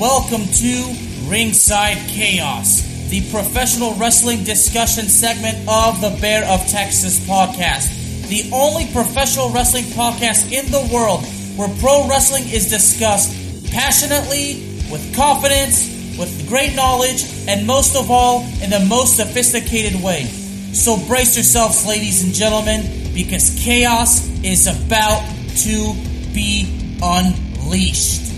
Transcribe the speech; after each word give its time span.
Welcome 0.00 0.46
to 0.46 0.96
Ringside 1.28 1.98
Chaos, 2.08 2.80
the 3.10 3.20
professional 3.30 3.92
wrestling 3.96 4.44
discussion 4.44 5.04
segment 5.04 5.58
of 5.68 6.00
the 6.00 6.16
Bear 6.22 6.42
of 6.46 6.66
Texas 6.68 7.20
podcast. 7.28 8.26
The 8.28 8.48
only 8.50 8.90
professional 8.94 9.50
wrestling 9.50 9.84
podcast 9.84 10.52
in 10.52 10.72
the 10.72 10.88
world 10.90 11.22
where 11.54 11.68
pro 11.80 12.08
wrestling 12.08 12.44
is 12.44 12.70
discussed 12.70 13.30
passionately, 13.72 14.64
with 14.90 15.14
confidence, 15.14 16.16
with 16.18 16.48
great 16.48 16.74
knowledge, 16.74 17.26
and 17.46 17.66
most 17.66 17.94
of 17.94 18.10
all, 18.10 18.40
in 18.62 18.70
the 18.70 18.82
most 18.88 19.18
sophisticated 19.18 20.02
way. 20.02 20.24
So 20.72 20.96
brace 21.08 21.36
yourselves, 21.36 21.86
ladies 21.86 22.24
and 22.24 22.32
gentlemen, 22.32 23.12
because 23.12 23.54
chaos 23.62 24.26
is 24.42 24.66
about 24.66 25.28
to 25.58 25.92
be 26.32 26.96
unleashed. 27.02 28.29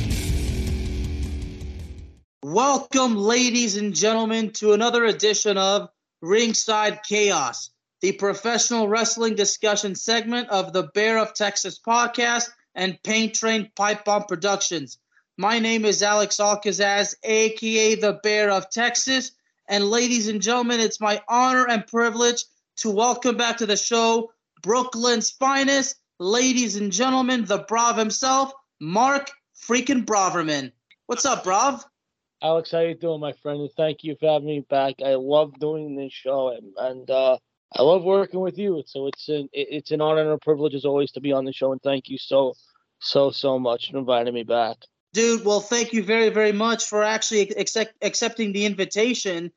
Welcome, 2.52 3.16
ladies 3.16 3.78
and 3.78 3.94
gentlemen, 3.94 4.50
to 4.56 4.74
another 4.74 5.06
edition 5.06 5.56
of 5.56 5.88
Ringside 6.20 7.02
Chaos, 7.02 7.70
the 8.02 8.12
professional 8.12 8.88
wrestling 8.88 9.36
discussion 9.36 9.94
segment 9.94 10.50
of 10.50 10.74
the 10.74 10.82
Bear 10.92 11.16
of 11.16 11.32
Texas 11.32 11.80
podcast 11.80 12.50
and 12.74 13.02
Paint 13.04 13.32
Train 13.36 13.70
Pipe 13.74 14.04
Bomb 14.04 14.24
Productions. 14.24 14.98
My 15.38 15.60
name 15.60 15.86
is 15.86 16.02
Alex 16.02 16.36
Alcazaz, 16.36 17.14
aka 17.24 17.94
the 17.94 18.20
Bear 18.22 18.50
of 18.50 18.68
Texas. 18.68 19.30
And 19.70 19.84
ladies 19.88 20.28
and 20.28 20.42
gentlemen, 20.42 20.78
it's 20.78 21.00
my 21.00 21.22
honor 21.30 21.66
and 21.66 21.86
privilege 21.86 22.44
to 22.76 22.90
welcome 22.90 23.38
back 23.38 23.56
to 23.56 23.66
the 23.66 23.78
show 23.78 24.30
Brooklyn's 24.62 25.30
finest, 25.30 25.96
ladies 26.18 26.76
and 26.76 26.92
gentlemen, 26.92 27.46
the 27.46 27.64
Brav 27.66 27.96
himself, 27.96 28.52
Mark 28.78 29.30
freaking 29.58 30.04
Braverman. 30.04 30.70
What's 31.06 31.24
up, 31.24 31.44
Brav? 31.44 31.82
Alex, 32.42 32.72
how 32.72 32.80
you 32.80 32.94
doing, 32.94 33.20
my 33.20 33.32
friend? 33.34 33.60
And 33.60 33.70
thank 33.76 34.02
you 34.02 34.16
for 34.18 34.32
having 34.32 34.48
me 34.48 34.66
back. 34.68 34.96
I 35.04 35.14
love 35.14 35.56
doing 35.60 35.94
this 35.94 36.12
show, 36.12 36.48
and, 36.48 36.72
and 36.76 37.08
uh, 37.08 37.38
I 37.76 37.82
love 37.82 38.02
working 38.02 38.40
with 38.40 38.58
you. 38.58 38.82
So 38.84 39.06
it's 39.06 39.28
an 39.28 39.48
it's 39.52 39.92
an 39.92 40.00
honor 40.00 40.22
and 40.22 40.30
a 40.30 40.38
privilege 40.38 40.74
as 40.74 40.84
always 40.84 41.12
to 41.12 41.20
be 41.20 41.32
on 41.32 41.44
the 41.44 41.52
show. 41.52 41.70
And 41.70 41.80
thank 41.80 42.08
you 42.08 42.18
so 42.18 42.54
so 42.98 43.30
so 43.30 43.60
much 43.60 43.92
for 43.92 43.98
inviting 43.98 44.34
me 44.34 44.42
back, 44.42 44.78
dude. 45.12 45.44
Well, 45.44 45.60
thank 45.60 45.92
you 45.92 46.02
very 46.02 46.30
very 46.30 46.50
much 46.50 46.86
for 46.86 47.04
actually 47.04 47.50
accept, 47.50 47.94
accepting 48.02 48.52
the 48.52 48.66
invitation. 48.66 49.52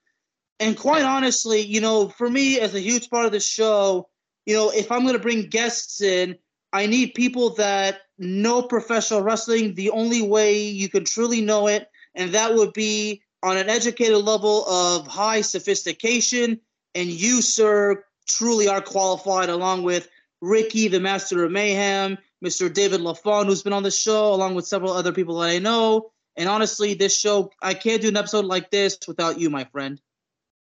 And 0.60 0.78
quite 0.78 1.04
honestly, 1.04 1.62
you 1.62 1.82
know, 1.82 2.08
for 2.08 2.30
me 2.30 2.60
as 2.60 2.76
a 2.76 2.80
huge 2.80 3.10
part 3.10 3.26
of 3.26 3.32
the 3.32 3.40
show, 3.40 4.08
you 4.46 4.56
know, 4.56 4.70
if 4.70 4.92
I'm 4.92 5.02
going 5.02 5.14
to 5.14 5.20
bring 5.20 5.50
guests 5.50 6.02
in, 6.02 6.38
I 6.72 6.86
need 6.86 7.16
people 7.16 7.56
that 7.56 8.02
know 8.20 8.62
professional 8.62 9.24
wrestling. 9.24 9.74
The 9.74 9.90
only 9.90 10.22
way 10.22 10.60
you 10.62 10.88
can 10.88 11.04
truly 11.04 11.42
know 11.42 11.68
it 11.68 11.90
and 12.16 12.32
that 12.32 12.56
would 12.56 12.74
be 12.74 13.22
on 13.44 13.58
an 13.58 13.70
educated 13.70 14.24
level 14.24 14.66
of 14.68 15.08
high 15.08 15.42
sophistication. 15.42 16.60
And 16.96 17.10
you, 17.10 17.42
sir, 17.42 18.04
truly 18.28 18.68
are 18.68 18.82
qualified, 18.82 19.50
along 19.50 19.84
with 19.84 20.10
Ricky, 20.42 20.88
the 20.88 21.00
Master 21.00 21.44
of 21.44 21.52
Mayhem, 21.52 22.18
Mr. 22.44 22.74
David 22.74 23.02
LaFon, 23.02 23.46
who's 23.46 23.64
been 23.64 23.74
on 23.74 23.84
the 23.84 23.92
show, 23.92 24.34
along 24.34 24.56
with 24.56 24.68
several 24.68 24.94
other 24.94 25.12
people 25.12 25.40
that 25.40 25.50
I 25.50 25.60
know. 25.60 26.12
And 26.38 26.50
honestly, 26.50 26.94
this 26.94 27.18
show, 27.18 27.52
I 27.62 27.74
can't 27.74 28.02
do 28.02 28.10
an 28.10 28.18
episode 28.18 28.46
like 28.46 28.72
this 28.72 28.98
without 29.08 29.40
you, 29.40 29.50
my 29.50 29.66
friend. 29.66 30.02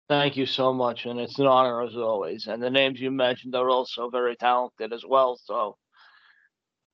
Thank 0.08 0.36
you 0.36 0.46
so 0.46 0.72
much, 0.72 1.06
and 1.06 1.20
it's 1.20 1.38
an 1.38 1.46
honor 1.46 1.82
as 1.82 1.94
always. 1.96 2.48
And 2.48 2.60
the 2.60 2.70
names 2.70 3.00
you 3.00 3.12
mentioned 3.12 3.54
are 3.54 3.70
also 3.70 4.10
very 4.10 4.34
talented 4.34 4.92
as 4.92 5.04
well. 5.06 5.36
So 5.36 5.76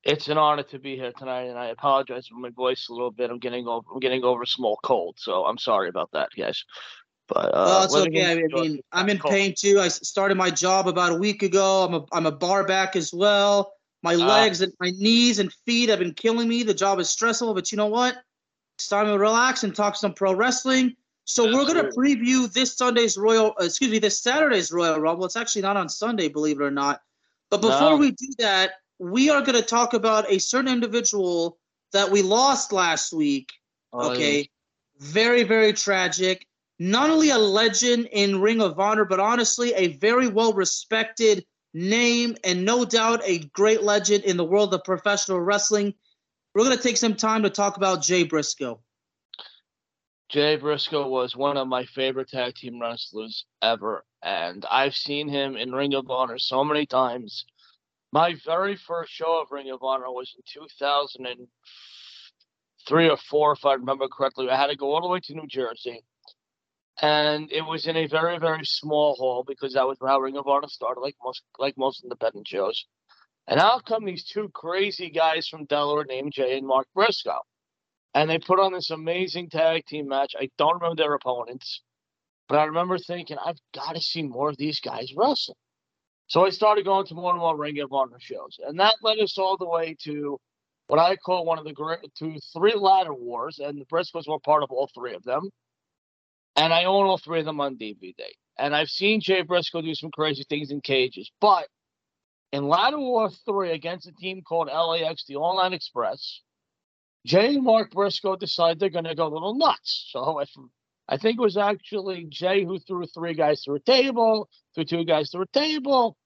it's 0.07 0.29
an 0.29 0.39
honor 0.39 0.63
to 0.63 0.79
be 0.79 0.97
here 0.97 1.13
tonight, 1.13 1.45
and 1.45 1.59
I 1.59 1.67
apologize 1.67 2.29
for 2.29 2.37
my 2.37 2.51
voice 2.51 2.89
a 2.89 2.93
little 2.93 3.11
bit. 3.11 3.29
I'm 3.29 3.41
getting 3.41 3.67
over 3.67 3.85
I'm 3.93 3.99
getting 3.99 4.23
over 4.23 4.43
a 4.43 4.47
small 4.47 4.79
cold, 4.83 5.17
so 5.19 5.45
I'm 5.45 5.59
sorry 5.59 5.89
about 5.89 6.11
that, 6.13 6.29
guys. 6.37 6.65
But 7.29 7.47
uh, 7.47 7.65
well, 7.67 7.85
it's 7.85 7.95
okay. 7.95 8.31
I 8.31 8.35
mean, 8.37 8.81
I'm 8.93 9.09
in 9.09 9.19
cold. 9.19 9.35
pain 9.35 9.53
too. 9.59 9.81
I 9.81 9.89
started 9.89 10.37
my 10.37 10.49
job 10.49 10.87
about 10.87 11.13
a 11.13 11.17
week 11.17 11.43
ago. 11.43 11.85
I'm 11.85 11.95
a 11.95 12.05
I'm 12.13 12.27
a 12.27 12.33
bar 12.33 12.65
back 12.65 12.95
as 12.95 13.13
well. 13.13 13.73
My 14.05 14.15
uh, 14.15 14.19
legs 14.19 14.61
and 14.61 14.73
my 14.79 14.91
knees 14.91 15.41
and 15.41 15.53
feet 15.67 15.89
have 15.89 15.99
been 15.99 16.15
killing 16.15 16.49
me. 16.49 16.63
The 16.63 16.75
job 16.75 17.01
is 17.01 17.11
stressful, 17.11 17.53
but 17.55 17.73
you 17.73 17.77
know 17.77 17.87
what? 17.87 18.17
It's 18.79 18.87
time 18.87 19.07
to 19.07 19.19
relax 19.19 19.65
and 19.65 19.75
talk 19.75 19.97
some 19.97 20.15
pro 20.15 20.35
wrestling. 20.35 20.95
So 21.25 21.53
we're 21.53 21.67
gonna 21.67 21.91
preview 21.91 22.53
this 22.53 22.77
Sunday's 22.77 23.19
Royal, 23.19 23.55
uh, 23.61 23.65
excuse 23.65 23.91
me, 23.91 23.99
this 23.99 24.21
Saturday's 24.21 24.71
Royal 24.71 25.01
Rumble. 25.01 25.25
It's 25.25 25.35
actually 25.35 25.63
not 25.63 25.77
on 25.77 25.89
Sunday, 25.89 26.29
believe 26.29 26.61
it 26.61 26.65
or 26.65 26.71
not. 26.71 27.01
But 27.51 27.61
before 27.61 27.91
no. 27.91 27.97
we 27.97 28.13
do 28.13 28.29
that, 28.39 28.75
we 28.99 29.31
are 29.31 29.43
going 29.43 29.61
to 29.61 29.67
talk 29.67 29.95
about 29.95 30.31
a 30.31 30.39
certain 30.39 30.73
individual 30.73 31.59
that 31.93 32.11
we 32.11 32.23
lost 32.23 32.73
last 32.73 33.13
week. 33.13 33.53
Oh, 33.93 34.13
okay. 34.13 34.49
Very, 34.99 35.43
very 35.43 35.73
tragic. 35.73 36.47
Not 36.79 37.11
only 37.11 37.31
a 37.31 37.39
legend 37.39 38.09
in 38.13 38.41
Ring 38.41 38.61
of 38.61 38.79
Honor, 38.79 39.05
but 39.05 39.21
honestly, 39.21 39.73
a 39.75 39.97
very 39.97 40.29
well 40.29 40.53
respected 40.53 41.45
name 41.75 42.37
and 42.45 42.65
no 42.65 42.85
doubt 42.85 43.21
a 43.25 43.39
great 43.39 43.83
legend 43.83 44.25
in 44.25 44.37
the 44.37 44.45
world 44.45 44.73
of 44.73 44.85
professional 44.85 45.41
wrestling. 45.41 45.95
We're 46.55 46.65
going 46.65 46.77
to 46.77 46.83
take 46.83 46.97
some 46.97 47.15
time 47.15 47.43
to 47.43 47.51
talk 47.51 47.77
about 47.77 48.03
Jay 48.03 48.25
Briscoe. 48.25 48.81
Jay 50.31 50.57
Briscoe 50.57 51.07
was 51.07 51.37
one 51.37 51.57
of 51.57 51.69
my 51.69 51.85
favorite 51.85 52.29
tag 52.29 52.55
team 52.55 52.81
wrestlers 52.81 53.45
ever. 53.63 54.05
And 54.23 54.65
I've 54.71 54.97
seen 54.97 55.29
him 55.29 55.57
in 55.57 55.73
Ring 55.73 55.95
of 55.95 56.11
Honor 56.11 56.39
so 56.39 56.65
many 56.65 56.87
times 56.87 57.45
my 58.13 58.35
very 58.45 58.77
first 58.77 59.13
show 59.13 59.41
of 59.41 59.51
Ring 59.51 59.71
of 59.71 59.83
Honor 59.83 60.11
was 60.11 60.35
in 60.37 60.43
2003 60.63 63.09
or 63.09 63.17
four, 63.17 63.53
if 63.53 63.65
I 63.65 63.75
remember 63.75 64.07
correctly. 64.09 64.49
I 64.49 64.57
had 64.57 64.69
to 64.69 64.77
go 64.77 64.95
all 64.95 65.03
the 65.03 65.09
way 65.09 65.21
to 65.21 65.35
New 65.35 65.47
Jersey, 65.49 66.05
and 67.03 67.51
it 67.53 67.63
was 67.63 67.87
in 67.87 67.97
a 67.97 68.07
very, 68.07 68.39
very 68.39 68.65
small 68.65 69.15
hall 69.17 69.45
because 69.47 69.75
that 69.75 69.87
was 69.87 69.99
how 70.01 70.21
Ring 70.21 70.37
of 70.37 70.47
Honor 70.47 70.69
started, 70.69 71.01
like 71.01 71.17
most, 71.23 71.43
like 71.59 71.77
most 71.77 72.05
independent 72.05 72.49
shows. 72.49 72.87
And 73.49 73.61
out 73.61 73.85
come 73.85 74.05
these 74.05 74.25
two 74.25 74.51
crazy 74.55 75.11
guys 75.11 75.49
from 75.49 75.67
Delaware 75.67 76.05
named 76.05 76.33
Jay 76.33 76.59
and 76.59 76.67
Mark 76.67 76.87
Briscoe, 76.95 77.43
and 78.15 78.31
they 78.31 78.39
put 78.39 78.59
on 78.59 78.73
this 78.73 78.91
amazing 78.91 79.51
tag 79.51 79.85
team 79.87 80.09
match. 80.09 80.35
I 80.39 80.49
don't 80.59 80.75
remember 80.75 80.97
their 80.97 81.15
opponents, 81.15 81.83
but 82.49 82.59
I 82.59 82.65
remember 82.65 82.99
thinking, 82.99 83.37
I've 83.45 83.59
got 83.75 83.95
to 83.95 84.01
see 84.01 84.23
more 84.23 84.49
of 84.49 84.57
these 84.57 84.81
guys 84.81 85.13
wrestle. 85.17 85.57
So 86.29 86.45
I 86.45 86.51
started 86.51 86.85
going 86.85 87.07
to 87.07 87.15
more 87.15 87.31
and 87.31 87.41
more 87.41 87.57
Ring 87.57 87.79
of 87.81 87.93
Honor 87.93 88.19
shows, 88.19 88.59
and 88.67 88.79
that 88.81 88.95
led 89.03 89.19
us 89.19 89.39
all 89.39 89.57
the 89.57 89.69
way 89.69 89.97
to 90.05 90.39
what 90.89 90.99
I 90.99 91.17
call 91.17 91.45
one 91.45 91.59
of 91.59 91.65
the 91.65 91.73
great 91.73 92.01
to 92.19 92.39
three 92.53 92.75
ladder 92.75 93.15
wars, 93.15 93.59
and 93.59 93.81
the 93.81 93.87
Briscoes 93.87 94.29
were 94.29 94.39
part 94.41 94.63
of 94.63 94.71
all 94.71 94.89
three 94.95 95.15
of 95.15 95.23
them. 95.25 95.51
And 96.57 96.73
I 96.73 96.85
own 96.85 97.07
all 97.07 97.19
three 97.19 97.41
of 97.41 97.45
them 97.45 97.61
on 97.61 97.77
DVD. 97.77 98.23
And 98.59 98.75
I've 98.75 98.89
seen 98.89 99.21
Jay 99.21 99.43
Briscoe 99.43 99.83
do 99.83 99.95
some 99.95 100.11
crazy 100.11 100.45
things 100.49 100.71
in 100.71 100.81
cages, 100.81 101.31
but 101.41 101.67
in 102.53 102.69
Ladder 102.69 102.99
War 102.99 103.31
3 103.31 103.73
against 103.73 104.07
a 104.07 104.13
team 104.13 104.43
called 104.43 104.69
LAX, 104.69 105.25
the 105.27 105.37
All-Night 105.37 105.75
Express, 105.75 106.41
Jay 107.27 107.55
and 107.57 107.65
Mark 107.65 107.91
Briscoe 107.91 108.37
decide 108.37 108.79
they're 108.79 108.89
going 108.89 109.05
to 109.05 109.15
go 109.15 109.27
a 109.27 109.29
little 109.29 109.55
nuts. 109.55 110.09
So 110.11 110.39
if 110.39 110.51
I 111.09 111.17
think 111.17 111.39
it 111.39 111.43
was 111.43 111.57
actually 111.57 112.27
Jay 112.29 112.65
who 112.65 112.79
threw 112.79 113.07
three 113.07 113.35
guys 113.35 113.63
through 113.65 113.77
a 113.77 113.81
table, 113.81 114.49
threw 114.75 114.85
two 114.85 115.05
guys 115.05 115.31
through 115.31 115.43
a 115.43 115.47
table, 115.59 116.17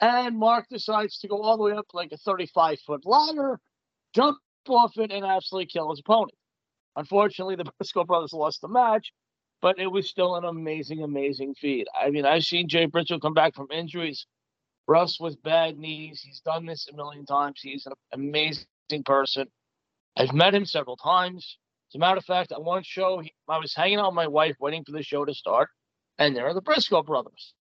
and 0.00 0.36
Mark 0.36 0.66
decides 0.68 1.18
to 1.18 1.28
go 1.28 1.40
all 1.40 1.56
the 1.56 1.62
way 1.62 1.72
up 1.72 1.86
like 1.92 2.12
a 2.12 2.16
35 2.16 2.80
foot 2.80 3.06
ladder, 3.06 3.60
jump 4.14 4.38
off 4.68 4.96
it, 4.96 5.12
and 5.12 5.24
absolutely 5.24 5.66
kill 5.66 5.90
his 5.90 6.00
opponent. 6.00 6.32
Unfortunately, 6.96 7.56
the 7.56 7.64
Briscoe 7.78 8.04
brothers 8.04 8.32
lost 8.32 8.60
the 8.60 8.68
match, 8.68 9.12
but 9.62 9.78
it 9.78 9.86
was 9.86 10.08
still 10.08 10.36
an 10.36 10.44
amazing, 10.44 11.02
amazing 11.02 11.54
feat. 11.54 11.86
I 11.98 12.10
mean, 12.10 12.26
I've 12.26 12.44
seen 12.44 12.68
Jay 12.68 12.86
Briscoe 12.86 13.18
come 13.18 13.34
back 13.34 13.54
from 13.54 13.68
injuries. 13.70 14.26
Russ 14.86 15.18
with 15.18 15.42
bad 15.42 15.78
knees. 15.78 16.20
He's 16.20 16.40
done 16.40 16.66
this 16.66 16.88
a 16.92 16.96
million 16.96 17.24
times. 17.24 17.60
He's 17.62 17.86
an 17.86 17.94
amazing 18.12 18.66
person. 19.04 19.48
I've 20.16 20.34
met 20.34 20.54
him 20.54 20.66
several 20.66 20.96
times. 20.96 21.56
As 21.94 21.96
a 21.96 22.00
matter 22.00 22.18
of 22.18 22.24
fact, 22.24 22.50
at 22.50 22.60
one 22.60 22.82
show, 22.82 23.22
I 23.48 23.58
was 23.58 23.72
hanging 23.72 24.00
out 24.00 24.08
with 24.08 24.16
my 24.16 24.26
wife 24.26 24.56
waiting 24.58 24.82
for 24.82 24.90
the 24.90 25.04
show 25.04 25.24
to 25.24 25.32
start, 25.32 25.68
and 26.18 26.34
there 26.34 26.44
are 26.48 26.52
the 26.52 26.60
Briscoe 26.60 27.04
brothers. 27.04 27.54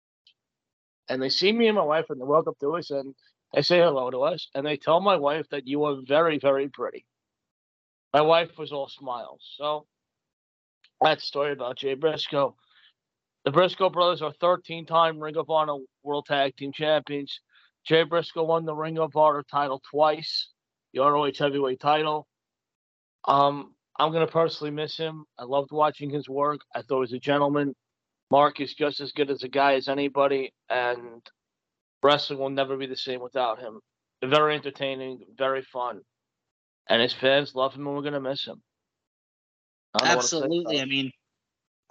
And 1.07 1.21
they 1.21 1.29
see 1.29 1.51
me 1.51 1.67
and 1.67 1.75
my 1.75 1.83
wife, 1.83 2.05
and 2.09 2.19
they 2.19 2.25
walk 2.25 2.47
up 2.47 2.57
to 2.61 2.75
us, 2.75 2.89
and 2.89 3.13
they 3.53 3.61
say 3.61 3.77
hello 3.77 4.09
to 4.09 4.23
us, 4.23 4.49
and 4.55 4.65
they 4.65 4.75
tell 4.75 5.01
my 5.01 5.17
wife 5.17 5.45
that 5.51 5.67
you 5.67 5.83
are 5.83 5.97
very, 6.07 6.39
very 6.39 6.67
pretty. 6.67 7.05
My 8.11 8.21
wife 8.21 8.57
was 8.57 8.71
all 8.71 8.87
smiles. 8.87 9.53
So 9.55 9.85
that's 10.99 11.21
the 11.21 11.27
story 11.27 11.51
about 11.51 11.77
Jay 11.77 11.93
Briscoe. 11.93 12.55
The 13.45 13.51
Briscoe 13.51 13.91
brothers 13.91 14.23
are 14.23 14.33
13 14.41 14.87
time 14.87 15.19
Ring 15.19 15.37
of 15.37 15.51
Honor 15.51 15.77
World 16.01 16.25
Tag 16.25 16.57
Team 16.57 16.71
Champions. 16.71 17.39
Jay 17.85 18.01
Briscoe 18.01 18.45
won 18.45 18.65
the 18.65 18.73
Ring 18.73 18.97
of 18.97 19.15
Honor 19.15 19.43
title 19.43 19.79
twice, 19.91 20.49
the 20.91 21.01
ROH 21.01 21.33
Heavyweight 21.37 21.79
title. 21.79 22.27
Um, 23.25 23.75
I'm 23.99 24.11
going 24.11 24.25
to 24.25 24.31
personally 24.31 24.71
miss 24.71 24.97
him. 24.97 25.25
I 25.37 25.43
loved 25.43 25.71
watching 25.71 26.09
his 26.09 26.27
work. 26.27 26.61
I 26.73 26.81
thought 26.81 26.97
he 26.97 27.01
was 27.01 27.13
a 27.13 27.19
gentleman. 27.19 27.75
Mark 28.31 28.59
is 28.59 28.73
just 28.73 28.99
as 28.99 29.11
good 29.11 29.29
as 29.29 29.43
a 29.43 29.47
guy 29.47 29.75
as 29.75 29.87
anybody, 29.87 30.51
and 30.69 31.21
wrestling 32.01 32.39
will 32.39 32.49
never 32.49 32.77
be 32.77 32.87
the 32.87 32.97
same 32.97 33.21
without 33.21 33.59
him. 33.59 33.79
Very 34.23 34.55
entertaining, 34.55 35.19
very 35.37 35.61
fun, 35.61 36.01
and 36.89 37.01
his 37.01 37.13
fans 37.13 37.53
love 37.53 37.75
him, 37.75 37.85
and 37.85 37.95
we're 37.95 38.01
going 38.01 38.13
to 38.13 38.21
miss 38.21 38.45
him. 38.45 38.61
I 40.01 40.07
Absolutely. 40.07 40.81
I 40.81 40.85
mean, 40.85 41.11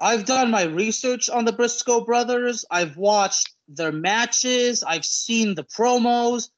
I've 0.01 0.25
done 0.25 0.51
my 0.51 0.65
research 0.65 1.31
on 1.31 1.45
the 1.45 1.53
Briscoe 1.53 2.05
brothers. 2.05 2.65
I've 2.71 2.97
watched 2.97 3.55
their 3.69 3.93
matches. 3.93 4.83
I've 4.83 5.05
seen 5.05 5.55
the 5.55 5.65
promos. 5.65 6.49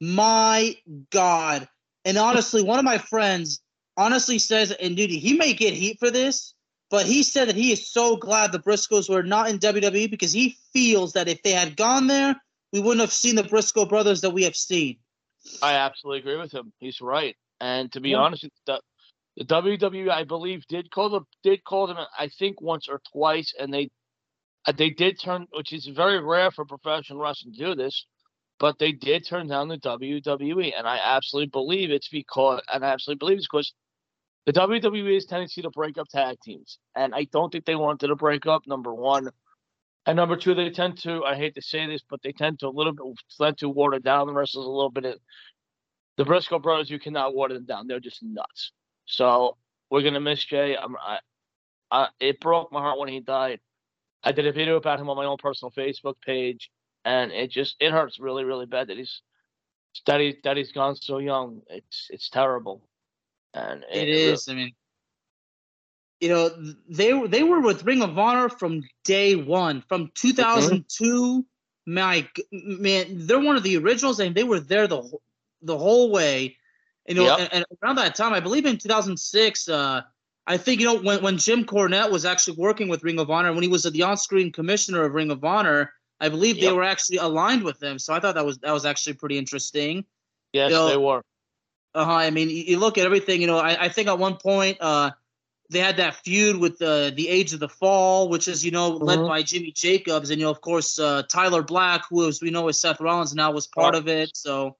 My 0.00 0.76
God. 1.10 1.68
And 2.06 2.16
honestly, 2.16 2.62
one 2.62 2.78
of 2.78 2.84
my 2.84 2.98
friends 2.98 3.60
honestly 3.96 4.38
says, 4.38 4.70
and 4.72 4.96
dude, 4.96 5.10
he 5.10 5.34
may 5.34 5.52
get 5.52 5.74
heat 5.74 5.98
for 5.98 6.10
this, 6.10 6.54
but 6.90 7.06
he 7.06 7.22
said 7.22 7.48
that 7.48 7.56
he 7.56 7.72
is 7.72 7.90
so 7.90 8.16
glad 8.16 8.52
the 8.52 8.58
Briscoes 8.58 9.08
were 9.08 9.22
not 9.22 9.48
in 9.48 9.58
WWE 9.58 10.10
because 10.10 10.32
he 10.32 10.56
feels 10.72 11.12
that 11.14 11.28
if 11.28 11.42
they 11.42 11.52
had 11.52 11.76
gone 11.76 12.06
there, 12.06 12.36
we 12.72 12.80
wouldn't 12.80 13.00
have 13.00 13.12
seen 13.12 13.36
the 13.36 13.44
Briscoe 13.44 13.84
brothers 13.84 14.20
that 14.20 14.30
we 14.30 14.44
have 14.44 14.56
seen. 14.56 14.98
I 15.62 15.74
absolutely 15.74 16.20
agree 16.20 16.40
with 16.40 16.52
him. 16.52 16.72
He's 16.78 17.00
right. 17.00 17.36
And 17.60 17.90
to 17.92 18.00
be 18.00 18.10
yeah. 18.10 18.18
honest, 18.18 18.48
the, 18.66 18.80
the 19.36 19.44
WWE, 19.44 20.10
I 20.10 20.24
believe, 20.24 20.66
did 20.68 20.90
call 20.90 21.10
them 21.10 21.26
did 21.42 21.64
call 21.64 21.86
them, 21.86 21.98
I 22.18 22.28
think, 22.28 22.60
once 22.60 22.88
or 22.88 23.00
twice, 23.12 23.52
and 23.58 23.72
they 23.72 23.90
uh, 24.66 24.72
they 24.72 24.90
did 24.90 25.20
turn, 25.20 25.46
which 25.52 25.72
is 25.72 25.86
very 25.86 26.20
rare 26.20 26.50
for 26.50 26.64
professional 26.64 27.20
wrestling 27.20 27.54
to 27.54 27.58
do 27.58 27.74
this, 27.74 28.06
but 28.58 28.78
they 28.78 28.92
did 28.92 29.26
turn 29.26 29.48
down 29.48 29.68
the 29.68 29.78
WWE, 29.78 30.72
and 30.76 30.86
I 30.86 30.98
absolutely 31.02 31.50
believe 31.50 31.90
it's 31.90 32.08
because, 32.08 32.60
and 32.72 32.84
I 32.84 32.92
absolutely 32.92 33.18
believe 33.18 33.38
it's 33.38 33.48
because 33.50 33.72
the 34.46 34.52
WWE 34.52 34.82
WWE's 34.82 35.24
tendency 35.26 35.62
to 35.62 35.70
break 35.70 35.98
up 35.98 36.08
tag 36.08 36.36
teams, 36.42 36.78
and 36.94 37.14
I 37.14 37.24
don't 37.24 37.50
think 37.50 37.64
they 37.64 37.76
wanted 37.76 38.08
to 38.08 38.16
break 38.16 38.46
up. 38.46 38.66
Number 38.66 38.94
one, 38.94 39.30
and 40.06 40.16
number 40.16 40.36
two, 40.36 40.54
they 40.54 40.70
tend 40.70 40.98
to, 41.02 41.24
I 41.24 41.34
hate 41.34 41.54
to 41.54 41.62
say 41.62 41.86
this, 41.86 42.02
but 42.08 42.22
they 42.22 42.32
tend 42.32 42.58
to 42.60 42.68
a 42.68 42.68
little 42.68 42.92
bit 42.92 43.06
tend 43.40 43.58
to 43.58 43.68
water 43.68 43.98
down 43.98 44.26
the 44.26 44.34
wrestlers 44.34 44.66
a 44.66 44.70
little 44.70 44.90
bit. 44.90 45.20
The 46.16 46.24
Briscoe 46.24 46.58
brothers, 46.58 46.90
you 46.90 46.98
cannot 46.98 47.34
water 47.34 47.54
them 47.54 47.64
down; 47.64 47.86
they're 47.86 48.00
just 48.00 48.22
nuts. 48.22 48.72
So 49.06 49.56
we're 49.90 50.02
gonna 50.02 50.20
miss 50.20 50.44
Jay. 50.44 50.76
I'm, 50.76 50.96
I, 50.96 51.18
I, 51.90 52.08
it 52.20 52.40
broke 52.40 52.70
my 52.70 52.80
heart 52.80 52.98
when 52.98 53.08
he 53.08 53.20
died. 53.20 53.60
I 54.22 54.32
did 54.32 54.46
a 54.46 54.52
video 54.52 54.76
about 54.76 55.00
him 55.00 55.08
on 55.08 55.16
my 55.16 55.24
own 55.24 55.38
personal 55.38 55.72
Facebook 55.72 56.14
page, 56.24 56.70
and 57.04 57.32
it 57.32 57.50
just 57.50 57.76
it 57.80 57.92
hurts 57.92 58.18
really, 58.20 58.44
really 58.44 58.66
bad 58.66 58.88
that 58.88 58.98
he's 58.98 59.22
that 60.06 60.20
he 60.20 60.36
that 60.44 60.56
he's 60.56 60.72
gone 60.72 60.96
so 60.96 61.18
young. 61.18 61.62
It's 61.68 62.08
it's 62.10 62.28
terrible, 62.28 62.82
and 63.54 63.84
it, 63.90 64.08
it 64.08 64.08
is. 64.08 64.48
Really, 64.48 64.60
I 64.60 64.64
mean, 64.64 64.74
you 66.20 66.28
know, 66.28 66.50
they 66.88 67.26
they 67.26 67.42
were 67.42 67.60
with 67.60 67.84
Ring 67.84 68.02
of 68.02 68.18
Honor 68.18 68.48
from 68.48 68.82
day 69.04 69.34
one, 69.36 69.82
from 69.88 70.10
2002. 70.14 71.04
Mm-hmm. 71.04 71.40
My 71.86 72.26
man, 72.50 73.26
they're 73.26 73.40
one 73.40 73.56
of 73.56 73.62
the 73.62 73.76
originals, 73.76 74.18
and 74.20 74.34
they 74.34 74.44
were 74.44 74.60
there 74.60 74.86
the 74.86 75.02
the 75.62 75.76
whole 75.76 76.10
way. 76.10 76.56
You 77.06 77.16
know, 77.16 77.24
yep. 77.24 77.40
and, 77.40 77.48
and, 77.52 77.64
around 77.82 77.96
that 77.96 78.14
time, 78.14 78.32
I 78.32 78.40
believe 78.40 78.64
in 78.64 78.78
2006, 78.78 79.68
uh, 79.68 80.00
I 80.46 80.56
think 80.56 80.80
you 80.80 80.86
know 80.86 80.98
when 80.98 81.22
when 81.22 81.36
Jim 81.36 81.64
Cornette 81.64 82.10
was 82.10 82.24
actually 82.24 82.56
working 82.56 82.88
with 82.88 83.04
Ring 83.04 83.18
of 83.18 83.30
Honor, 83.30 83.52
when 83.52 83.62
he 83.62 83.68
was 83.68 83.82
the 83.82 84.02
on-screen 84.02 84.50
commissioner 84.50 85.04
of 85.04 85.12
Ring 85.12 85.30
of 85.30 85.44
Honor, 85.44 85.92
I 86.20 86.30
believe 86.30 86.56
yep. 86.56 86.70
they 86.70 86.72
were 86.72 86.84
actually 86.84 87.18
aligned 87.18 87.62
with 87.62 87.78
them. 87.80 87.98
So 87.98 88.14
I 88.14 88.20
thought 88.20 88.34
that 88.36 88.46
was 88.46 88.58
that 88.58 88.72
was 88.72 88.86
actually 88.86 89.14
pretty 89.14 89.36
interesting. 89.36 90.06
Yes, 90.54 90.70
you 90.70 90.76
know, 90.76 90.88
they 90.88 90.96
were. 90.96 91.22
Uh 91.94 92.04
huh. 92.04 92.12
I 92.12 92.30
mean, 92.30 92.50
you, 92.50 92.56
you, 92.56 92.78
look 92.78 92.98
at 92.98 93.06
everything. 93.06 93.40
You 93.40 93.46
know, 93.46 93.58
I, 93.58 93.84
I 93.84 93.88
think 93.88 94.08
at 94.08 94.18
one 94.18 94.36
point, 94.36 94.78
uh, 94.80 95.12
they 95.70 95.78
had 95.78 95.96
that 95.98 96.16
feud 96.16 96.56
with 96.56 96.78
the 96.78 97.12
the 97.14 97.28
Age 97.28 97.52
of 97.52 97.60
the 97.60 97.68
Fall, 97.68 98.28
which 98.28 98.48
is 98.48 98.64
you 98.64 98.70
know 98.70 98.92
mm-hmm. 98.92 99.04
led 99.04 99.20
by 99.20 99.42
Jimmy 99.42 99.70
Jacobs, 99.72 100.30
and 100.30 100.40
you 100.40 100.46
know 100.46 100.50
of 100.50 100.60
course 100.60 100.98
uh, 100.98 101.22
Tyler 101.28 101.62
Black, 101.62 102.02
who 102.10 102.26
as 102.28 102.40
we 102.42 102.50
know 102.50 102.68
is 102.68 102.80
Seth 102.80 103.00
Rollins 103.00 103.34
now 103.34 103.52
was 103.52 103.66
part 103.66 103.94
of 103.94 104.08
it. 104.08 104.30
So 104.34 104.76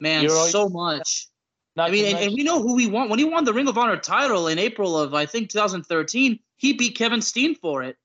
man, 0.00 0.24
You're 0.24 0.48
so 0.48 0.68
much. 0.68 1.28
I 1.76 1.90
mean, 1.90 2.04
and, 2.04 2.18
and, 2.18 2.34
we 2.34 2.42
know 2.42 2.60
who 2.60 2.76
he 2.76 2.86
won 2.86 3.08
when 3.08 3.18
he 3.18 3.24
won 3.24 3.44
the 3.44 3.54
Ring 3.54 3.66
of 3.66 3.78
Honor 3.78 3.96
title 3.96 4.48
in 4.48 4.58
April 4.58 4.98
of 4.98 5.14
I 5.14 5.24
think 5.24 5.48
2013. 5.50 6.38
He 6.56 6.74
beat 6.74 6.96
Kevin 6.96 7.22
Steen 7.22 7.54
for 7.54 7.82
it. 7.82 7.96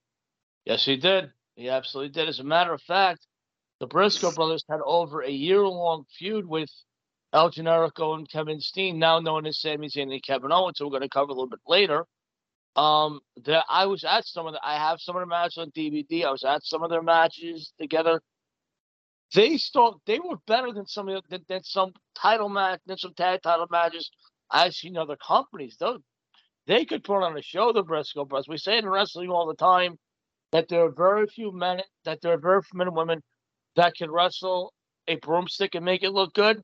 Yes, 0.66 0.86
he 0.86 0.96
did. 0.96 1.32
He 1.56 1.70
absolutely 1.70 2.10
did. 2.10 2.30
As 2.30 2.40
a 2.40 2.44
matter 2.44 2.74
of 2.74 2.82
fact, 2.82 3.28
the 3.80 3.88
Briscoe 3.88 4.32
brothers 4.32 4.64
had 4.70 4.80
over 4.84 5.22
a 5.22 5.30
year-long 5.30 6.06
feud 6.18 6.48
with 6.48 6.70
El 7.34 7.52
Generico 7.52 8.16
and 8.16 8.30
Kevin 8.30 8.60
Steen, 8.62 9.00
now 9.00 9.20
known 9.20 9.46
as 9.46 9.60
Sami 9.60 9.88
Zayn 9.88 10.12
and 10.12 10.24
Kevin 10.24 10.52
Owens, 10.52 10.80
who 10.80 10.86
we're 10.86 10.92
going 10.92 11.02
to 11.02 11.10
cover 11.10 11.32
a 11.32 11.34
little 11.34 11.50
bit 11.50 11.60
later. 11.68 12.06
Um, 12.76 13.22
that 13.46 13.66
I 13.70 13.88
was 13.88 14.04
at 14.04 14.26
some 14.26 14.46
of 14.46 14.54
the, 14.54 14.60
I 14.64 14.76
have 14.76 15.02
some 15.02 15.16
of 15.16 15.22
their 15.22 15.26
matches 15.26 15.58
on 15.58 15.72
DVD. 15.72 16.26
I 16.26 16.32
was 16.32 16.44
at 16.44 16.64
some 16.64 16.84
of 16.84 16.90
their 16.90 17.02
matches 17.02 17.74
together. 17.80 18.22
They 19.34 19.58
still, 19.58 20.00
they 20.06 20.20
were 20.20 20.38
better 20.46 20.72
than 20.72 20.86
some 20.86 21.10
of 21.10 21.24
the, 21.30 21.42
than 21.50 21.64
some 21.64 21.94
title 22.16 22.50
match, 22.50 22.80
than 22.86 22.98
some 22.98 23.14
tag 23.16 23.42
title 23.42 23.68
matches 23.70 24.10
I've 24.50 24.74
seen 24.74 24.96
other 24.96 25.18
companies. 25.18 25.76
Those, 25.80 26.00
they 26.68 26.86
could 26.86 27.04
put 27.04 27.24
on 27.24 27.38
a 27.38 27.42
show, 27.42 27.74
the 27.74 27.84
Briscoe 27.84 28.26
brothers. 28.26 28.48
We 28.48 28.58
say 28.58 28.78
in 28.78 28.88
wrestling 28.88 29.30
all 29.30 29.48
the 29.48 29.56
time 29.56 29.98
that 30.52 30.70
there 30.70 30.86
are 30.86 30.92
very 30.92 31.28
few 31.28 31.52
men, 31.52 31.82
that 32.06 32.22
there 32.22 32.34
are 32.34 32.38
very 32.38 32.62
few 32.62 32.78
men 32.78 32.88
and 32.88 32.96
women 32.96 33.22
that 33.76 33.96
can 33.96 34.12
wrestle 34.12 34.74
a 35.08 35.16
broomstick 35.16 35.76
and 35.76 35.84
make 35.84 36.04
it 36.04 36.12
look 36.12 36.34
good. 36.34 36.62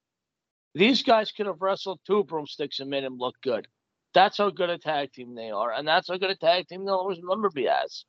These 0.75 1.03
guys 1.03 1.31
could 1.31 1.45
have 1.45 1.61
wrestled 1.61 1.99
two 2.05 2.23
broomsticks 2.23 2.79
and 2.79 2.89
made 2.89 3.03
him 3.03 3.17
look 3.17 3.35
good. 3.41 3.67
That's 4.13 4.37
how 4.37 4.49
good 4.49 4.69
a 4.69 4.77
tag 4.77 5.11
team 5.13 5.35
they 5.35 5.49
are, 5.51 5.71
and 5.71 5.87
that's 5.87 6.07
how 6.07 6.17
good 6.17 6.29
a 6.29 6.35
tag 6.35 6.67
team 6.67 6.85
they'll 6.85 6.95
always 6.95 7.21
remember 7.21 7.49
me 7.53 7.67
as. 7.67 8.05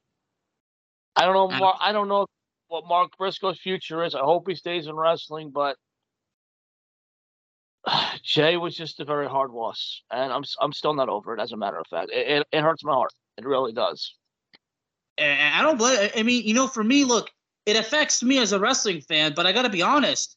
I 1.17 1.25
don't 1.25 1.59
know. 1.59 1.75
I 1.81 1.93
don't 1.93 2.09
know 2.09 2.27
what 2.69 2.87
Mark 2.87 3.17
Briscoe's 3.17 3.59
future 3.59 4.05
is. 4.05 4.15
I 4.15 4.21
hope 4.21 4.49
he 4.49 4.55
stays 4.55 4.87
in 4.87 4.97
wrestling, 4.97 5.51
but 5.51 5.77
Jay 8.23 8.57
was 8.57 8.75
just 8.75 9.01
a 9.01 9.05
very 9.05 9.29
hard 9.29 9.51
loss, 9.51 10.03
and 10.11 10.33
I'm 10.33 10.45
I'm 10.61 10.73
still 10.73 10.95
not 10.95 11.09
over 11.09 11.35
it. 11.35 11.41
As 11.41 11.53
a 11.53 11.57
matter 11.57 11.79
of 11.79 11.87
fact, 11.87 12.11
it 12.13 12.29
it, 12.29 12.47
it 12.53 12.63
hurts 12.63 12.85
my 12.85 12.93
heart. 12.93 13.13
It 13.39 13.47
really 13.47 13.73
does. 13.73 14.15
And 15.17 15.55
I 15.55 15.63
don't 15.63 15.79
blame. 15.79 16.11
I 16.17 16.23
mean, 16.23 16.45
you 16.45 16.55
know, 16.55 16.67
for 16.67 16.83
me, 16.83 17.05
look, 17.05 17.31
it 17.67 17.77
affects 17.77 18.23
me 18.23 18.39
as 18.39 18.53
a 18.53 18.59
wrestling 18.59 19.01
fan, 19.01 19.33
but 19.35 19.47
I 19.47 19.53
got 19.53 19.63
to 19.63 19.71
be 19.71 19.83
honest. 19.83 20.37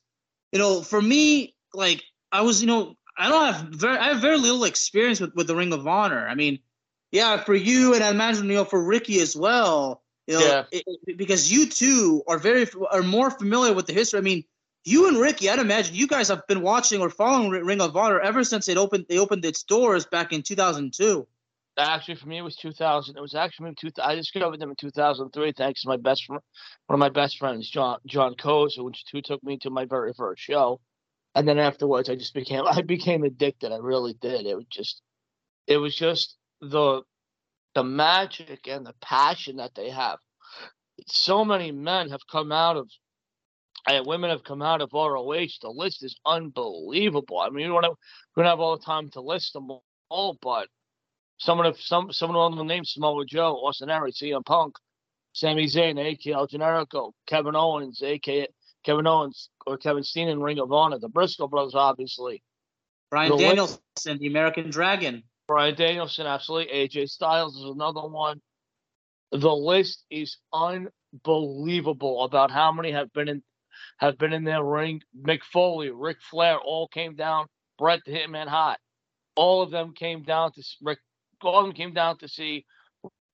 You 0.52 0.60
know, 0.60 0.82
for 0.82 1.02
me, 1.02 1.56
like 1.74 2.04
I 2.32 2.42
was, 2.42 2.62
you 2.62 2.68
know, 2.68 2.96
I 3.18 3.30
don't 3.30 3.54
have 3.54 3.68
very, 3.70 3.98
I 3.98 4.10
have 4.10 4.22
very 4.22 4.38
little 4.38 4.64
experience 4.64 5.20
with, 5.20 5.34
with 5.36 5.48
the 5.48 5.56
Ring 5.56 5.74
of 5.74 5.88
Honor. 5.88 6.28
I 6.28 6.36
mean, 6.36 6.60
yeah, 7.12 7.44
for 7.44 7.56
you 7.56 7.94
and 7.94 8.04
I 8.04 8.10
imagine 8.10 8.46
you 8.46 8.56
know 8.56 8.66
for 8.66 8.84
Ricky 8.84 9.20
as 9.22 9.36
well. 9.36 10.04
You 10.28 10.36
know, 10.36 10.46
yeah. 10.46 10.64
It, 10.72 10.84
it, 11.08 11.18
because 11.18 11.52
you 11.52 11.68
two 11.68 12.22
are 12.28 12.38
very 12.38 12.68
are 12.92 13.02
more 13.02 13.32
familiar 13.32 13.74
with 13.74 13.88
the 13.88 13.94
history. 13.94 14.20
I 14.20 14.22
mean, 14.22 14.44
you 14.84 15.08
and 15.08 15.18
Ricky, 15.18 15.50
I'd 15.50 15.60
imagine 15.60 15.96
you 15.96 16.08
guys 16.08 16.28
have 16.28 16.46
been 16.48 16.62
watching 16.62 17.02
or 17.02 17.10
following 17.10 17.50
Ring 17.50 17.82
of 17.82 17.96
Honor 17.96 18.20
ever 18.20 18.44
since 18.44 18.68
it 18.68 18.78
opened. 18.78 19.06
They 19.10 19.20
opened 19.20 19.44
its 19.46 19.64
doors 19.64 20.06
back 20.06 20.34
in 20.34 20.44
2002. 20.44 21.28
Actually, 21.80 22.16
for 22.16 22.28
me, 22.28 22.40
it 22.40 22.42
was 22.42 22.56
2000. 22.56 23.16
It 23.16 23.22
was 23.22 23.36
actually 23.36 23.74
two, 23.76 23.92
I 24.02 24.16
discovered 24.16 24.60
them 24.60 24.72
in 24.72 24.76
2003 24.76 25.54
thanks 25.56 25.84
to 25.84 25.90
my 25.90 25.98
best 25.98 26.26
friend, 26.26 26.42
one 26.88 26.96
of 26.96 27.00
my 27.00 27.10
best 27.10 27.38
friends, 27.38 27.70
John 27.70 28.00
John 28.06 28.36
Coase, 28.36 28.78
who 28.78 29.22
took 29.22 29.44
me 29.44 29.58
to 29.60 29.70
my 29.70 29.86
very 29.86 30.14
first 30.14 30.42
show 30.42 30.82
and 31.38 31.48
then 31.48 31.60
afterwards, 31.60 32.10
I 32.10 32.16
just 32.16 32.34
became 32.34 32.64
I 32.68 32.82
became 32.82 33.24
addicted. 33.24 33.72
I 33.72 33.78
really 33.78 34.14
did. 34.14 34.48
It 34.48 34.56
was 34.56 34.66
just, 34.72 35.02
it 35.68 35.78
was 35.78 35.96
just 35.96 36.36
the 36.62 37.04
the 37.76 37.84
magic 37.84 38.68
and 38.68 38.86
the 38.86 38.96
passion 39.02 39.58
that 39.58 39.76
they 39.76 39.92
have. 39.92 40.18
So 41.06 41.46
many 41.46 41.72
men 41.72 42.10
have 42.10 42.22
come 42.32 42.52
out 42.52 42.76
of 42.76 42.90
and 43.88 44.06
women 44.08 44.32
have 44.32 44.44
come 44.44 44.64
out 44.64 44.82
of 44.82 44.90
ROH. 44.94 45.60
The 45.62 45.70
list 45.70 46.04
is 46.04 46.20
unbelievable. 46.26 47.40
I 47.40 47.50
mean, 47.50 47.68
we 47.68 47.74
don't 47.74 47.84
have, 47.84 47.94
we 48.36 48.42
don't 48.42 48.50
have 48.50 48.60
all 48.60 48.76
the 48.76 48.84
time 48.84 49.10
to 49.12 49.22
list 49.22 49.54
them 49.54 49.70
all, 50.10 50.38
but 50.42 50.68
someone 51.38 51.68
of 51.68 51.80
some 51.80 52.12
someone 52.12 52.38
on 52.38 52.58
the 52.58 52.64
name 52.64 52.84
Samoa 52.84 53.26
Joe, 53.26 53.54
Austin 53.58 53.92
Aries, 53.92 54.18
CM 54.18 54.44
Punk, 54.44 54.76
Sami 55.34 55.68
Zayn, 55.68 56.00
aka 56.00 56.34
El 56.34 56.48
Generico, 56.48 57.12
Kevin 57.28 57.56
Owens, 57.56 58.02
aka 58.02 58.48
Kevin 58.84 59.06
Owens 59.06 59.50
or 59.68 59.78
Kevin 59.78 60.04
Steen 60.04 60.30
in 60.30 60.42
Ring 60.42 60.60
of 60.60 60.72
Honor, 60.72 60.98
the 60.98 61.10
Briscoe 61.10 61.48
brothers, 61.48 61.76
obviously. 61.76 62.42
Bryan 63.12 63.32
the 63.32 63.38
Danielson, 63.38 64.18
the 64.18 64.28
American 64.28 64.70
Dragon. 64.70 65.24
Bryan 65.48 65.76
Danielson, 65.76 66.26
absolutely. 66.26 66.74
AJ 66.74 67.10
Styles 67.10 67.56
is 67.58 67.64
another 67.64 68.02
one. 68.02 68.42
The 69.32 69.54
list 69.54 70.06
is 70.10 70.38
unbelievable 70.54 72.24
about 72.24 72.50
how 72.50 72.72
many 72.72 72.92
have 72.92 73.12
been 73.14 73.28
in 73.28 73.44
have 73.98 74.18
been 74.18 74.34
in 74.34 74.44
their 74.44 74.64
ring. 74.64 75.02
Mick 75.20 75.42
Foley, 75.44 75.90
Ric 75.90 76.18
Flair, 76.22 76.58
all 76.58 76.88
came 76.88 77.16
down. 77.16 77.48
Bret 77.78 78.00
the 78.06 78.12
Hitman 78.12 78.48
Hart, 78.48 78.80
all 79.36 79.62
of 79.62 79.70
them 79.70 79.94
came 79.94 80.24
down 80.24 80.52
to 80.54 80.64
Rick. 80.82 81.00
All 81.42 81.60
of 81.60 81.66
them 81.66 81.76
came 81.76 81.94
down 81.94 82.18
to 82.20 82.28
see 82.28 82.66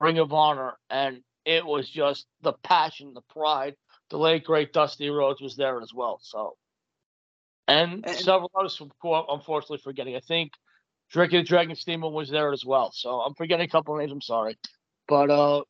Ring 0.02 0.20
of 0.20 0.34
Honor, 0.34 0.78
and 0.90 1.22
it 1.46 1.66
was 1.66 1.90
just 1.90 2.26
the 2.42 2.54
passion, 2.64 3.14
the 3.14 3.22
pride, 3.22 3.76
the 4.14 4.20
late 4.20 4.44
great 4.44 4.72
Dusty 4.72 5.10
Rhodes 5.10 5.42
was 5.42 5.56
there 5.56 5.82
as 5.82 5.92
well. 5.92 6.20
So, 6.22 6.56
and, 7.68 8.06
and 8.06 8.16
several 8.16 8.52
others, 8.54 8.80
unfortunately, 8.80 9.80
forgetting. 9.84 10.16
I 10.16 10.20
think 10.20 10.52
Ricky 11.16 11.38
the 11.38 11.44
Dragon 11.44 11.76
Steamboat 11.76 12.14
was 12.14 12.30
there 12.30 12.54
as 12.54 12.64
well. 12.64 12.92
So 12.94 13.22
I'm 13.22 13.34
forgetting 13.34 13.66
a 13.66 13.70
couple 13.70 13.98
names. 13.98 14.12
I'm 14.12 14.22
sorry, 14.22 14.56
but 15.08 15.32
uh, 15.32 15.64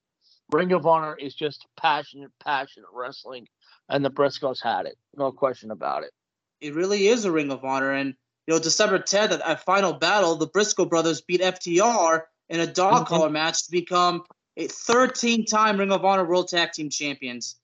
Ring 0.51 0.73
of 0.73 0.85
Honor 0.85 1.15
is 1.15 1.33
just 1.33 1.65
passionate, 1.79 2.31
passionate 2.43 2.89
wrestling, 2.93 3.47
and 3.87 4.03
the 4.03 4.11
Briscoes 4.11 4.61
had 4.61 4.87
it, 4.87 4.97
no 5.15 5.31
question 5.31 5.71
about 5.71 6.03
it. 6.03 6.11
It 6.59 6.75
really 6.75 7.07
is 7.07 7.23
a 7.23 7.31
Ring 7.31 7.49
of 7.49 7.63
Honor, 7.63 7.93
and 7.93 8.13
you 8.45 8.53
know, 8.53 8.59
December 8.59 8.99
10th 8.99 9.31
at, 9.31 9.39
at 9.39 9.63
Final 9.63 9.93
Battle, 9.93 10.35
the 10.35 10.47
Briscoe 10.47 10.83
brothers 10.83 11.21
beat 11.21 11.39
FTR 11.39 12.23
in 12.49 12.59
a 12.59 12.67
dog 12.67 13.07
collar 13.07 13.29
match 13.29 13.63
to 13.67 13.71
become 13.71 14.23
a 14.57 14.67
13 14.67 15.45
time 15.45 15.77
Ring 15.77 15.93
of 15.93 16.03
Honor 16.03 16.25
World 16.25 16.49
Tag 16.49 16.73
Team 16.73 16.89
Champions. 16.89 17.55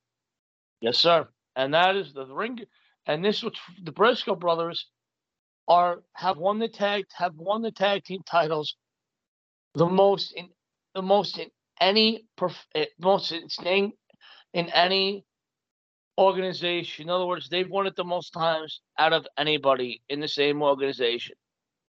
Yes, 0.81 0.97
sir. 0.97 1.27
And 1.55 1.73
that 1.73 1.95
is 1.95 2.13
the 2.13 2.25
ring. 2.25 2.59
And 3.05 3.23
this 3.23 3.43
was 3.43 3.53
the 3.83 3.91
Briscoe 3.91 4.35
brothers 4.35 4.87
are 5.67 6.01
have 6.13 6.37
won 6.37 6.59
the 6.59 6.67
tag 6.67 7.05
have 7.15 7.35
won 7.35 7.61
the 7.61 7.71
tag 7.71 8.03
team 8.03 8.21
titles 8.25 8.75
the 9.75 9.85
most 9.85 10.31
in 10.33 10.49
the 10.95 11.01
most 11.01 11.37
in 11.37 11.49
any 11.79 12.25
eh, 12.75 12.85
most 12.99 13.31
in, 13.31 13.93
in 14.53 14.69
any 14.69 15.25
organization. 16.17 17.05
In 17.05 17.09
other 17.09 17.25
words, 17.25 17.49
they've 17.49 17.69
won 17.69 17.87
it 17.87 17.95
the 17.95 18.03
most 18.03 18.31
times 18.31 18.81
out 18.97 19.13
of 19.13 19.25
anybody 19.37 20.01
in 20.09 20.19
the 20.19 20.27
same 20.27 20.61
organization. 20.61 21.35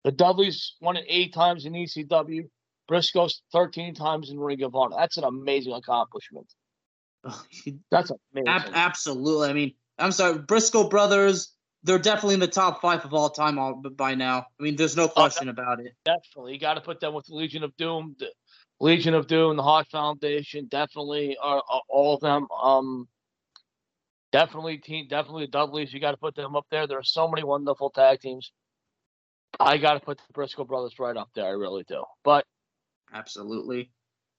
The 0.04 0.12
Dudleys 0.12 0.74
won 0.80 0.96
it 0.96 1.04
eight 1.08 1.32
times 1.32 1.64
in 1.64 1.72
ECW. 1.72 2.48
Briscoe's 2.86 3.42
13 3.52 3.94
times 3.94 4.30
in 4.30 4.38
Ring 4.38 4.62
of 4.62 4.74
Honor. 4.74 4.96
That's 4.98 5.18
an 5.18 5.24
amazing 5.24 5.74
accomplishment. 5.74 6.46
That's 7.90 8.10
amazing. 8.32 8.48
Ab- 8.48 8.70
absolutely. 8.74 9.48
I 9.48 9.52
mean, 9.52 9.74
I'm 9.98 10.12
sorry, 10.12 10.38
Briscoe 10.38 10.88
brothers. 10.88 11.54
They're 11.84 11.98
definitely 11.98 12.34
in 12.34 12.40
the 12.40 12.48
top 12.48 12.80
five 12.80 13.04
of 13.04 13.14
all 13.14 13.30
time 13.30 13.58
all, 13.58 13.74
by 13.74 14.14
now. 14.14 14.46
I 14.58 14.62
mean, 14.62 14.76
there's 14.76 14.96
no 14.96 15.04
oh, 15.04 15.08
question 15.08 15.48
about 15.48 15.80
it. 15.80 15.94
Definitely, 16.04 16.54
you 16.54 16.58
got 16.58 16.74
to 16.74 16.80
put 16.80 17.00
them 17.00 17.14
with 17.14 17.26
the 17.26 17.34
Legion 17.34 17.62
of 17.62 17.76
Doom, 17.76 18.16
the 18.18 18.30
Legion 18.80 19.14
of 19.14 19.28
Doom, 19.28 19.56
the 19.56 19.62
Hart 19.62 19.86
Foundation. 19.90 20.66
Definitely, 20.66 21.36
are, 21.40 21.62
are 21.68 21.82
all 21.88 22.14
of 22.14 22.20
them. 22.20 22.48
Um, 22.50 23.08
definitely, 24.32 24.78
team, 24.78 25.06
definitely 25.08 25.46
the 25.46 25.52
Dudleys. 25.52 25.92
You 25.92 26.00
got 26.00 26.10
to 26.12 26.16
put 26.16 26.34
them 26.34 26.56
up 26.56 26.66
there. 26.70 26.86
There 26.86 26.98
are 26.98 27.04
so 27.04 27.28
many 27.28 27.44
wonderful 27.44 27.90
tag 27.90 28.20
teams. 28.20 28.50
I 29.60 29.78
got 29.78 29.94
to 29.94 30.00
put 30.00 30.18
the 30.18 30.32
Briscoe 30.32 30.64
brothers 30.64 30.98
right 30.98 31.16
up 31.16 31.30
there. 31.34 31.46
I 31.46 31.50
really 31.50 31.84
do. 31.84 32.04
But 32.24 32.44
absolutely, 33.12 33.90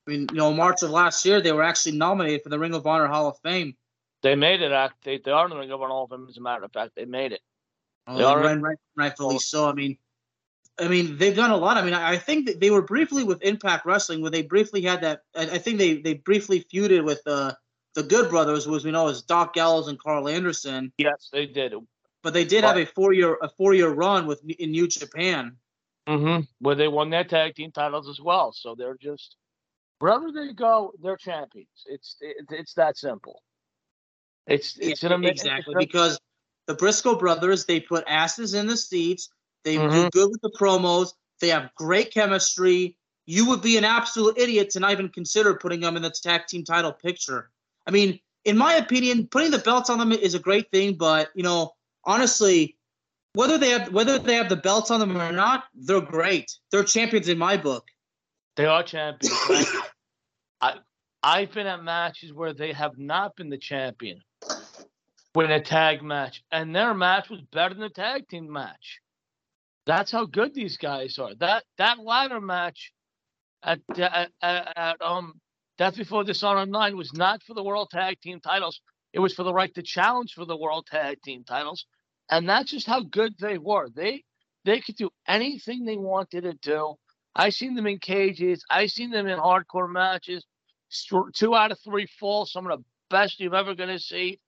I 0.08 0.12
mean, 0.12 0.27
you 0.32 0.38
know, 0.38 0.53
March 0.53 0.82
of 0.82 0.89
last 0.89 1.25
year, 1.25 1.41
they 1.41 1.51
were 1.51 1.63
actually 1.63 1.98
nominated 1.98 2.44
for 2.44 2.50
the 2.50 2.60
Ring 2.60 2.74
of 2.74 2.88
Honor 2.88 3.08
Hall 3.08 3.27
of 3.27 3.38
Fame. 3.39 3.75
They 4.22 4.36
made 4.36 4.62
it. 4.62 4.72
Act. 4.72 5.03
They, 5.03 5.18
they 5.18 5.32
are 5.32 5.46
in 5.46 5.51
the 5.51 5.58
Ring 5.58 5.72
of 5.72 5.82
Honor 5.82 5.91
Hall 5.91 6.03
of 6.06 6.10
Fame. 6.10 6.27
As 6.29 6.38
a 6.38 6.41
matter 6.41 6.63
of 6.63 6.72
fact, 6.72 6.94
they 6.96 7.06
made 7.06 7.32
it. 7.32 7.41
Oh, 8.08 8.18
they 8.18 8.24
are 8.24 8.41
right, 8.41 8.60
right, 8.60 8.77
rightfully 8.96 9.39
so. 9.39 9.70
I 9.70 9.74
mean, 9.74 9.98
I 10.79 10.88
mean, 10.88 11.18
they've 11.18 11.36
done 11.36 11.51
a 11.51 11.58
lot. 11.58 11.77
I 11.77 11.84
mean, 11.84 11.94
I, 11.94 12.12
I 12.12 12.18
think 12.18 12.48
that 12.48 12.60
they 12.60 12.72
were 12.72 12.82
briefly 12.82 13.24
with 13.24 13.41
Impact 13.44 13.86
Wrestling, 13.86 14.22
where 14.22 14.32
they 14.32 14.41
briefly 14.41 14.82
had 14.82 15.01
that. 15.01 15.22
I, 15.36 15.44
I 15.44 15.58
think 15.58 15.77
they 15.77 15.98
they 15.98 16.15
briefly 16.15 16.65
feuded 16.74 17.03
with 17.03 17.22
uh, 17.25 17.53
the 17.96 18.03
Good 18.03 18.29
Brothers, 18.29 18.65
who, 18.65 18.75
as 18.75 18.86
we 18.86 18.91
know, 18.91 19.08
is 19.08 19.22
Doc 19.22 19.53
Gallows 19.53 19.88
and 19.88 20.00
Karl 20.00 20.27
Anderson. 20.27 20.91
Yes, 20.98 21.29
they 21.32 21.46
did. 21.46 21.74
But 22.24 22.34
they 22.34 22.46
did 22.46 22.62
but, 22.62 22.70
have 22.70 22.77
a 22.77 22.86
four 22.86 23.13
year 23.13 23.38
a 23.41 23.50
four 23.50 23.74
year 23.74 23.89
run 23.89 24.25
with 24.25 24.41
in 24.50 24.72
New 24.72 24.88
Japan. 24.88 25.58
Mm-hmm. 26.08 26.46
Where 26.60 26.75
they 26.75 26.88
won 26.88 27.12
their 27.12 27.24
tag 27.24 27.53
team 27.56 27.72
titles 27.72 28.10
as 28.10 28.20
well. 28.20 28.51
So 28.51 28.74
they're 28.74 28.98
just 28.98 29.36
wherever 30.00 30.32
they 30.32 30.53
go, 30.53 30.94
they're 31.01 31.18
champions. 31.18 31.68
It's 31.86 32.18
it, 32.22 32.46
it's 32.50 32.74
that 32.74 32.98
simple. 32.98 33.41
It's 34.48 34.77
it's 34.79 35.03
an 35.03 35.24
exactly 35.24 35.75
because 35.77 36.20
the 36.65 36.74
Briscoe 36.74 37.15
brothers 37.15 37.65
they 37.65 37.79
put 37.79 38.03
asses 38.08 38.53
in 38.53 38.68
the 38.68 38.77
seats. 38.77 39.29
They 39.63 39.75
mm-hmm. 39.75 39.91
do 39.91 40.10
good 40.12 40.29
with 40.32 40.41
the 40.41 40.51
promos. 40.60 41.13
They 41.39 41.50
have 41.50 41.70
great 41.75 42.13
chemistry. 42.13 42.98
You 43.25 43.46
would 43.48 43.62
be 43.62 43.77
an 43.77 43.86
absolute 43.86 44.38
idiot 44.38 44.72
to 44.72 44.79
not 44.79 44.91
even 44.91 45.10
consider 45.10 45.53
putting 45.53 45.82
them 45.82 45.96
in 45.96 46.01
the 46.01 46.10
tag 46.10 46.48
team 46.48 46.63
title 46.63 46.91
picture. 46.91 47.51
I 47.86 47.91
mean, 47.91 48.20
in 48.46 48.58
my 48.58 48.75
opinion, 48.75 49.27
putting 49.27 49.51
the 49.51 49.60
belts 49.60 49.89
on 49.89 50.00
them 50.00 50.12
is 50.12 50.34
a 50.34 50.39
great 50.39 50.72
thing, 50.72 50.96
but 50.96 51.29
you 51.36 51.44
know, 51.44 51.74
honestly, 52.06 52.77
whether 53.34 53.58
they 53.58 53.70
have 53.70 53.94
whether 53.94 54.18
they 54.18 54.36
have 54.36 54.50
the 54.50 54.56
belts 54.56 54.89
on 54.89 55.00
them 55.00 55.15
or 55.15 55.32
not, 55.32 55.65
they're 55.75 56.01
great. 56.01 56.51
They're 56.72 56.84
champions 56.84 57.27
in 57.27 57.38
my 57.38 57.58
book. 57.58 57.86
They 58.56 58.65
are 58.65 58.84
champions. 58.84 59.38
I 60.62 60.75
I've 61.24 61.51
been 61.51 61.68
at 61.68 61.84
matches 61.84 62.34
where 62.34 62.53
they 62.53 62.74
have 62.74 62.98
not 62.98 63.36
been 63.36 63.50
the 63.50 63.58
champion 63.58 64.22
win 65.36 65.51
a 65.51 65.62
tag 65.62 66.01
match, 66.01 66.44
and 66.51 66.75
their 66.75 66.94
match 66.94 67.29
was 67.29 67.41
better 67.51 67.74
than 67.74 67.84
the 67.84 67.89
tag 67.89 68.27
team 68.27 68.51
match. 68.51 69.00
That's 69.86 70.12
how 70.12 70.25
good 70.25 70.53
these 70.53 70.77
guys 70.77 71.18
are. 71.18 71.34
That 71.36 71.63
that 71.77 72.00
ladder 72.00 72.41
match 72.41 72.91
at 73.63 73.79
at, 73.98 74.32
at, 74.41 74.77
at 74.77 75.01
um 75.01 75.39
Death 75.77 75.96
Before 75.96 76.24
Dishonor 76.24 76.65
nine 76.65 76.98
was 76.98 77.13
not 77.13 77.41
for 77.44 77.53
the 77.53 77.63
World 77.63 77.89
Tag 77.89 78.20
Team 78.22 78.39
titles. 78.41 78.82
It 79.13 79.20
was 79.20 79.34
for 79.34 79.44
the 79.44 79.53
right 79.53 79.74
to 79.75 79.82
challenge 79.82 80.34
for 80.34 80.46
the 80.46 80.58
World 80.58 80.88
Tag 80.88 81.22
Team 81.24 81.44
titles, 81.44 81.86
and 82.29 82.48
that's 82.48 82.72
just 82.72 82.88
how 82.88 83.01
good 83.01 83.34
they 83.39 83.58
were. 83.58 83.89
They 83.89 84.24
they 84.65 84.82
could 84.82 84.96
do 84.96 85.10
anything 85.27 85.86
they 85.86 85.98
wanted 85.98 86.41
to 86.41 86.53
do. 86.53 86.96
I 87.36 87.50
seen 87.50 87.75
them 87.75 87.88
in 87.88 88.00
cages. 88.00 88.63
I've 88.69 88.91
seen 88.91 89.12
them 89.12 89.27
in 89.27 89.39
hardcore 89.39 89.89
matches. 89.89 90.45
Two 91.36 91.55
out 91.55 91.71
of 91.71 91.79
three 91.79 92.07
falls, 92.19 92.51
some 92.51 92.65
of 92.67 92.79
the 92.79 92.86
best 93.09 93.39
you've 93.39 93.53
ever 93.53 93.75
going 93.75 93.89
to 93.89 94.00
see. 94.00 94.39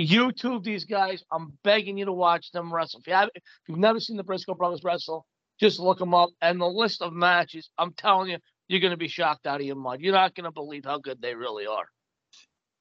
YouTube 0.00 0.64
these 0.64 0.84
guys. 0.84 1.22
I'm 1.30 1.52
begging 1.62 1.98
you 1.98 2.06
to 2.06 2.12
watch 2.12 2.50
them 2.52 2.72
wrestle. 2.72 3.00
If, 3.00 3.06
you 3.06 3.14
have, 3.14 3.30
if 3.34 3.42
you've 3.68 3.78
never 3.78 4.00
seen 4.00 4.16
the 4.16 4.24
Briscoe 4.24 4.54
brothers 4.54 4.82
wrestle, 4.84 5.26
just 5.58 5.78
look 5.80 5.98
them 5.98 6.14
up. 6.14 6.30
And 6.42 6.60
the 6.60 6.66
list 6.66 7.02
of 7.02 7.12
matches, 7.12 7.70
I'm 7.78 7.92
telling 7.92 8.30
you, 8.30 8.38
you're 8.68 8.80
going 8.80 8.90
to 8.90 8.96
be 8.96 9.08
shocked 9.08 9.46
out 9.46 9.60
of 9.60 9.66
your 9.66 9.76
mind. 9.76 10.02
You're 10.02 10.12
not 10.12 10.34
going 10.34 10.44
to 10.44 10.50
believe 10.50 10.84
how 10.84 10.98
good 10.98 11.22
they 11.22 11.34
really 11.34 11.66
are. 11.66 11.86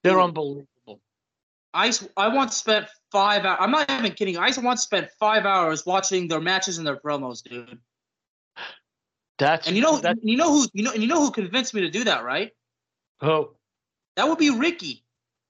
They're 0.03 0.19
unbelievable. 0.19 1.01
I, 1.74 1.91
I 2.15 2.29
once 2.29 2.55
spent 2.55 2.88
five 3.12 3.45
hours. 3.45 3.57
I'm 3.59 3.71
not 3.71 3.89
even 3.89 4.12
kidding. 4.13 4.38
I 4.38 4.50
once 4.57 4.81
spent 4.81 5.09
five 5.19 5.45
hours 5.45 5.85
watching 5.85 6.27
their 6.27 6.41
matches 6.41 6.77
and 6.77 6.88
their 6.88 6.97
promos, 6.97 7.43
dude. 7.43 7.79
That's 9.38 9.68
and 9.68 9.75
you 9.75 9.82
know 9.82 10.01
you 10.22 10.38
know 10.38 10.51
who 10.51 10.68
you 10.74 10.84
know 10.84 10.92
and 10.92 11.01
you 11.01 11.08
know 11.08 11.20
who 11.20 11.32
convinced 11.32 11.74
me 11.74 11.82
to 11.82 11.89
do 11.89 12.06
that, 12.06 12.24
right? 12.24 12.51
Who? 13.22 13.50
That 14.15 14.27
would 14.27 14.38
be 14.38 14.50
Ricky. 14.50 15.04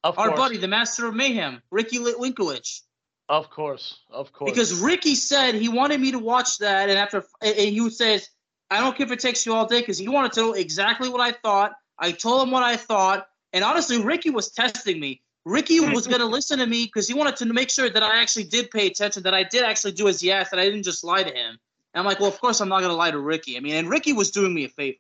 Of 0.04 0.20
Our 0.20 0.30
course. 0.30 0.39
buddy, 0.39 0.58
the 0.58 0.68
master 0.68 1.08
of 1.08 1.15
mayhem, 1.15 1.62
Ricky 1.72 1.98
Litwinkowicz. 1.98 2.82
Of 3.27 3.50
course, 3.50 4.01
of 4.12 4.32
course. 4.32 4.51
Because 4.51 4.80
Ricky 4.80 5.15
said 5.15 5.56
he 5.56 5.68
wanted 5.68 6.00
me 6.00 6.12
to 6.12 6.20
watch 6.20 6.60
that, 6.60 6.89
and 6.89 6.98
after 6.98 7.25
and 7.42 7.56
he 7.56 7.89
says, 7.89 8.30
"I 8.70 8.80
don't 8.80 8.96
care 8.96 9.06
if 9.06 9.12
it 9.12 9.20
takes 9.20 9.46
you 9.46 9.54
all 9.54 9.65
day," 9.65 9.80
because 9.80 9.98
he 9.98 10.08
wanted 10.08 10.34
to 10.34 10.42
know 10.42 10.54
exactly 10.54 11.10
what 11.10 11.22
I 11.22 11.32
thought. 11.32 11.74
I 11.98 12.12
told 12.12 12.44
him 12.44 12.51
what 12.51 12.62
I 12.62 12.75
thought, 12.75 13.27
and 13.54 13.63
honestly, 13.63 14.00
Ricky 14.00 14.30
was 14.30 14.51
testing 14.51 15.00
me. 15.00 15.22
Ricky 15.46 15.80
was 15.96 16.08
going 16.08 16.20
to 16.20 16.25
listen 16.27 16.60
to 16.60 16.65
me 16.65 16.86
because 16.86 17.08
he 17.08 17.13
wanted 17.13 17.36
to 17.38 17.46
make 17.46 17.70
sure 17.70 17.89
that 17.89 18.04
I 18.04 18.22
actually 18.22 18.46
did 18.46 18.70
pay 18.70 18.88
attention, 18.88 19.24
that 19.24 19.34
I 19.34 19.44
did 19.44 19.63
actually 19.63 19.94
do 19.94 20.08
as 20.08 20.22
he 20.22 20.32
asked, 20.32 20.51
that 20.51 20.60
I 20.60 20.65
didn't 20.65 20.84
just 20.84 21.04
lie 21.04 21.24
to 21.24 21.34
him. 21.34 21.58
And 21.96 22.02
I'm 22.02 22.06
like, 22.06 22.20
well, 22.20 22.28
of 22.28 22.40
course 22.42 22.60
I'm 22.60 22.68
not 22.68 22.82
going 22.82 22.92
to 22.92 22.96
lie 22.96 23.12
to 23.12 23.20
Ricky. 23.20 23.56
I 23.56 23.62
mean, 23.62 23.75
and 23.75 23.90
Ricky 23.90 24.12
was 24.12 24.30
doing 24.30 24.54
me 24.54 24.66
a 24.66 24.70
favor. 24.70 24.98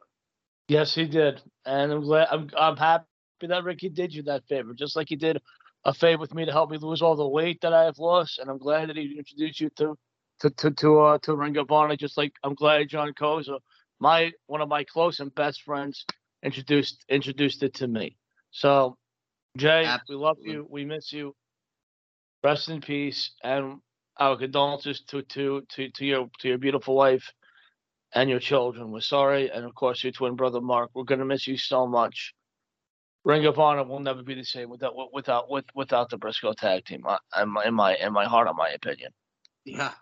Yes, 0.69 0.95
he 0.95 1.05
did, 1.05 1.41
and 1.65 1.91
I'm 1.91 2.01
glad. 2.01 2.29
I'm 2.31 2.49
I'm 2.57 2.77
happy 2.77 3.05
that 3.41 3.63
Ricky 3.65 3.89
did 3.89 4.13
you 4.15 4.23
that 4.23 4.47
favor, 4.47 4.73
just 4.73 4.95
like 4.95 5.09
he 5.09 5.15
did 5.15 5.39
a 5.83 5.93
favor 5.93 6.21
with 6.21 6.33
me 6.33 6.45
to 6.45 6.51
help 6.51 6.71
me 6.71 6.77
lose 6.77 7.03
all 7.03 7.15
the 7.15 7.27
weight 7.27 7.61
that 7.61 7.73
I 7.73 7.83
have 7.83 7.99
lost. 7.99 8.39
And 8.39 8.49
I'm 8.49 8.57
glad 8.57 8.89
that 8.89 8.95
he 8.97 9.15
introduced 9.15 9.59
you 9.59 9.69
to 9.77 9.95
to 10.39 10.49
to 10.49 10.71
to 10.71 10.99
uh, 11.01 11.17
to 11.19 11.35
Ring 11.35 11.57
of 11.57 11.69
Honor, 11.69 11.97
just 11.97 12.17
like 12.17 12.33
I'm 12.43 12.55
glad 12.55 12.89
John 12.89 13.13
Koza, 13.13 13.59
my 13.99 14.31
one 14.47 14.61
of 14.61 14.69
my 14.69 14.85
close 14.85 15.19
and 15.19 15.35
best 15.35 15.61
friends, 15.63 16.05
introduced 16.41 17.03
introduced 17.09 17.61
it 17.61 17.75
to 17.75 17.87
me. 17.87 18.17
So, 18.51 18.97
Jay, 19.57 19.83
Absolutely. 19.85 20.15
we 20.15 20.23
love 20.23 20.37
you. 20.41 20.67
We 20.69 20.85
miss 20.85 21.11
you. 21.11 21.35
Rest 22.41 22.69
in 22.69 22.79
peace, 22.81 23.31
and 23.43 23.81
our 24.17 24.37
condolences 24.37 25.01
to 25.01 25.21
to 25.23 25.63
to 25.69 25.89
to 25.89 26.05
your 26.05 26.29
to 26.39 26.47
your 26.47 26.57
beautiful 26.57 26.95
wife 26.95 27.31
and 28.13 28.29
your 28.29 28.39
children. 28.39 28.91
We're 28.91 29.01
sorry, 29.01 29.51
and 29.51 29.65
of 29.65 29.75
course 29.75 30.03
your 30.03 30.13
twin 30.13 30.35
brother 30.35 30.61
Mark. 30.61 30.91
We're 30.93 31.03
gonna 31.03 31.25
miss 31.25 31.47
you 31.47 31.57
so 31.57 31.85
much. 31.87 32.33
Ring 33.25 33.45
of 33.45 33.57
Honor 33.59 33.83
will 33.83 33.99
never 33.99 34.21
be 34.21 34.35
the 34.35 34.43
same 34.43 34.69
without 34.69 34.93
without 35.13 35.49
with 35.49 35.65
without 35.73 36.09
the 36.09 36.17
Briscoe 36.17 36.53
tag 36.53 36.85
team. 36.85 37.05
I, 37.07 37.17
in 37.41 37.73
my 37.73 37.95
in 37.95 38.13
my 38.13 38.25
heart, 38.25 38.47
in 38.47 38.55
my 38.55 38.69
opinion. 38.69 39.11
Yeah, 39.65 39.93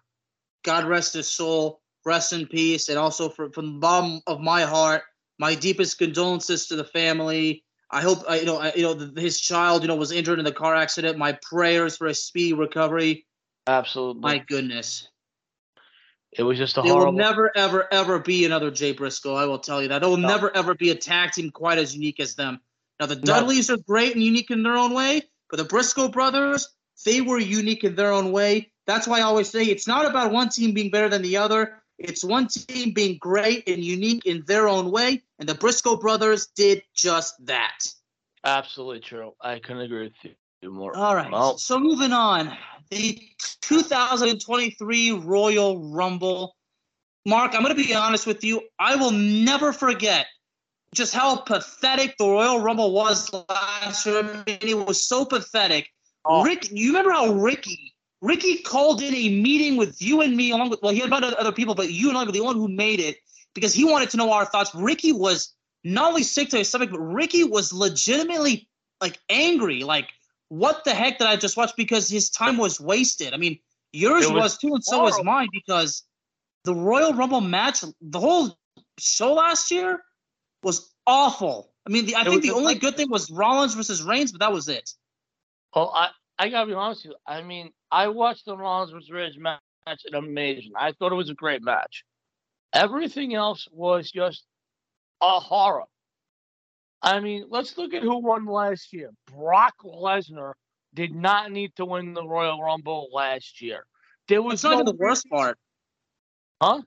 God 0.64 0.86
rest 0.86 1.14
his 1.14 1.30
soul, 1.30 1.82
rest 2.06 2.34
in 2.34 2.48
peace, 2.48 2.90
and 2.90 2.98
also 2.98 3.30
from 3.30 3.52
from 3.52 3.74
the 3.74 3.80
bottom 3.80 4.22
of 4.28 4.42
my 4.42 4.64
heart, 4.64 5.04
my 5.40 5.56
deepest 5.56 5.98
condolences 5.98 6.68
to 6.68 6.76
the 6.76 6.84
family. 6.84 7.64
I 7.90 8.02
hope 8.02 8.24
uh, 8.30 8.34
you 8.34 8.46
know 8.46 8.72
you 8.76 8.84
know 8.84 9.12
his 9.16 9.40
child 9.40 9.82
you 9.82 9.88
know 9.88 9.96
was 9.96 10.12
injured 10.12 10.40
in 10.40 10.46
the 10.46 10.52
car 10.52 10.76
accident. 10.76 11.18
My 11.18 11.38
prayers 11.42 11.98
for 11.98 12.08
a 12.08 12.14
speedy 12.14 12.54
recovery. 12.54 13.26
Absolutely. 13.68 14.22
My 14.22 14.38
goodness. 14.40 15.08
It 16.32 16.44
was 16.44 16.58
just 16.58 16.78
a 16.78 16.82
there 16.82 16.92
horrible. 16.92 17.12
will 17.12 17.20
never, 17.20 17.52
ever, 17.56 17.88
ever 17.94 18.20
be 18.20 18.46
another 18.46 18.72
Jay 18.72 18.92
Briscoe. 18.92 19.36
I 19.36 19.46
will 19.46 19.60
tell 19.60 19.82
you 19.82 19.90
that. 19.90 20.00
There 20.00 20.10
will 20.10 20.18
no. 20.18 20.28
never, 20.28 20.56
ever 20.56 20.74
be 20.74 20.90
a 20.90 20.96
tag 20.96 21.32
team 21.32 21.52
quite 21.52 21.78
as 21.78 21.94
unique 21.94 22.20
as 22.20 22.36
them. 22.36 22.60
Now 23.00 23.06
the 23.06 23.16
Dudleys 23.16 23.70
no. 23.70 23.76
are 23.76 23.78
great 23.78 24.16
and 24.16 24.24
unique 24.24 24.50
in 24.52 24.64
their 24.64 24.78
own 24.78 24.94
way, 24.94 25.22
but 25.50 25.58
the 25.58 25.64
Briscoe 25.64 26.08
brothers, 26.08 26.70
they 27.06 27.22
were 27.22 27.40
unique 27.40 27.84
in 27.84 27.96
their 27.96 28.12
own 28.12 28.32
way. 28.32 28.72
That's 28.88 29.08
why 29.08 29.20
I 29.20 29.22
always 29.22 29.50
say 29.50 29.64
it's 29.66 29.88
not 29.88 30.06
about 30.06 30.32
one 30.32 30.50
team 30.50 30.74
being 30.74 30.92
better 30.92 31.10
than 31.10 31.22
the 31.22 31.38
other. 31.38 31.82
It's 31.98 32.24
one 32.24 32.48
team 32.48 32.92
being 32.92 33.18
great 33.20 33.68
and 33.70 33.84
unique 33.84 34.26
in 34.26 34.44
their 34.48 34.68
own 34.68 34.92
way, 34.92 35.22
and 35.40 35.48
the 35.48 35.56
Briscoe 35.56 35.96
brothers 35.96 36.48
did 36.48 36.84
just 36.96 37.46
that. 37.46 37.88
Absolutely 38.44 39.00
true. 39.00 39.34
I 39.40 39.60
couldn't 39.60 39.84
agree 39.84 40.04
with 40.04 40.34
you 40.62 40.72
more. 40.72 40.98
All 40.98 41.16
right. 41.16 41.32
Well, 41.32 41.58
so 41.58 41.80
moving 41.80 42.12
on, 42.12 42.56
the 42.90 43.20
2023 43.62 45.12
Royal 45.12 45.92
Rumble. 45.92 46.56
Mark, 47.26 47.56
I'm 47.56 47.64
going 47.64 47.76
to 47.76 47.82
be 47.82 47.94
honest 47.94 48.28
with 48.28 48.44
you. 48.44 48.62
I 48.80 48.96
will 48.96 49.12
never 49.12 49.72
forget 49.72 50.28
just 50.94 51.14
how 51.14 51.38
pathetic 51.38 52.18
the 52.18 52.26
Royal 52.26 52.60
Rumble 52.60 52.92
was 52.92 53.32
last 53.50 54.06
year. 54.06 54.20
I 54.20 54.22
mean, 54.22 54.58
it 54.62 54.86
was 54.86 55.04
so 55.04 55.26
pathetic. 55.26 55.90
Oh. 56.26 56.44
Rick, 56.44 56.70
you 56.72 56.90
remember 56.90 57.12
how 57.12 57.32
Ricky 57.34 57.94
Ricky 58.24 58.60
called 58.60 59.02
in 59.02 59.14
a 59.14 59.30
meeting 59.42 59.76
with 59.76 60.02
you 60.02 60.22
and 60.22 60.36
me, 60.38 60.52
along 60.52 60.70
with 60.70 60.82
well, 60.82 60.94
he 60.94 61.00
had 61.00 61.10
about 61.10 61.26
other 61.26 61.52
people, 61.52 61.76
but 61.76 61.92
you 61.92 62.08
and 62.08 62.18
I 62.18 62.24
were 62.24 62.32
the 62.32 62.40
one 62.40 62.56
who 62.56 62.70
made 62.70 63.02
it 63.02 63.18
because 63.54 63.74
he 63.74 63.84
wanted 63.84 64.10
to 64.12 64.18
know 64.18 64.32
our 64.32 64.46
thoughts. 64.46 64.74
Ricky 64.74 65.12
was 65.12 65.54
not 65.84 66.08
only 66.08 66.24
sick 66.24 66.48
to 66.50 66.58
his 66.58 66.70
stomach, 66.70 66.90
but 66.90 67.02
Ricky 67.02 67.44
was 67.44 67.74
legitimately 67.74 68.70
like 69.02 69.20
angry. 69.30 69.84
Like, 69.84 70.08
what 70.54 70.84
the 70.84 70.94
heck 70.94 71.18
did 71.18 71.26
I 71.26 71.36
just 71.36 71.58
watch? 71.58 71.72
Because 71.76 72.08
his 72.08 72.30
time 72.30 72.58
was 72.58 72.80
wasted. 72.80 73.34
I 73.34 73.38
mean, 73.38 73.58
yours 73.92 74.28
was, 74.28 74.34
was, 74.34 74.58
too, 74.60 74.76
and 74.76 74.84
so 74.84 75.02
was 75.02 75.24
mine 75.24 75.48
because 75.52 76.04
the 76.64 76.76
Royal 76.76 77.12
Rumble 77.12 77.42
match, 77.42 77.84
the 78.02 78.20
whole 78.20 78.56
show 79.00 79.34
last 79.34 79.72
year 79.72 80.04
was 80.62 80.94
awful. 81.08 81.72
I 81.88 81.90
mean, 81.90 82.06
the, 82.06 82.16
I 82.16 82.24
think 82.24 82.44
the 82.44 82.52
only 82.52 82.76
like, 82.76 82.82
good 82.82 82.96
thing 82.96 83.10
was 83.10 83.32
Rollins 83.32 83.74
versus 83.74 84.04
Reigns, 84.04 84.32
but 84.32 84.42
that 84.42 84.54
was 84.54 84.68
it. 84.68 84.92
Well, 85.76 85.92
I, 85.96 86.10
I 86.38 86.50
gotta 86.50 86.68
be 86.68 86.74
honest 86.74 87.04
with 87.04 87.14
you. 87.14 87.18
I 87.26 87.42
mean, 87.42 87.72
I 87.92 88.10
watched 88.10 88.46
the 88.46 88.56
Rollins 88.56 88.92
versus 88.92 89.10
Reigns 89.10 89.40
match 89.40 89.60
and 89.88 90.14
amazing. 90.14 90.74
I 90.78 90.92
thought 90.92 91.12
it 91.12 91.16
was 91.16 91.32
a 91.32 91.34
great 91.34 91.64
match. 91.64 92.04
Everything 92.74 93.34
else 93.34 93.68
was 93.72 94.12
just 94.12 94.46
a 95.20 95.40
horror. 95.40 95.86
I 97.04 97.20
mean, 97.20 97.46
let's 97.50 97.78
look 97.78 97.94
at 97.94 98.02
who 98.02 98.18
won 98.20 98.46
last 98.46 98.94
year. 98.94 99.12
Brock 99.28 99.76
Lesnar 99.84 100.54
did 100.94 101.14
not 101.14 101.52
need 101.52 101.76
to 101.76 101.86
win 101.86 102.14
the 102.14 102.26
Royal 102.26 102.62
Rumble 102.62 103.10
last 103.12 103.62
year. 103.62 103.86
There 104.30 104.42
was 104.42 104.62
That's 104.62 104.64
not 104.64 104.70
no 104.72 104.76
even 104.76 104.86
the 104.86 105.04
worst 105.04 105.30
part. 105.30 105.58
Huh? 106.62 106.82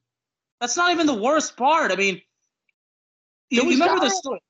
That's 0.61 0.76
not 0.76 0.90
even 0.90 1.06
the 1.06 1.14
worst 1.14 1.56
part. 1.58 1.92
I 1.92 1.96
mean, 1.96 2.23
you, 3.50 3.62
you 3.62 3.70
remember 3.73 4.00
the 4.00 4.11
story? 4.11 4.40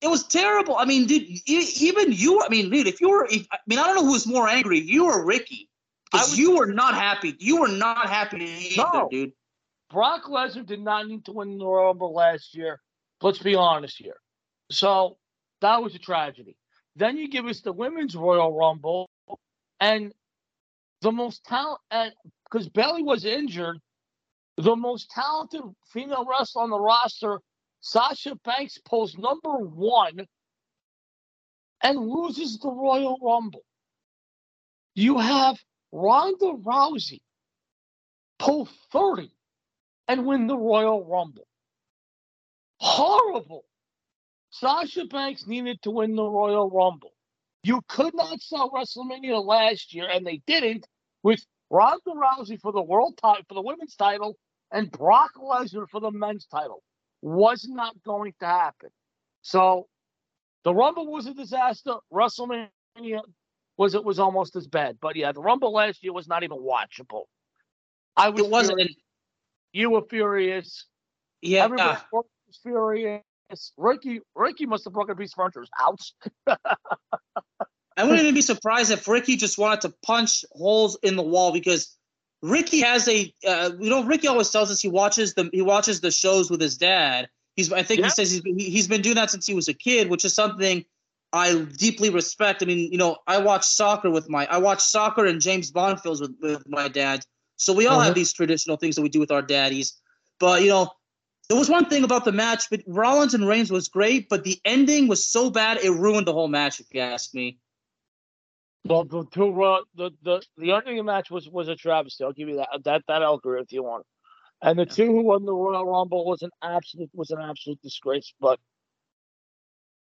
It 0.00 0.08
was 0.08 0.26
terrible. 0.26 0.76
I 0.76 0.84
mean, 0.84 1.06
dude, 1.06 1.28
even 1.46 2.12
you. 2.12 2.42
I 2.44 2.48
mean, 2.48 2.70
dude, 2.70 2.88
if 2.88 3.00
you 3.00 3.08
were, 3.10 3.26
if, 3.30 3.46
I 3.52 3.58
mean, 3.68 3.78
I 3.78 3.86
don't 3.86 3.96
know 3.96 4.04
who 4.04 4.12
was 4.12 4.26
more 4.26 4.48
angry, 4.48 4.80
you 4.80 5.06
or 5.06 5.24
Ricky, 5.24 5.68
because 6.10 6.36
you 6.36 6.56
were 6.56 6.66
not 6.66 6.94
happy. 6.94 7.36
You 7.38 7.60
were 7.60 7.68
not 7.68 8.08
happy 8.08 8.44
either, 8.44 8.88
no. 8.92 9.08
dude. 9.10 9.32
Brock 9.90 10.24
Lesnar 10.24 10.66
did 10.66 10.80
not 10.80 11.06
need 11.06 11.24
to 11.26 11.32
win 11.32 11.58
the 11.58 11.64
Royal 11.64 11.86
Rumble 11.86 12.12
last 12.12 12.54
year. 12.54 12.80
Let's 13.22 13.38
be 13.38 13.54
honest 13.54 13.96
here. 13.98 14.16
So 14.70 15.16
that 15.60 15.82
was 15.82 15.94
a 15.94 15.98
tragedy. 15.98 16.56
Then 16.96 17.16
you 17.16 17.28
give 17.28 17.46
us 17.46 17.60
the 17.60 17.72
women's 17.72 18.16
Royal 18.16 18.52
Rumble, 18.52 19.08
and 19.80 20.12
the 21.00 21.12
most 21.12 21.44
talent, 21.44 22.14
because 22.44 22.68
Bayley 22.68 23.02
was 23.02 23.24
injured, 23.24 23.78
the 24.56 24.74
most 24.74 25.10
talented 25.10 25.62
female 25.92 26.26
wrestler 26.28 26.62
on 26.62 26.70
the 26.70 26.80
roster, 26.80 27.38
Sasha 27.80 28.34
Banks, 28.44 28.78
pulls 28.84 29.16
number 29.16 29.56
one 29.58 30.26
and 31.82 31.98
loses 31.98 32.58
the 32.58 32.70
Royal 32.70 33.16
Rumble. 33.22 33.62
You 34.94 35.18
have 35.18 35.56
Ronda 35.92 36.54
Rousey 36.64 37.20
pull 38.40 38.68
30 38.92 39.30
and 40.08 40.26
win 40.26 40.48
the 40.48 40.56
Royal 40.58 41.04
Rumble. 41.04 41.46
Horrible. 42.80 43.64
Sasha 44.58 45.04
Banks 45.04 45.46
needed 45.46 45.80
to 45.82 45.90
win 45.90 46.16
the 46.16 46.24
Royal 46.24 46.70
Rumble. 46.70 47.12
You 47.62 47.80
could 47.88 48.14
not 48.14 48.40
sell 48.40 48.70
WrestleMania 48.70 49.44
last 49.44 49.94
year, 49.94 50.08
and 50.08 50.26
they 50.26 50.42
didn't, 50.46 50.86
with 51.22 51.44
Ronda 51.70 52.00
Rousey 52.08 52.60
for 52.60 52.72
the 52.72 52.82
world 52.82 53.18
title, 53.20 53.44
for 53.48 53.54
the 53.54 53.62
women's 53.62 53.94
title, 53.96 54.36
and 54.72 54.90
Brock 54.90 55.32
Lesnar 55.36 55.88
for 55.88 56.00
the 56.00 56.10
men's 56.10 56.46
title. 56.46 56.82
Was 57.20 57.66
not 57.68 57.94
going 58.04 58.32
to 58.40 58.46
happen. 58.46 58.90
So 59.42 59.88
the 60.64 60.74
Rumble 60.74 61.10
was 61.10 61.26
a 61.26 61.34
disaster. 61.34 61.94
WrestleMania 62.12 62.68
was 63.76 63.94
it 63.94 64.04
was 64.04 64.18
almost 64.18 64.54
as 64.56 64.66
bad. 64.66 64.98
But 65.00 65.16
yeah, 65.16 65.32
the 65.32 65.40
Rumble 65.40 65.72
last 65.72 66.02
year 66.04 66.12
was 66.12 66.28
not 66.28 66.42
even 66.44 66.58
watchable. 66.58 67.24
I 68.16 68.28
was 68.28 68.44
it 68.44 68.50
wasn't. 68.50 68.78
Furious. 68.78 68.96
You 69.72 69.90
were 69.90 70.02
furious. 70.08 70.86
Yeah, 71.42 71.64
everybody 71.64 71.98
was 72.12 72.26
furious. 72.62 73.22
Ricky 73.76 74.20
Ricky 74.34 74.66
must 74.66 74.84
have 74.84 74.92
broken 74.92 75.12
a 75.12 75.16
piece 75.16 75.32
of 75.32 75.36
furniture 75.36 75.64
house. 75.72 76.12
I 76.46 78.04
wouldn't 78.04 78.20
even 78.20 78.34
be 78.34 78.42
surprised 78.42 78.92
if 78.92 79.08
Ricky 79.08 79.36
just 79.36 79.58
wanted 79.58 79.80
to 79.82 79.94
punch 80.04 80.44
holes 80.52 80.96
in 81.02 81.16
the 81.16 81.22
wall 81.22 81.52
because 81.52 81.96
Ricky 82.42 82.80
has 82.80 83.08
a 83.08 83.32
uh, 83.46 83.70
you 83.78 83.90
know 83.90 84.04
Ricky 84.04 84.28
always 84.28 84.50
tells 84.50 84.70
us 84.70 84.80
he 84.80 84.88
watches 84.88 85.34
the 85.34 85.50
he 85.52 85.62
watches 85.62 86.00
the 86.00 86.10
shows 86.10 86.50
with 86.50 86.60
his 86.60 86.76
dad. 86.76 87.28
He's 87.56 87.72
I 87.72 87.82
think 87.82 88.00
yeah. 88.00 88.06
he 88.06 88.10
says 88.10 88.30
he's 88.30 88.40
been, 88.40 88.58
he's 88.58 88.86
been 88.86 89.02
doing 89.02 89.16
that 89.16 89.30
since 89.30 89.46
he 89.46 89.54
was 89.54 89.68
a 89.68 89.74
kid, 89.74 90.08
which 90.08 90.24
is 90.24 90.34
something 90.34 90.84
I 91.32 91.66
deeply 91.76 92.10
respect. 92.10 92.62
I 92.62 92.66
mean, 92.66 92.90
you 92.92 92.98
know, 92.98 93.16
I 93.26 93.38
watch 93.38 93.66
soccer 93.66 94.10
with 94.10 94.28
my 94.28 94.46
I 94.46 94.58
watch 94.58 94.80
soccer 94.80 95.26
and 95.26 95.40
James 95.40 95.70
Bond 95.70 96.00
films 96.00 96.20
with, 96.20 96.36
with 96.40 96.68
my 96.68 96.88
dad. 96.88 97.24
So 97.56 97.72
we 97.72 97.86
all 97.88 97.96
uh-huh. 97.96 98.06
have 98.06 98.14
these 98.14 98.32
traditional 98.32 98.76
things 98.76 98.94
that 98.94 99.02
we 99.02 99.08
do 99.08 99.18
with 99.18 99.32
our 99.32 99.42
daddies. 99.42 99.94
But 100.38 100.62
you 100.62 100.68
know, 100.68 100.92
there 101.48 101.58
was 101.58 101.68
one 101.68 101.86
thing 101.86 102.04
about 102.04 102.24
the 102.24 102.32
match, 102.32 102.68
but 102.70 102.82
Rollins 102.86 103.34
and 103.34 103.46
Reigns 103.46 103.70
was 103.70 103.88
great, 103.88 104.28
but 104.28 104.44
the 104.44 104.60
ending 104.64 105.08
was 105.08 105.24
so 105.24 105.50
bad 105.50 105.78
it 105.78 105.90
ruined 105.90 106.26
the 106.26 106.32
whole 106.32 106.48
match. 106.48 106.80
If 106.80 106.86
you 106.92 107.00
ask 107.00 107.34
me. 107.34 107.58
Well, 108.84 109.04
the 109.04 109.24
two 109.32 109.62
uh, 109.62 109.80
the 109.96 110.10
the 110.22 110.42
the 110.56 110.72
ending 110.72 110.98
of 110.98 111.06
the 111.06 111.12
match 111.12 111.30
was 111.30 111.48
was 111.48 111.68
a 111.68 111.76
travesty. 111.76 112.24
I'll 112.24 112.32
give 112.32 112.48
you 112.48 112.56
that. 112.56 112.68
That 112.84 113.02
that 113.08 113.22
I'll 113.22 113.34
agree 113.34 113.60
with 113.60 113.72
you 113.72 113.86
on. 113.86 114.02
And 114.60 114.78
the 114.78 114.86
two 114.86 115.06
who 115.06 115.22
won 115.22 115.44
the 115.44 115.54
Royal 115.54 115.86
Rumble 115.86 116.24
was 116.26 116.42
an 116.42 116.50
absolute 116.62 117.10
was 117.14 117.30
an 117.30 117.40
absolute 117.40 117.80
disgrace. 117.82 118.32
But 118.40 118.60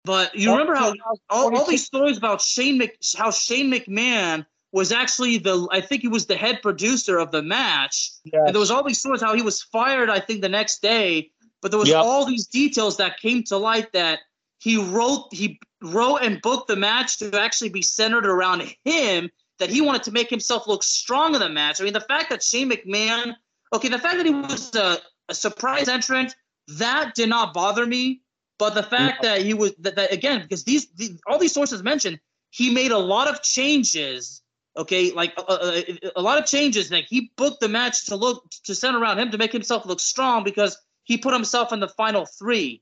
but 0.06 0.34
you 0.36 0.52
remember 0.52 0.76
how 0.76 0.94
all, 1.30 1.56
all 1.56 1.66
these 1.68 1.86
stories 1.86 2.18
about 2.18 2.42
Shane 2.42 2.78
Mc, 2.78 2.98
how 3.18 3.32
Shane 3.32 3.72
McMahon 3.72 4.46
was 4.72 4.92
actually 4.92 5.38
the 5.38 5.68
I 5.72 5.82
think 5.82 6.02
he 6.02 6.08
was 6.08 6.26
the 6.28 6.36
head 6.36 6.62
producer 6.62 7.18
of 7.18 7.32
the 7.32 7.42
match. 7.42 8.12
Yes. 8.24 8.42
And 8.46 8.54
there 8.56 8.60
was 8.60 8.72
all 8.72 8.84
these 8.84 9.00
stories 9.00 9.22
how 9.22 9.36
he 9.36 9.42
was 9.42 9.64
fired, 9.64 10.10
I 10.10 10.20
think, 10.20 10.42
the 10.42 10.50
next 10.50 10.82
day. 10.82 11.32
But 11.62 11.72
there 11.72 11.80
was 11.80 11.90
yep. 11.90 12.04
all 12.04 12.26
these 12.26 12.48
details 12.48 12.98
that 12.98 13.20
came 13.20 13.44
to 13.46 13.58
light 13.58 13.92
that 13.94 14.20
he 14.60 14.78
wrote 14.78 15.28
he 15.32 15.60
wrote 15.82 16.18
and 16.18 16.42
booked 16.42 16.68
the 16.68 16.76
match 16.76 17.18
to 17.20 17.40
actually 17.40 17.70
be 17.70 17.82
centered 17.82 18.26
around 18.26 18.64
him, 18.84 19.30
that 19.60 19.70
he 19.70 19.82
wanted 19.82 20.04
to 20.04 20.12
make 20.12 20.30
himself 20.30 20.68
look 20.68 20.84
strong 20.84 21.34
in 21.34 21.40
the 21.40 21.50
match. 21.50 21.82
I 21.82 21.84
mean, 21.84 21.94
the 21.94 22.02
fact 22.02 22.30
that 22.30 22.44
Shane 22.44 22.70
McMahon, 22.70 23.34
okay, 23.74 23.90
the 23.90 24.00
fact 24.00 24.18
that 24.18 24.26
he 24.26 24.34
was 24.34 24.76
a, 24.76 24.98
a 25.30 25.34
surprise 25.34 25.88
entrant, 25.88 26.36
that 26.68 27.16
did 27.16 27.30
not 27.30 27.54
bother 27.54 27.86
me. 27.86 28.22
But 28.58 28.74
the 28.74 28.84
fact 28.84 29.22
that 29.22 29.42
he 29.42 29.54
was 29.54 29.74
that, 29.80 29.96
that 29.96 30.12
again, 30.12 30.42
because 30.42 30.66
these, 30.66 30.88
these 30.92 31.18
all 31.26 31.40
these 31.40 31.54
sources 31.54 31.82
mentioned, 31.82 32.20
he 32.50 32.74
made 32.74 32.92
a 32.92 32.98
lot 32.98 33.30
of 33.30 33.42
changes 33.42 34.42
Okay, 34.78 35.12
like 35.12 35.34
a, 35.38 35.42
uh, 35.42 35.54
uh, 35.54 35.82
uh, 36.06 36.10
a, 36.16 36.22
lot 36.22 36.38
of 36.38 36.46
changes. 36.46 36.92
Like 36.92 37.08
he 37.10 37.32
booked 37.36 37.60
the 37.60 37.68
match 37.68 38.06
to 38.06 38.16
look 38.16 38.50
to 38.66 38.76
center 38.76 39.00
around 39.00 39.20
him 39.20 39.32
to 39.32 39.38
make 39.38 39.52
himself 39.52 39.86
look 39.86 40.00
strong 40.00 40.44
because 40.44 40.78
he 41.04 41.18
put 41.18 41.34
himself 41.34 41.74
in 41.74 41.80
the 41.80 41.88
final 41.88 42.26
three. 42.26 42.82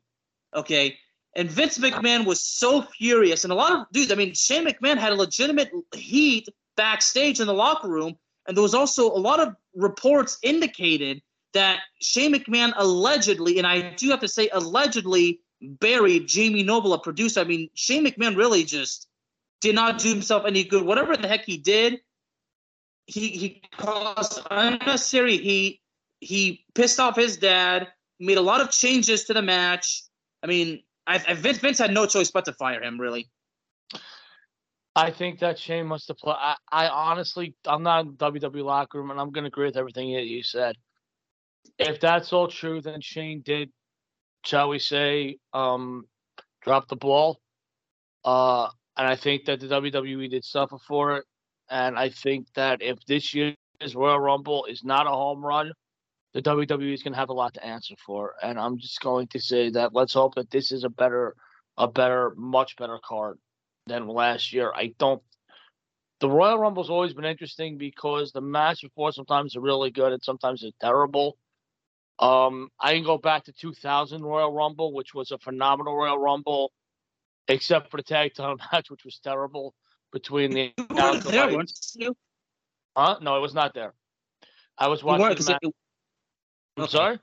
Okay, 0.54 0.97
and 1.36 1.50
Vince 1.50 1.78
McMahon 1.78 2.26
was 2.26 2.41
so 2.41 2.82
furious, 2.82 3.45
and 3.45 3.54
a 3.54 3.56
lot 3.56 3.71
of 3.71 3.86
dudes. 3.93 4.12
I 4.12 4.15
mean, 4.15 4.34
Shane 4.34 4.65
McMahon 4.65 4.97
had 4.97 5.13
a 5.13 5.15
legitimate 5.15 5.71
heat 5.95 6.50
backstage 6.76 7.39
in 7.39 7.47
the 7.47 7.54
locker 7.54 7.88
room, 7.88 8.17
and 8.47 8.56
there 8.56 8.62
was 8.62 8.76
also 8.76 9.10
a 9.10 9.17
lot 9.17 9.39
of 9.39 9.56
reports 9.73 10.38
indicated 10.43 11.21
that 11.54 11.80
Shane 12.02 12.34
McMahon 12.34 12.73
allegedly, 12.76 13.58
and 13.58 13.65
I 13.65 13.93
do 13.95 14.10
have 14.10 14.19
to 14.19 14.28
say 14.28 14.50
allegedly, 14.52 15.39
buried 15.62 16.28
Jamie 16.28 16.63
Noble, 16.63 16.93
a 16.93 17.00
producer. 17.00 17.39
I 17.39 17.45
mean, 17.45 17.69
Shane 17.73 18.06
McMahon 18.06 18.36
really 18.36 18.63
just 18.63 19.07
did 19.62 19.76
not 19.76 20.00
do 20.00 20.10
himself 20.10 20.43
any 20.46 20.63
good. 20.63 20.86
Whatever 20.86 21.17
the 21.17 21.28
heck 21.28 21.46
he 21.46 21.58
did, 21.58 22.00
he 23.06 23.30
he 23.30 23.62
caused 23.78 24.41
unnecessary 24.50 25.38
heat. 25.38 25.82
He 26.20 26.65
pissed 26.76 27.00
off 27.00 27.15
his 27.15 27.38
dad. 27.38 27.88
Made 28.20 28.38
a 28.38 28.41
lot 28.41 28.62
of 28.62 28.72
changes 28.72 29.26
to 29.26 29.34
the 29.34 29.41
match. 29.41 30.04
I 30.41 30.48
mean, 30.48 30.82
I, 31.06 31.24
I 31.28 31.34
Vince, 31.36 31.60
Vince 31.60 31.78
had 31.78 31.93
no 31.93 32.06
choice 32.06 32.32
but 32.32 32.46
to 32.46 32.54
fire 32.54 32.82
him. 32.82 33.00
Really. 33.00 33.30
I 34.96 35.12
think 35.12 35.39
that 35.39 35.60
Shane 35.60 35.86
must 35.86 36.08
have 36.08 36.17
played. 36.17 36.38
I, 36.39 36.56
I 36.72 36.88
honestly, 36.88 37.56
I'm 37.67 37.84
not 37.84 38.06
in 38.06 38.13
WWE 38.13 38.63
locker 38.63 38.98
room, 38.98 39.12
and 39.12 39.22
I'm 39.22 39.32
going 39.32 39.43
to 39.43 39.50
agree 39.50 39.67
with 39.67 39.78
everything 39.78 40.12
that 40.15 40.26
you 40.26 40.41
said. 40.41 40.76
If 41.78 42.00
that's 42.00 42.34
all 42.34 42.48
true, 42.48 42.82
then 42.82 43.00
Shane 43.02 43.41
did, 43.41 43.70
shall 44.43 44.70
we 44.70 44.80
say, 44.80 45.38
um, 45.54 46.08
drop 46.63 46.88
the 46.88 46.96
ball. 46.96 47.39
Uh, 48.26 48.70
and 48.97 49.07
I 49.07 49.15
think 49.15 49.45
that 49.45 49.60
the 49.60 49.67
WWE 49.67 50.29
did 50.29 50.43
suffer 50.43 50.77
for 50.88 51.17
it. 51.17 51.25
And 51.69 51.97
I 51.97 52.10
think 52.10 52.47
that 52.55 52.81
if 52.81 52.97
this 53.05 53.33
year's 53.33 53.55
Royal 53.93 54.19
Rumble 54.19 54.65
is 54.65 54.83
not 54.83 55.05
a 55.05 55.12
home 55.12 55.45
run, 55.45 55.71
the 56.33 56.41
WWE 56.41 56.93
is 56.93 57.03
going 57.03 57.13
to 57.13 57.19
have 57.19 57.29
a 57.29 57.33
lot 57.33 57.53
to 57.55 57.65
answer 57.65 57.95
for. 58.05 58.33
And 58.41 58.60
I'm 58.60 58.77
just 58.77 58.99
going 59.01 59.27
to 59.27 59.39
say 59.39 59.69
that 59.71 59.93
let's 59.93 60.13
hope 60.13 60.36
that 60.36 60.49
this 60.49 60.71
is 60.71 60.83
a 60.83 60.89
better, 60.89 61.36
a 61.77 61.88
better, 61.88 62.33
much 62.38 62.75
better 62.77 62.99
card 63.03 63.38
than 63.86 64.07
last 64.07 64.53
year. 64.53 64.71
I 64.75 64.93
don't. 64.97 65.21
The 66.19 66.29
Royal 66.29 66.57
Rumble's 66.57 66.89
always 66.89 67.13
been 67.13 67.25
interesting 67.25 67.77
because 67.77 68.31
the 68.31 68.41
match 68.41 68.81
before 68.81 69.12
sometimes 69.12 69.55
are 69.55 69.62
really 69.62 69.91
good 69.91 70.13
and 70.13 70.23
sometimes 70.23 70.62
they're 70.62 70.71
terrible. 70.81 71.38
Um, 72.17 72.69
I 72.79 72.95
can 72.95 73.03
go 73.03 73.19
back 73.19 73.43
to 73.43 73.53
2000 73.53 74.23
Royal 74.23 74.51
Rumble, 74.51 74.93
which 74.93 75.13
was 75.13 75.29
a 75.29 75.38
phenomenal 75.38 75.95
Royal 75.95 76.17
Rumble, 76.17 76.71
except 77.47 77.91
for 77.91 77.97
the 77.97 78.03
tag 78.03 78.33
title 78.33 78.57
match, 78.71 78.89
which 78.89 79.03
was 79.05 79.19
terrible 79.19 79.73
between 80.12 80.51
the. 80.51 80.73
there, 81.29 81.53
weren't 81.53 81.71
you? 81.95 82.15
Huh? 82.95 83.17
No, 83.21 83.36
I 83.36 83.39
was 83.39 83.53
not 83.53 83.73
there. 83.73 83.93
I 84.77 84.88
was 84.88 85.03
watching. 85.03 85.27
The 85.27 85.60
it, 85.62 85.73
I'm 86.77 86.83
okay. 86.83 86.91
sorry. 86.91 87.19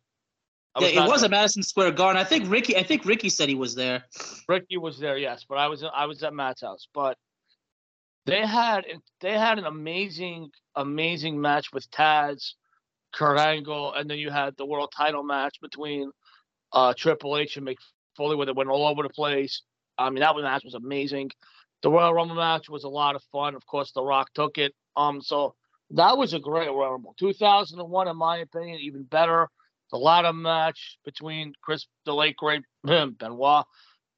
yeah, 0.80 1.04
it 1.04 1.08
was 1.08 1.20
there. 1.20 1.26
at 1.26 1.30
Madison 1.30 1.62
Square 1.62 1.92
Garden. 1.92 2.20
I 2.20 2.24
think 2.24 2.50
Ricky. 2.50 2.76
I 2.76 2.82
think 2.82 3.04
Ricky 3.04 3.28
said 3.28 3.48
he 3.48 3.54
was 3.54 3.74
there. 3.74 4.04
Ricky 4.48 4.76
was 4.76 4.98
there, 4.98 5.16
yes, 5.16 5.44
but 5.48 5.58
I 5.58 5.68
was 5.68 5.84
I 5.84 6.06
was 6.06 6.22
at 6.22 6.34
Matt's 6.34 6.62
house. 6.62 6.88
But 6.92 7.16
they 8.26 8.46
had 8.46 8.84
they 9.20 9.32
had 9.32 9.58
an 9.58 9.66
amazing 9.66 10.50
amazing 10.76 11.40
match 11.40 11.72
with 11.72 11.88
Taz, 11.90 12.54
Kurt 13.12 13.38
Angle, 13.38 13.94
and 13.94 14.08
then 14.10 14.18
you 14.18 14.30
had 14.30 14.56
the 14.56 14.66
world 14.66 14.92
title 14.96 15.22
match 15.22 15.56
between 15.60 16.10
uh, 16.72 16.94
Triple 16.96 17.36
H 17.36 17.56
and 17.56 17.66
Mick 17.66 17.76
Foley, 18.16 18.36
where 18.36 18.46
they 18.46 18.52
went 18.52 18.70
all 18.70 18.86
over 18.86 19.02
the 19.02 19.08
place. 19.08 19.62
I 19.98 20.10
mean, 20.10 20.20
that 20.20 20.36
match 20.36 20.64
was 20.64 20.74
amazing. 20.74 21.30
The 21.82 21.90
Royal 21.90 22.14
Rumble 22.14 22.36
match 22.36 22.68
was 22.68 22.84
a 22.84 22.88
lot 22.88 23.14
of 23.14 23.22
fun. 23.30 23.54
Of 23.54 23.66
course, 23.66 23.92
The 23.92 24.02
Rock 24.02 24.30
took 24.34 24.58
it. 24.58 24.74
Um, 24.96 25.20
so 25.20 25.54
that 25.90 26.16
was 26.16 26.32
a 26.32 26.38
great 26.38 26.68
Royal 26.68 26.92
Rumble. 26.92 27.14
2001, 27.18 28.08
in 28.08 28.16
my 28.16 28.38
opinion, 28.38 28.80
even 28.80 29.02
better. 29.02 29.48
The 29.90 29.98
ladder 29.98 30.32
match 30.32 30.98
between 31.04 31.52
Chris, 31.60 31.86
the 32.04 32.14
late 32.14 32.36
great 32.36 32.62
Benoit, 32.84 33.64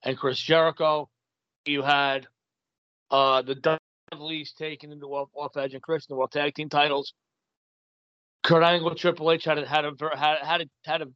and 0.03 0.17
Chris 0.17 0.39
Jericho. 0.39 1.11
You 1.65 1.83
had 1.83 2.27
uh, 3.11 3.43
the 3.43 3.79
Dudleys 4.12 4.53
taken 4.53 4.93
into 4.93 5.07
off, 5.07 5.29
off 5.35 5.57
Edge 5.57 5.75
and 5.75 5.83
Chris 5.83 6.05
in 6.05 6.15
the 6.15 6.17
World 6.17 6.33
Tag 6.33 6.55
Team 6.55 6.69
titles. 6.69 7.12
Kurt 8.43 8.62
Angle, 8.62 8.95
Triple 8.95 9.33
H 9.33 9.45
had 9.45 9.59
a, 9.59 9.67
had 9.67 9.85
a 9.85 9.93
had 10.17 10.39
had 10.39 10.61
a 10.61 10.67
had 10.85 11.03
a 11.03 11.07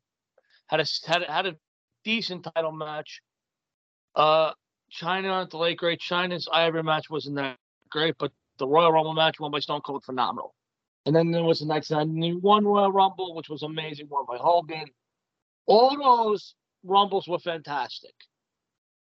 had 0.66 0.80
a 0.80 0.84
had 1.06 1.22
a, 1.22 1.32
had 1.32 1.46
a 1.46 1.56
decent 2.04 2.48
title 2.54 2.72
match. 2.72 3.22
Uh, 4.14 4.52
Chyna, 4.92 5.48
the 5.48 5.56
late 5.56 5.78
great 5.78 6.00
Chyna's 6.00 6.48
Ivory 6.52 6.82
match 6.82 7.10
wasn't 7.10 7.36
that 7.36 7.56
great, 7.90 8.16
but 8.18 8.32
the 8.58 8.66
Royal 8.66 8.92
Rumble 8.92 9.14
match 9.14 9.40
won 9.40 9.50
by 9.50 9.60
Stone 9.60 9.82
Cold, 9.82 10.04
phenomenal. 10.04 10.54
And 11.06 11.16
then 11.16 11.30
there 11.30 11.44
was 11.44 11.60
the 11.60 11.66
next 11.66 11.90
one 11.90 12.64
Royal 12.64 12.92
Rumble, 12.92 13.34
which 13.34 13.48
was 13.48 13.62
amazing, 13.62 14.08
won 14.08 14.26
by 14.28 14.36
Hogan. 14.36 14.86
All 15.66 15.96
those 15.96 16.54
Rumbles 16.84 17.28
were 17.28 17.38
fantastic. 17.38 18.14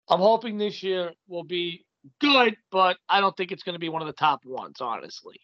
I'm 0.09 0.19
hoping 0.19 0.57
this 0.57 0.83
year 0.83 1.11
will 1.27 1.43
be 1.43 1.85
good, 2.19 2.55
but 2.71 2.97
I 3.09 3.21
don't 3.21 3.35
think 3.35 3.51
it's 3.51 3.63
going 3.63 3.73
to 3.73 3.79
be 3.79 3.89
one 3.89 4.01
of 4.01 4.07
the 4.07 4.13
top 4.13 4.45
ones, 4.45 4.81
honestly. 4.81 5.39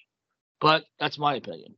But 0.60 0.86
that's 1.00 1.18
my 1.18 1.36
opinion. 1.36 1.76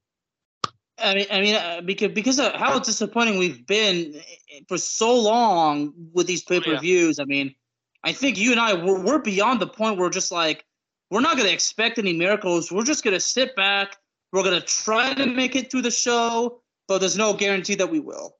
I 0.98 1.16
mean, 1.16 1.26
I 1.32 1.42
mean, 1.42 1.56
uh, 1.56 1.82
because 1.82 2.12
because 2.12 2.40
of 2.40 2.54
how 2.54 2.78
disappointing 2.80 3.38
we've 3.38 3.66
been 3.66 4.22
for 4.68 4.78
so 4.78 5.20
long 5.20 5.94
with 6.14 6.28
these 6.28 6.44
pay 6.44 6.60
per 6.60 6.78
views. 6.80 7.20
Oh, 7.20 7.24
yeah. 7.24 7.24
I 7.24 7.28
mean, 7.28 7.56
I 8.04 8.12
think 8.12 8.38
you 8.38 8.52
and 8.52 8.60
I 8.60 8.74
we're, 8.74 9.00
we're 9.00 9.20
beyond 9.20 9.60
the 9.60 9.68
point 9.68 9.98
where 9.98 10.08
we're 10.08 10.12
just 10.12 10.32
like 10.32 10.66
we're 11.10 11.22
not 11.22 11.38
going 11.38 11.48
to 11.48 11.54
expect 11.54 12.00
any 12.00 12.14
miracles. 12.14 12.72
We're 12.72 12.84
just 12.84 13.04
going 13.04 13.14
to 13.14 13.20
sit 13.20 13.56
back. 13.56 13.98
We're 14.32 14.44
going 14.44 14.60
to 14.60 14.66
try 14.66 15.14
to 15.14 15.26
make 15.28 15.56
it 15.56 15.70
through 15.70 15.84
the 15.84 15.92
show, 15.92 16.62
but 16.88 17.00
there's 17.00 17.18
no 17.18 17.34
guarantee 17.34 17.76
that 17.76 17.90
we 17.90 18.00
will. 18.00 18.36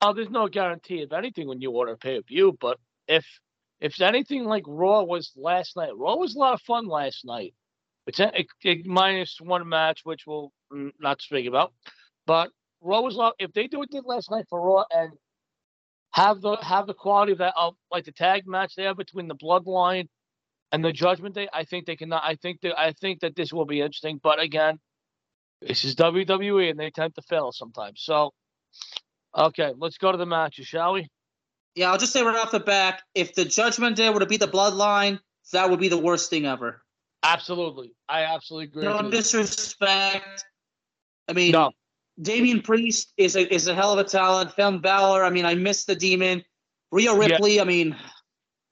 Oh, 0.00 0.12
there's 0.12 0.30
no 0.30 0.48
guarantee 0.48 1.02
of 1.02 1.12
anything 1.12 1.48
when 1.48 1.60
you 1.60 1.72
order 1.72 1.96
pay 1.96 2.20
per 2.20 2.26
view. 2.26 2.56
But 2.60 2.78
if 3.08 3.26
if 3.80 4.00
anything 4.00 4.44
like 4.44 4.64
Raw 4.66 5.02
was 5.02 5.32
last 5.36 5.76
night, 5.76 5.96
Raw 5.96 6.16
was 6.16 6.34
a 6.34 6.38
lot 6.38 6.54
of 6.54 6.62
fun 6.62 6.86
last 6.86 7.24
night. 7.24 7.54
It's 8.06 8.20
it, 8.20 8.46
it, 8.62 8.86
minus 8.86 9.38
one 9.40 9.68
match, 9.68 10.00
which 10.04 10.26
we'll 10.26 10.52
not 11.00 11.22
speak 11.22 11.46
about. 11.46 11.72
But 12.26 12.50
Raw 12.80 13.00
was 13.00 13.14
a 13.14 13.18
lot. 13.18 13.34
If 13.38 13.52
they 13.52 13.66
do 13.66 13.78
what 13.78 13.90
they 13.90 13.98
did 13.98 14.06
last 14.06 14.30
night 14.30 14.46
for 14.48 14.60
Raw 14.60 14.84
and 14.90 15.12
have 16.14 16.40
the 16.40 16.56
have 16.62 16.86
the 16.86 16.94
quality 16.94 17.32
of 17.32 17.38
that 17.38 17.54
of 17.56 17.74
like 17.90 18.04
the 18.04 18.12
tag 18.12 18.46
match 18.46 18.76
they 18.76 18.84
have 18.84 18.96
between 18.96 19.26
the 19.26 19.34
Bloodline 19.34 20.06
and 20.70 20.84
the 20.84 20.92
Judgment 20.92 21.34
Day, 21.34 21.48
I 21.52 21.64
think 21.64 21.86
they 21.86 21.96
cannot. 21.96 22.22
I 22.24 22.36
think 22.36 22.60
that 22.60 22.78
I 22.78 22.92
think 22.92 23.20
that 23.20 23.34
this 23.34 23.52
will 23.52 23.64
be 23.64 23.80
interesting. 23.80 24.20
But 24.22 24.38
again, 24.40 24.78
this 25.60 25.84
is 25.84 25.96
WWE 25.96 26.70
and 26.70 26.78
they 26.78 26.90
tend 26.90 27.16
to 27.16 27.22
fail 27.22 27.50
sometimes. 27.50 28.00
So, 28.02 28.32
okay, 29.36 29.72
let's 29.76 29.98
go 29.98 30.12
to 30.12 30.18
the 30.18 30.24
matches, 30.24 30.68
shall 30.68 30.92
we? 30.92 31.08
Yeah, 31.74 31.90
I'll 31.90 31.98
just 31.98 32.12
say 32.12 32.22
right 32.22 32.36
off 32.36 32.52
the 32.52 32.60
back, 32.60 33.02
if 33.16 33.34
the 33.34 33.44
Judgment 33.44 33.96
Day 33.96 34.08
were 34.10 34.20
to 34.20 34.26
be 34.26 34.36
the 34.36 34.46
Bloodline, 34.46 35.18
that 35.52 35.68
would 35.68 35.80
be 35.80 35.88
the 35.88 35.98
worst 35.98 36.30
thing 36.30 36.46
ever. 36.46 36.80
Absolutely, 37.24 37.92
I 38.08 38.22
absolutely 38.22 38.66
agree. 38.66 38.84
No 38.84 39.10
disrespect. 39.10 40.44
I 41.26 41.32
mean, 41.32 41.50
no. 41.50 41.72
Damian 42.20 42.62
Priest 42.62 43.12
is 43.16 43.36
a 43.36 43.52
is 43.52 43.66
a 43.66 43.74
hell 43.74 43.92
of 43.92 43.98
a 43.98 44.04
talent. 44.04 44.52
Finn 44.52 44.78
Balor. 44.78 45.24
I 45.24 45.30
mean, 45.30 45.44
I 45.44 45.54
miss 45.54 45.84
the 45.84 45.94
Demon. 45.94 46.44
Rhea 46.92 47.14
Ripley. 47.14 47.56
Yeah. 47.56 47.62
I 47.62 47.64
mean, 47.64 47.96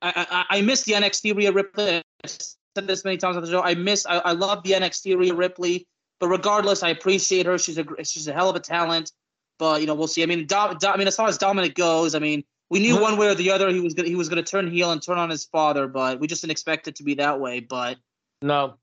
I, 0.00 0.44
I, 0.50 0.58
I 0.58 0.60
miss 0.62 0.82
the 0.82 0.92
NXT 0.92 1.36
Rhea 1.36 1.52
Ripley. 1.52 2.02
I 2.24 2.26
said 2.26 2.86
this 2.86 3.04
many 3.04 3.16
times 3.16 3.36
on 3.36 3.42
the 3.42 3.50
show. 3.50 3.62
I 3.62 3.74
miss. 3.74 4.06
I, 4.06 4.18
I 4.18 4.32
love 4.32 4.62
the 4.62 4.72
NXT 4.72 5.18
Rhea 5.18 5.34
Ripley. 5.34 5.86
But 6.20 6.28
regardless, 6.28 6.84
I 6.84 6.90
appreciate 6.90 7.46
her. 7.46 7.58
She's 7.58 7.78
a 7.78 7.84
she's 8.04 8.28
a 8.28 8.32
hell 8.32 8.48
of 8.48 8.54
a 8.54 8.60
talent. 8.60 9.10
But 9.58 9.80
you 9.80 9.86
know, 9.86 9.94
we'll 9.94 10.06
see. 10.06 10.22
I 10.22 10.26
mean, 10.26 10.46
Dom, 10.46 10.76
Dom, 10.78 10.94
I 10.94 10.96
mean, 10.96 11.08
as 11.08 11.16
far 11.16 11.28
as 11.28 11.36
Dominic 11.36 11.74
goes, 11.74 12.14
I 12.14 12.20
mean, 12.20 12.44
we 12.70 12.78
knew 12.78 12.98
one 13.00 13.18
way 13.18 13.28
or 13.28 13.34
the 13.34 13.50
other 13.50 13.68
he 13.70 13.80
was 13.80 13.94
gonna 13.94 14.08
he 14.08 14.14
was 14.14 14.28
gonna 14.28 14.42
turn 14.42 14.70
heel 14.70 14.92
and 14.92 15.02
turn 15.02 15.18
on 15.18 15.30
his 15.30 15.44
father, 15.44 15.88
but 15.88 16.20
we 16.20 16.28
just 16.28 16.42
didn't 16.42 16.52
expect 16.52 16.86
it 16.86 16.96
to 16.96 17.02
be 17.02 17.14
that 17.14 17.40
way. 17.40 17.60
But 17.60 17.98
no. 18.40 18.74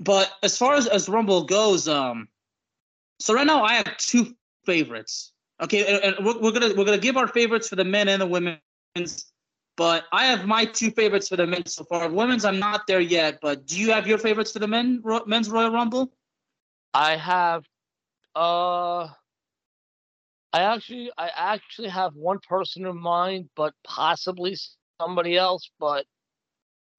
But 0.00 0.32
as 0.42 0.56
far 0.56 0.74
as 0.74 0.86
as 0.86 1.08
Rumble 1.08 1.44
goes, 1.44 1.88
um, 1.88 2.28
so 3.22 3.34
right 3.34 3.46
now 3.46 3.62
I 3.62 3.74
have 3.74 3.96
two 3.98 4.34
favorites. 4.66 5.32
Okay, 5.62 5.86
and, 5.86 6.16
and 6.16 6.26
we're, 6.26 6.40
we're, 6.40 6.50
gonna 6.50 6.74
we're 6.74 6.84
gonna 6.84 6.98
give 6.98 7.16
our 7.16 7.28
favorites 7.28 7.68
for 7.68 7.76
the 7.76 7.84
men 7.84 8.08
and 8.08 8.20
the 8.20 8.26
women's, 8.26 9.32
but 9.76 10.04
I 10.12 10.24
have 10.26 10.44
my 10.44 10.64
two 10.64 10.90
favorites 10.90 11.28
for 11.28 11.36
the 11.36 11.46
men 11.46 11.64
so 11.66 11.84
far. 11.84 12.08
Women's, 12.10 12.44
I'm 12.44 12.58
not 12.58 12.86
there 12.88 13.00
yet. 13.00 13.38
But 13.40 13.66
do 13.66 13.78
you 13.78 13.92
have 13.92 14.08
your 14.08 14.18
favorites 14.18 14.50
for 14.52 14.58
the 14.58 14.66
men 14.66 15.02
men's 15.26 15.48
Royal 15.48 15.70
Rumble? 15.70 16.12
I 16.94 17.16
have, 17.16 17.64
uh, 18.34 19.04
I 20.52 20.62
actually 20.74 21.12
I 21.16 21.30
actually 21.34 21.88
have 21.88 22.14
one 22.14 22.40
person 22.46 22.86
in 22.86 23.00
mind, 23.00 23.48
but 23.54 23.72
possibly 23.84 24.56
somebody 25.00 25.36
else. 25.36 25.70
But 25.78 26.06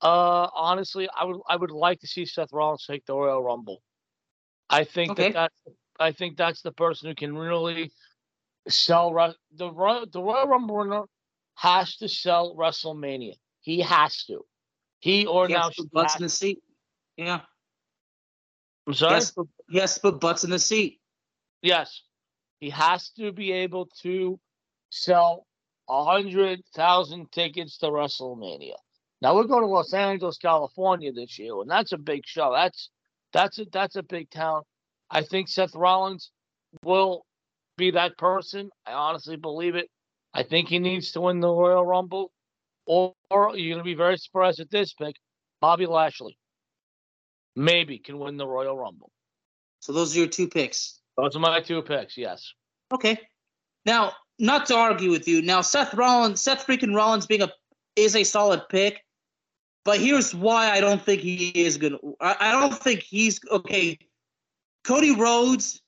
uh, 0.01 0.47
honestly, 0.55 1.09
I 1.13 1.25
would 1.25 1.41
I 1.49 1.57
would 1.57 1.71
like 1.71 1.99
to 1.99 2.07
see 2.07 2.25
Seth 2.25 2.53
Rollins 2.53 2.85
take 2.85 3.05
the 3.05 3.13
Royal 3.13 3.43
Rumble. 3.43 3.81
I 4.69 4.85
think 4.85 5.11
okay. 5.11 5.33
that 5.33 5.51
that's 5.65 5.77
I 5.99 6.11
think 6.11 6.37
that's 6.37 6.61
the 6.61 6.71
person 6.71 7.09
who 7.09 7.15
can 7.15 7.37
really 7.37 7.91
sell 8.67 9.35
the 9.55 9.71
Royal 9.71 10.05
the 10.11 10.21
Royal 10.21 10.47
Rumble 10.47 10.77
winner 10.77 11.03
has 11.55 11.97
to 11.97 12.09
sell 12.09 12.55
WrestleMania. 12.55 13.35
He 13.61 13.81
has 13.81 14.23
to. 14.25 14.45
He 14.99 15.25
or 15.25 15.47
he 15.47 15.53
now 15.53 15.69
put 15.75 15.91
butts 15.91 16.15
in 16.15 16.23
the 16.23 16.29
seat. 16.29 16.59
Yeah. 17.17 17.41
I'm 18.87 18.93
sorry. 18.93 19.11
He 19.11 19.15
has, 19.15 19.31
put, 19.31 19.47
he 19.69 19.79
has 19.79 19.95
to 19.95 20.01
put 20.01 20.19
butts 20.19 20.43
in 20.43 20.49
the 20.49 20.59
seat. 20.59 20.99
Yes, 21.61 22.01
he 22.59 22.69
has 22.69 23.09
to 23.11 23.31
be 23.31 23.51
able 23.51 23.87
to 24.01 24.39
sell 24.89 25.45
a 25.89 26.03
hundred 26.03 26.61
thousand 26.75 27.31
tickets 27.31 27.77
to 27.77 27.87
WrestleMania. 27.87 28.75
Now 29.21 29.35
we're 29.35 29.45
going 29.45 29.63
to 29.63 29.67
Los 29.67 29.93
Angeles, 29.93 30.37
California 30.37 31.13
this 31.13 31.39
year, 31.39 31.53
and 31.61 31.69
that's 31.69 31.93
a 31.93 31.97
big 31.97 32.25
show. 32.25 32.51
That's 32.53 32.89
that's 33.31 33.59
a 33.59 33.65
that's 33.71 33.95
a 33.95 34.03
big 34.03 34.29
town. 34.29 34.63
I 35.13 35.21
think 35.21 35.47
Seth 35.47 35.75
Rollins 35.75 36.31
will 36.83 37.23
be 37.77 37.91
that 37.91 38.17
person. 38.17 38.69
I 38.85 38.93
honestly 38.93 39.35
believe 39.35 39.75
it. 39.75 39.89
I 40.33 40.41
think 40.41 40.67
he 40.67 40.79
needs 40.79 41.11
to 41.11 41.21
win 41.21 41.39
the 41.39 41.47
Royal 41.47 41.85
Rumble, 41.85 42.31
or, 42.87 43.13
or 43.29 43.55
you're 43.55 43.75
going 43.75 43.77
to 43.77 43.83
be 43.83 43.93
very 43.93 44.17
surprised 44.17 44.59
at 44.59 44.71
this 44.71 44.93
pick. 44.93 45.15
Bobby 45.61 45.85
Lashley 45.85 46.37
maybe 47.55 47.99
can 47.99 48.17
win 48.17 48.37
the 48.37 48.47
Royal 48.47 48.75
Rumble. 48.75 49.11
So 49.79 49.93
those 49.93 50.15
are 50.15 50.19
your 50.19 50.27
two 50.27 50.49
picks. 50.49 50.99
Those 51.15 51.35
are 51.35 51.39
my 51.39 51.61
two 51.61 51.81
picks. 51.83 52.17
Yes. 52.17 52.51
Okay. 52.91 53.19
Now, 53.85 54.13
not 54.39 54.65
to 54.67 54.75
argue 54.75 55.11
with 55.11 55.27
you. 55.27 55.43
Now, 55.43 55.61
Seth 55.61 55.93
Rollins, 55.93 56.41
Seth 56.41 56.65
freaking 56.65 56.95
Rollins, 56.95 57.27
being 57.27 57.43
a 57.43 57.51
is 57.95 58.15
a 58.15 58.23
solid 58.23 58.63
pick. 58.69 58.99
But 59.85 59.99
here's 59.99 60.33
why 60.33 60.71
I 60.71 60.79
don't 60.79 61.01
think 61.01 61.21
he 61.21 61.49
is 61.49 61.77
good. 61.77 61.97
I, 62.19 62.35
I 62.39 62.51
don't 62.51 62.81
think 62.81 63.01
he's 63.01 63.39
okay. 63.51 63.99
Cody 64.83 65.15
Rhodes 65.15 65.81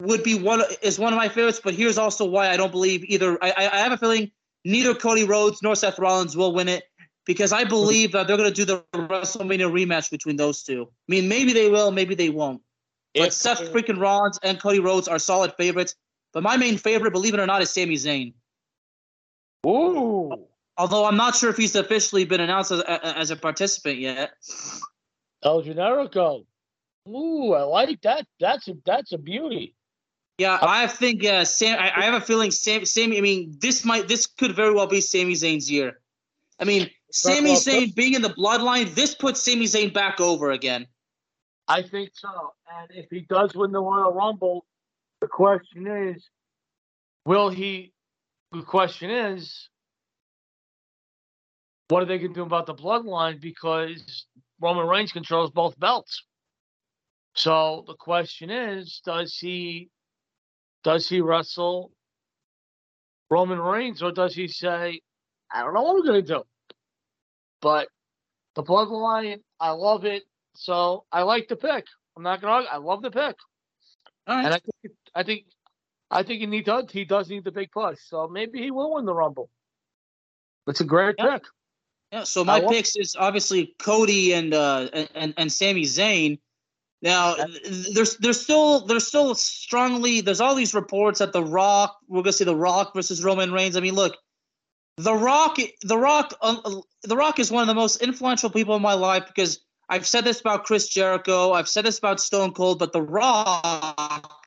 would 0.00 0.22
be 0.22 0.38
one 0.38 0.62
is 0.82 0.98
one 0.98 1.12
of 1.12 1.16
my 1.16 1.28
favorites, 1.28 1.60
but 1.62 1.74
here's 1.74 1.98
also 1.98 2.24
why 2.24 2.50
I 2.50 2.56
don't 2.56 2.72
believe 2.72 3.04
either. 3.04 3.38
I, 3.42 3.52
I 3.56 3.78
have 3.78 3.92
a 3.92 3.96
feeling 3.96 4.30
neither 4.64 4.94
Cody 4.94 5.24
Rhodes 5.24 5.62
nor 5.62 5.74
Seth 5.74 5.98
Rollins 5.98 6.36
will 6.36 6.52
win 6.54 6.68
it 6.68 6.84
because 7.24 7.52
I 7.52 7.64
believe 7.64 8.12
that 8.12 8.26
they're 8.26 8.36
going 8.36 8.52
to 8.52 8.54
do 8.54 8.64
the 8.64 8.84
WrestleMania 8.94 9.70
rematch 9.70 10.10
between 10.10 10.36
those 10.36 10.62
two. 10.62 10.82
I 10.82 11.08
mean, 11.08 11.28
maybe 11.28 11.52
they 11.52 11.70
will, 11.70 11.90
maybe 11.90 12.14
they 12.14 12.28
won't. 12.28 12.60
But 13.14 13.28
if, 13.28 13.32
Seth 13.32 13.72
freaking 13.72 14.00
Rollins 14.00 14.38
and 14.42 14.60
Cody 14.60 14.80
Rhodes 14.80 15.08
are 15.08 15.18
solid 15.18 15.54
favorites. 15.56 15.94
But 16.32 16.42
my 16.42 16.56
main 16.56 16.76
favorite, 16.76 17.12
believe 17.12 17.32
it 17.32 17.40
or 17.40 17.46
not, 17.46 17.62
is 17.62 17.70
Sami 17.70 17.94
Zayn. 17.94 18.34
Ooh. 19.66 20.32
Although 20.76 21.04
I'm 21.04 21.16
not 21.16 21.36
sure 21.36 21.48
if 21.48 21.56
he's 21.56 21.76
officially 21.76 22.24
been 22.24 22.40
announced 22.40 22.72
as, 22.72 22.80
as 22.82 23.30
a 23.30 23.36
participant 23.36 23.98
yet. 23.98 24.32
El 25.44 25.62
Generico. 25.62 26.44
Ooh, 27.08 27.52
I 27.52 27.62
like 27.62 28.00
that. 28.02 28.26
That's 28.40 28.68
a 28.68 28.74
that's 28.84 29.12
a 29.12 29.18
beauty. 29.18 29.74
Yeah, 30.38 30.58
I 30.60 30.86
think 30.88 31.24
uh, 31.24 31.44
Sam. 31.44 31.78
I, 31.78 31.92
I 31.94 32.04
have 32.04 32.14
a 32.14 32.20
feeling 32.20 32.50
Sam. 32.50 32.84
Sami. 32.84 33.18
I 33.18 33.20
mean, 33.20 33.56
this 33.60 33.84
might. 33.84 34.08
This 34.08 34.26
could 34.26 34.56
very 34.56 34.74
well 34.74 34.86
be 34.86 35.00
Sami 35.00 35.34
Zayn's 35.34 35.70
year. 35.70 36.00
I 36.58 36.64
mean, 36.64 36.90
Sami 37.12 37.54
Zayn 37.54 37.94
being 37.94 38.14
in 38.14 38.22
the 38.22 38.30
bloodline, 38.30 38.94
this 38.94 39.14
puts 39.14 39.42
Sami 39.42 39.66
Zayn 39.66 39.92
back 39.92 40.20
over 40.20 40.50
again. 40.50 40.86
I 41.68 41.82
think 41.82 42.10
so. 42.14 42.52
And 42.80 42.90
if 42.98 43.10
he 43.10 43.20
does 43.20 43.54
win 43.54 43.70
the 43.70 43.80
Royal 43.80 44.12
Rumble, 44.12 44.64
the 45.20 45.28
question 45.28 45.86
is, 45.86 46.28
will 47.24 47.50
he? 47.50 47.92
The 48.52 48.62
question 48.62 49.10
is, 49.10 49.68
what 51.88 52.02
are 52.02 52.06
they 52.06 52.18
going 52.18 52.32
to 52.32 52.40
do 52.40 52.42
about 52.42 52.66
the 52.66 52.74
bloodline? 52.74 53.40
Because 53.40 54.26
Roman 54.60 54.86
Reigns 54.86 55.12
controls 55.12 55.50
both 55.50 55.78
belts. 55.78 56.24
So 57.34 57.84
the 57.86 57.94
question 57.94 58.50
is, 58.50 59.00
does 59.04 59.36
he 59.36 59.90
does 60.84 61.08
he 61.08 61.20
wrestle 61.20 61.92
Roman 63.30 63.58
Reigns 63.58 64.02
or 64.02 64.12
does 64.12 64.34
he 64.34 64.46
say, 64.48 65.00
I 65.52 65.62
don't 65.62 65.74
know 65.74 65.82
what 65.82 65.96
we're 65.96 66.06
gonna 66.06 66.22
do? 66.22 66.42
But 67.60 67.88
the 68.54 68.62
bloodline, 68.62 69.40
I 69.58 69.70
love 69.70 70.04
it. 70.04 70.22
So 70.54 71.04
I 71.10 71.22
like 71.22 71.48
the 71.48 71.56
pick. 71.56 71.86
I'm 72.16 72.22
not 72.22 72.40
gonna 72.40 72.66
I 72.70 72.76
love 72.76 73.02
the 73.02 73.10
pick. 73.10 73.36
And 74.26 74.46
I 74.46 74.58
think 74.58 74.94
I 75.14 75.22
think 75.24 75.44
I 76.10 76.22
think 76.22 76.40
he 76.40 76.46
needs 76.46 76.70
he 76.92 77.04
does 77.04 77.28
need 77.28 77.44
the 77.44 77.50
big 77.50 77.72
push. 77.72 77.98
So 78.06 78.28
maybe 78.28 78.62
he 78.62 78.70
will 78.70 78.94
win 78.94 79.04
the 79.04 79.14
rumble. 79.14 79.50
It's 80.68 80.80
a 80.80 80.84
great 80.84 81.16
yeah. 81.18 81.32
pick. 81.32 81.44
Yeah, 82.12 82.22
so 82.22 82.44
my 82.44 82.60
picks 82.60 82.94
is 82.94 83.16
obviously 83.18 83.74
Cody 83.80 84.34
and 84.34 84.54
uh 84.54 84.88
and, 85.14 85.34
and 85.36 85.52
Sami 85.52 85.82
Zayn. 85.82 86.38
Now 87.04 87.36
there's 87.92 88.16
there's 88.16 88.40
still 88.40 88.86
there's 88.86 89.06
still 89.06 89.34
strongly 89.34 90.22
there's 90.22 90.40
all 90.40 90.54
these 90.54 90.72
reports 90.72 91.18
that 91.18 91.34
the 91.34 91.44
Rock 91.44 91.98
we're 92.08 92.22
gonna 92.22 92.32
see 92.32 92.44
the 92.44 92.56
Rock 92.56 92.94
versus 92.94 93.22
Roman 93.22 93.52
Reigns. 93.52 93.76
I 93.76 93.80
mean, 93.80 93.94
look, 93.94 94.16
the 94.96 95.14
Rock 95.14 95.58
the 95.82 95.98
Rock 95.98 96.32
uh, 96.40 96.80
the 97.02 97.14
Rock 97.14 97.38
is 97.38 97.50
one 97.50 97.60
of 97.60 97.68
the 97.68 97.74
most 97.74 98.00
influential 98.00 98.48
people 98.48 98.74
in 98.74 98.80
my 98.80 98.94
life 98.94 99.24
because 99.26 99.60
I've 99.90 100.06
said 100.06 100.24
this 100.24 100.40
about 100.40 100.64
Chris 100.64 100.88
Jericho, 100.88 101.52
I've 101.52 101.68
said 101.68 101.84
this 101.84 101.98
about 101.98 102.20
Stone 102.20 102.52
Cold, 102.52 102.78
but 102.78 102.94
the 102.94 103.02
Rock, 103.02 104.42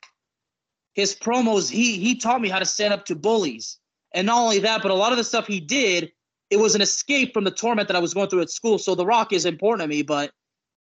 his 0.95 1.15
promos, 1.15 1.69
he 1.69 1.99
he 1.99 2.15
taught 2.15 2.41
me 2.41 2.49
how 2.49 2.57
to 2.57 2.65
stand 2.65 2.91
up 2.91 3.05
to 3.05 3.15
bullies, 3.15 3.77
and 4.15 4.25
not 4.25 4.39
only 4.39 4.57
that, 4.59 4.81
but 4.81 4.89
a 4.89 4.95
lot 4.95 5.11
of 5.11 5.19
the 5.19 5.23
stuff 5.23 5.45
he 5.45 5.59
did, 5.59 6.11
it 6.49 6.57
was 6.57 6.73
an 6.73 6.81
escape 6.81 7.35
from 7.35 7.43
the 7.43 7.51
torment 7.51 7.87
that 7.87 7.95
I 7.95 7.99
was 7.99 8.15
going 8.15 8.29
through 8.29 8.41
at 8.41 8.49
school. 8.49 8.79
So 8.79 8.95
the 8.95 9.05
Rock 9.05 9.31
is 9.31 9.45
important 9.45 9.81
to 9.81 9.95
me, 9.95 10.01
but 10.01 10.31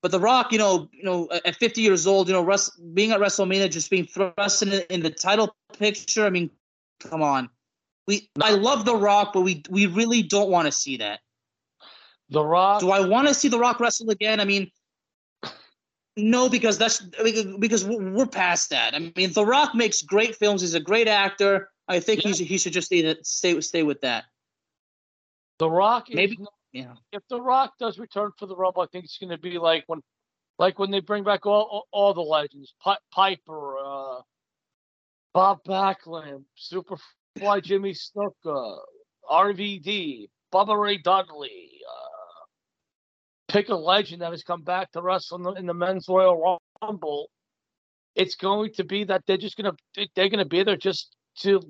but 0.06 0.12
The 0.12 0.20
Rock, 0.20 0.52
you 0.52 0.58
know, 0.58 0.88
you 0.92 1.02
know, 1.02 1.28
at 1.44 1.56
50 1.56 1.80
years 1.80 2.06
old, 2.06 2.28
you 2.28 2.32
know, 2.32 2.44
Russ, 2.44 2.70
being 2.94 3.10
at 3.10 3.18
WrestleMania, 3.18 3.68
just 3.68 3.90
being 3.90 4.06
thrust 4.06 4.62
in, 4.62 4.72
in 4.88 5.02
the 5.02 5.10
title 5.10 5.56
picture. 5.80 6.24
I 6.24 6.30
mean, 6.30 6.48
come 7.00 7.22
on. 7.22 7.50
We, 8.06 8.30
I 8.40 8.52
love 8.52 8.84
The 8.84 8.94
Rock, 8.94 9.32
but 9.34 9.40
we, 9.40 9.64
we 9.68 9.86
really 9.86 10.22
don't 10.22 10.48
want 10.48 10.66
to 10.66 10.70
see 10.70 10.98
that. 10.98 11.18
The 12.30 12.44
Rock. 12.44 12.82
Do 12.82 12.92
I 12.92 13.00
want 13.00 13.26
to 13.26 13.34
see 13.34 13.48
The 13.48 13.58
Rock 13.58 13.80
wrestle 13.80 14.10
again? 14.10 14.38
I 14.38 14.44
mean, 14.44 14.70
no, 16.16 16.48
because 16.48 16.78
that's 16.78 17.00
because 17.00 17.84
we're 17.84 18.26
past 18.26 18.70
that. 18.70 18.94
I 18.94 19.12
mean, 19.16 19.32
The 19.32 19.44
Rock 19.44 19.74
makes 19.74 20.02
great 20.02 20.36
films. 20.36 20.60
He's 20.60 20.74
a 20.74 20.78
great 20.78 21.08
actor. 21.08 21.70
I 21.88 21.98
think 21.98 22.22
yeah. 22.22 22.28
he 22.28 22.34
should 22.36 22.46
he 22.46 22.58
should 22.58 22.72
just 22.74 22.86
stay 22.86 23.16
stay 23.24 23.60
stay 23.60 23.82
with 23.82 24.02
that. 24.02 24.26
The 25.58 25.68
Rock 25.68 26.06
maybe 26.10 26.38
yeah. 26.76 26.92
If 27.12 27.22
The 27.30 27.40
Rock 27.40 27.72
does 27.80 27.98
return 27.98 28.32
for 28.38 28.44
the 28.44 28.54
Rumble, 28.54 28.82
I 28.82 28.86
think 28.92 29.04
it's 29.04 29.16
going 29.16 29.30
to 29.30 29.38
be 29.38 29.58
like 29.58 29.84
when, 29.86 30.02
like 30.58 30.78
when 30.78 30.90
they 30.90 31.00
bring 31.00 31.24
back 31.24 31.46
all 31.46 31.86
all, 31.90 32.12
the 32.12 32.20
legends, 32.20 32.74
P- 32.84 32.92
Piper, 33.10 33.78
uh, 33.78 34.20
Bob 35.32 35.60
Backlund, 35.66 36.44
Superfly 36.58 37.62
Jimmy 37.62 37.94
Snuka, 37.94 38.78
RVD, 39.30 40.28
Bubba 40.52 40.78
Ray 40.78 40.98
Dudley. 40.98 41.70
Uh, 41.88 43.52
pick 43.52 43.70
a 43.70 43.74
legend 43.74 44.20
that 44.20 44.32
has 44.32 44.42
come 44.42 44.62
back 44.62 44.92
to 44.92 45.00
wrestle 45.00 45.38
in 45.38 45.42
the, 45.44 45.52
in 45.52 45.66
the 45.66 45.74
Men's 45.74 46.06
Royal 46.08 46.60
Rumble. 46.82 47.30
It's 48.14 48.34
going 48.34 48.72
to 48.74 48.84
be 48.84 49.04
that 49.04 49.22
they're 49.26 49.38
just 49.38 49.56
going 49.56 49.72
to 49.72 50.08
they're 50.14 50.28
going 50.28 50.44
to 50.44 50.44
be 50.44 50.62
there 50.62 50.76
just 50.76 51.16
to 51.38 51.62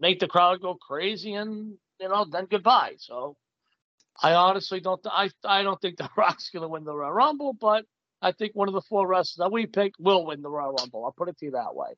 make 0.00 0.20
the 0.20 0.26
crowd 0.26 0.62
go 0.62 0.74
crazy 0.74 1.34
and 1.34 1.74
you 2.00 2.08
know 2.08 2.24
then 2.30 2.46
goodbye. 2.50 2.94
So 2.98 3.36
I 4.22 4.34
honestly 4.34 4.80
don't. 4.80 5.02
Th- 5.02 5.12
I 5.14 5.30
I 5.44 5.62
don't 5.62 5.80
think 5.80 5.96
The 5.96 6.08
Rock's 6.16 6.50
going 6.50 6.62
to 6.62 6.68
win 6.68 6.84
the 6.84 6.94
Royal 6.94 7.12
Rumble, 7.12 7.52
but 7.52 7.84
I 8.22 8.32
think 8.32 8.54
one 8.54 8.68
of 8.68 8.74
the 8.74 8.82
four 8.82 9.06
wrestlers 9.06 9.36
that 9.44 9.52
we 9.52 9.66
pick 9.66 9.94
will 9.98 10.24
win 10.26 10.42
the 10.42 10.50
Royal 10.50 10.74
Rumble. 10.78 11.04
I'll 11.04 11.12
put 11.12 11.28
it 11.28 11.38
to 11.38 11.46
you 11.46 11.50
that 11.52 11.74
way. 11.74 11.90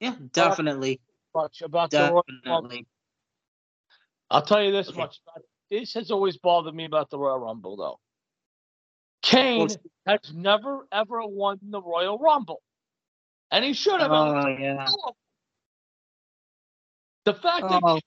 Yeah, 0.00 0.14
definitely. 0.32 1.00
much 1.34 1.62
about 1.62 1.90
definitely. 1.90 2.22
the 2.44 2.50
Royal 2.50 2.62
Rumble. 2.62 2.78
I'll 4.30 4.42
tell 4.42 4.62
you 4.62 4.72
this 4.72 4.88
okay. 4.88 4.98
much. 4.98 5.20
This 5.70 5.94
has 5.94 6.10
always 6.10 6.36
bothered 6.36 6.74
me 6.74 6.84
about 6.84 7.10
the 7.10 7.18
Royal 7.18 7.38
Rumble, 7.38 7.76
though. 7.76 7.98
Kane 9.22 9.68
has 10.06 10.32
never 10.34 10.86
ever 10.90 11.26
won 11.26 11.58
the 11.62 11.82
Royal 11.82 12.18
Rumble, 12.18 12.62
and 13.50 13.64
he 13.64 13.74
should 13.74 14.00
have. 14.00 14.10
Oh 14.10 14.46
yeah. 14.46 14.86
The 17.26 17.34
fact 17.34 17.66
oh. 17.68 17.94
that 17.94 18.02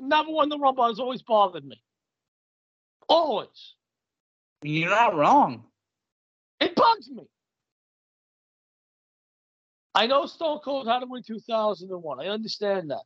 never 0.00 0.30
won 0.30 0.48
the 0.48 0.58
Rumble 0.58 0.86
has 0.86 0.98
always 0.98 1.22
bothered 1.22 1.64
me. 1.64 1.80
Always. 3.08 3.74
You're 4.62 4.90
not 4.90 5.16
wrong. 5.16 5.64
It 6.60 6.74
bugs 6.74 7.08
me. 7.08 7.24
I 9.94 10.06
know 10.06 10.26
Stone 10.26 10.60
Cold 10.64 10.86
had 10.86 11.00
to 11.00 11.06
win 11.06 11.22
2001. 11.22 12.20
I 12.20 12.28
understand 12.28 12.90
that. 12.90 13.02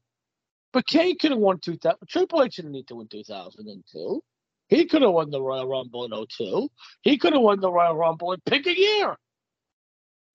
But 0.73 0.87
Kane 0.87 1.19
could 1.19 1.31
have 1.31 1.41
won 1.41 1.59
2000. 1.59 1.99
Triple 2.09 2.43
H 2.43 2.57
didn't 2.57 2.73
need 2.73 2.88
to 2.88 2.97
win 2.97 3.09
2002. 3.09 4.23
He 4.69 4.87
could 4.87 5.03
have 5.03 5.12
won 5.12 5.31
the 5.31 5.41
Royal 5.41 5.69
Rumble 5.69 6.05
in 6.05 6.27
02. 6.38 6.69
He 7.03 7.19
could 7.19 7.35
have 7.35 7.43
won 7.43 7.61
the 7.61 7.71
Royal 7.71 7.95
Rumble 7.95 8.33
and 8.33 8.45
pick 8.45 8.67
a 8.67 8.79
year. 8.79 9.17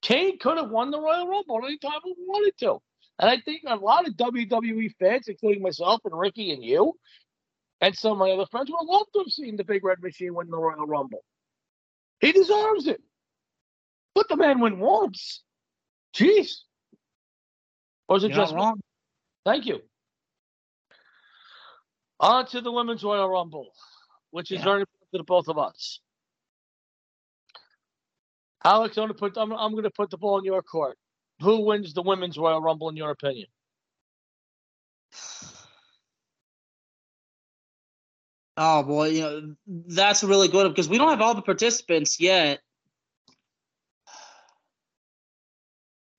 Kane 0.01 0.38
could 0.38 0.58
have 0.58 0.69
won 0.69 0.91
the 0.91 1.01
Royal 1.01 1.27
Rumble 1.27 1.65
anytime 1.65 1.99
he 2.03 2.13
wanted 2.19 2.53
to. 2.60 2.77
And 3.19 3.30
I 3.32 3.39
think 3.39 3.63
a 3.65 3.75
lot 3.75 4.08
of 4.08 4.13
WWE 4.13 4.91
fans, 4.99 5.27
including 5.27 5.63
myself 5.63 6.01
and 6.06 6.17
Ricky 6.17 6.51
and 6.51 6.63
you, 6.63 6.93
and 7.81 7.95
some 7.95 8.13
of 8.13 8.17
my 8.17 8.31
other 8.31 8.45
friends 8.45 8.69
would 8.71 8.85
love 8.85 9.07
to 9.13 9.19
have 9.19 9.31
seen 9.31 9.55
the 9.55 9.63
Big 9.63 9.83
Red 9.83 10.01
Machine 10.01 10.33
win 10.33 10.49
the 10.49 10.57
Royal 10.57 10.87
Rumble. 10.87 11.23
He 12.19 12.31
deserves 12.31 12.87
it. 12.87 13.01
Let 14.15 14.27
the 14.29 14.35
man 14.35 14.59
win 14.59 14.79
once. 14.79 15.43
Jeez. 16.15 16.61
Or 18.07 18.17
is 18.17 18.23
it 18.23 18.29
You're 18.29 18.37
just 18.37 18.55
wrong? 18.55 18.79
Thank 19.45 19.65
you. 19.65 19.81
On 22.19 22.45
to 22.47 22.61
the 22.61 22.71
Women's 22.71 23.03
Royal 23.03 23.29
Rumble, 23.29 23.71
which 24.31 24.51
is 24.51 24.59
yeah. 24.59 24.63
very 24.63 24.81
important 24.81 25.09
to 25.13 25.23
both 25.23 25.47
of 25.47 25.59
us. 25.59 25.99
Alex, 28.63 28.97
I'm 28.97 29.03
going 29.03 29.09
to 29.09 29.13
put 29.13 29.37
I'm, 29.37 29.51
I'm 29.51 29.71
going 29.71 29.83
to 29.83 29.91
put 29.91 30.09
the 30.09 30.17
ball 30.17 30.39
in 30.39 30.45
your 30.45 30.63
court. 30.63 30.97
Who 31.41 31.65
wins 31.65 31.93
the 31.93 32.01
Women's 32.01 32.37
Royal 32.37 32.59
Rumble 32.59 32.89
in 32.89 32.97
your 32.97 33.11
opinion? 33.11 33.47
Oh 38.58 38.82
boy, 38.82 39.10
you 39.10 39.22
know 39.22 39.56
that's 39.67 40.24
really 40.24 40.48
good 40.48 40.67
because 40.70 40.89
we 40.89 40.98
don't 40.98 41.10
have 41.10 41.22
all 41.22 41.36
the 41.36 41.43
participants 41.43 42.20
yet. 42.20 42.60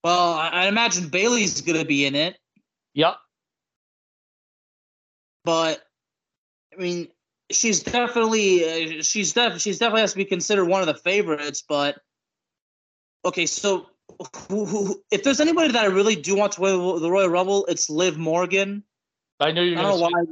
Well, 0.05 0.35
I, 0.35 0.49
I 0.49 0.67
imagine 0.69 1.09
Bayley's 1.09 1.61
going 1.61 1.81
to 1.81 1.85
be 1.85 2.07
in 2.07 2.15
it. 2.15 2.39
Yep. 2.95 3.17
But 5.45 5.83
I 6.73 6.81
mean, 6.81 7.09
she's 7.51 7.83
definitely 7.83 8.99
uh, 8.99 9.03
she's 9.03 9.33
def 9.33 9.61
she's 9.61 9.79
definitely 9.79 10.03
has 10.03 10.13
to 10.13 10.19
be 10.19 10.25
considered 10.25 10.67
one 10.67 10.81
of 10.81 10.87
the 10.87 10.95
favorites. 10.95 11.65
But 11.69 11.99
okay, 13.25 13.47
so 13.47 13.87
who, 14.49 14.65
who, 14.65 15.03
if 15.11 15.25
there's 15.25 15.41
anybody 15.41 15.73
that 15.73 15.83
I 15.83 15.87
really 15.87 16.17
do 16.17 16.37
want 16.37 16.53
to 16.53 16.61
win 16.61 17.03
the 17.03 17.11
Royal 17.11 17.29
Rumble, 17.29 17.67
it's 17.67 17.91
Liv 17.91 18.17
Morgan. 18.17 18.85
I 19.41 19.51
know 19.51 19.63
you're. 19.63 19.79
I 19.79 19.83
don't 19.83 19.99
know 19.99 20.09
why. 20.09 20.25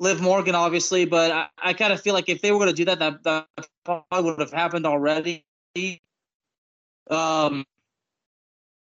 Liv 0.00 0.20
Morgan, 0.20 0.54
obviously, 0.54 1.04
but 1.04 1.30
I, 1.30 1.46
I 1.62 1.72
kind 1.74 1.92
of 1.92 2.00
feel 2.00 2.14
like 2.14 2.28
if 2.28 2.40
they 2.40 2.50
were 2.50 2.58
going 2.58 2.70
to 2.70 2.74
do 2.74 2.86
that, 2.86 2.98
that, 2.98 3.22
that 3.22 3.46
probably 3.84 4.30
would 4.30 4.40
have 4.40 4.52
happened 4.52 4.86
already. 4.86 5.44
Um, 7.10 7.66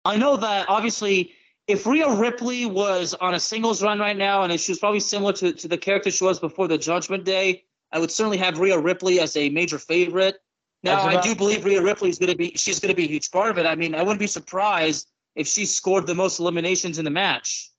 I 0.04 0.18
know 0.18 0.36
that 0.36 0.68
obviously, 0.68 1.34
if 1.68 1.86
Rhea 1.86 2.12
Ripley 2.12 2.66
was 2.66 3.14
on 3.14 3.36
a 3.36 3.40
singles 3.40 3.84
run 3.84 4.00
right 4.00 4.18
now, 4.18 4.42
and 4.42 4.60
she 4.60 4.72
was 4.72 4.80
probably 4.80 5.00
similar 5.00 5.32
to, 5.34 5.54
to 5.54 5.68
the 5.68 5.78
character 5.78 6.10
she 6.10 6.24
was 6.24 6.40
before 6.40 6.68
the 6.68 6.78
Judgment 6.78 7.24
Day, 7.24 7.64
I 7.92 8.00
would 8.00 8.12
certainly 8.12 8.38
have 8.40 8.58
Rhea 8.58 8.78
Ripley 8.80 9.20
as 9.20 9.38
a 9.38 9.50
major 9.50 9.78
favorite. 9.78 10.38
Now, 10.82 11.02
I 11.02 11.22
do 11.22 11.36
believe 11.36 11.66
Rhea 11.66 11.82
Ripley 11.82 12.10
is 12.10 12.20
going 12.20 12.32
to 12.32 12.38
be 12.38 12.52
she's 12.56 12.80
going 12.80 12.90
to 12.90 12.96
be 12.96 13.06
a 13.06 13.08
huge 13.08 13.32
part 13.32 13.50
of 13.50 13.58
it. 13.58 13.66
I 13.66 13.76
mean, 13.76 13.96
I 13.96 14.02
wouldn't 14.02 14.20
be 14.20 14.28
surprised 14.28 15.10
if 15.36 15.48
she 15.48 15.66
scored 15.66 16.06
the 16.06 16.14
most 16.16 16.40
eliminations 16.40 17.00
in 17.00 17.06
the 17.06 17.12
match. 17.12 17.72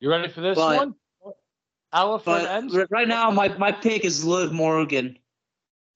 You 0.00 0.10
ready 0.10 0.28
for 0.28 0.40
this 0.40 0.56
but, 0.56 0.76
one? 0.76 0.94
But 2.24 2.90
right 2.90 3.08
now, 3.08 3.30
my, 3.30 3.48
my 3.58 3.72
pick 3.72 4.04
is 4.04 4.24
Liv 4.24 4.52
Morgan. 4.52 5.18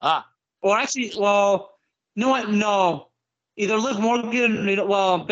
Ah. 0.02 0.26
Or 0.62 0.78
actually, 0.78 1.12
well, 1.16 1.72
no, 2.14 2.42
no. 2.44 3.08
Either 3.56 3.78
Liv 3.78 3.98
Morgan, 3.98 4.66
well, 4.86 5.26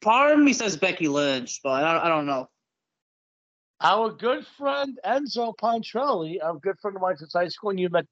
part 0.00 0.32
of 0.32 0.40
me 0.40 0.52
says 0.52 0.76
Becky 0.76 1.08
Lynch, 1.08 1.60
but 1.62 1.84
I, 1.84 2.06
I 2.06 2.08
don't 2.08 2.26
know. 2.26 2.48
Our 3.80 4.10
good 4.10 4.46
friend 4.58 4.98
Enzo 5.04 5.54
Pontrelli, 5.56 6.38
a 6.42 6.54
good 6.54 6.78
friend 6.80 6.96
of 6.96 7.02
mine 7.02 7.16
since 7.16 7.32
high 7.32 7.48
school, 7.48 7.70
and 7.70 7.80
you 7.80 7.88
met, 7.88 8.06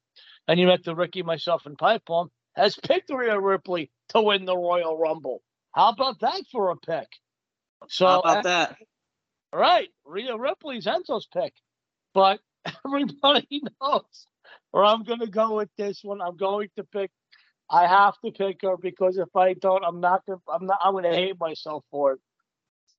and 0.47 0.59
you 0.59 0.67
met 0.67 0.83
the 0.83 0.95
Ricky, 0.95 1.23
myself, 1.23 1.65
and 1.65 1.77
Pipe 1.77 2.03
Bomb, 2.05 2.29
has 2.55 2.75
picked 2.75 3.09
Rhea 3.09 3.39
Ripley 3.39 3.89
to 4.09 4.21
win 4.21 4.45
the 4.45 4.55
Royal 4.55 4.97
Rumble. 4.97 5.41
How 5.73 5.89
about 5.89 6.19
that 6.19 6.43
for 6.51 6.71
a 6.71 6.77
pick? 6.77 7.07
So 7.87 8.05
How 8.05 8.19
about 8.19 8.43
that? 8.43 8.75
All 9.53 9.59
right, 9.59 9.89
Rhea 10.05 10.37
Ripley's 10.37 10.85
Enzo's 10.85 11.27
pick, 11.33 11.53
but 12.13 12.39
everybody 12.85 13.61
knows 13.81 14.27
where 14.71 14.85
I'm 14.85 15.03
going 15.03 15.19
to 15.19 15.27
go 15.27 15.57
with 15.57 15.69
this 15.77 15.99
one. 16.03 16.21
I'm 16.21 16.37
going 16.37 16.69
to 16.77 16.85
pick. 16.85 17.11
I 17.69 17.85
have 17.87 18.13
to 18.23 18.31
pick 18.31 18.61
her 18.63 18.77
because 18.77 19.17
if 19.17 19.35
I 19.35 19.53
don't, 19.53 19.83
I'm 19.83 19.99
not 19.99 20.25
gonna. 20.25 20.39
I'm 20.47 20.65
not. 20.65 20.79
I'm 20.81 20.93
going 20.93 21.03
to 21.03 21.13
hate 21.13 21.37
myself 21.37 21.83
for 21.91 22.13
it. 22.13 22.19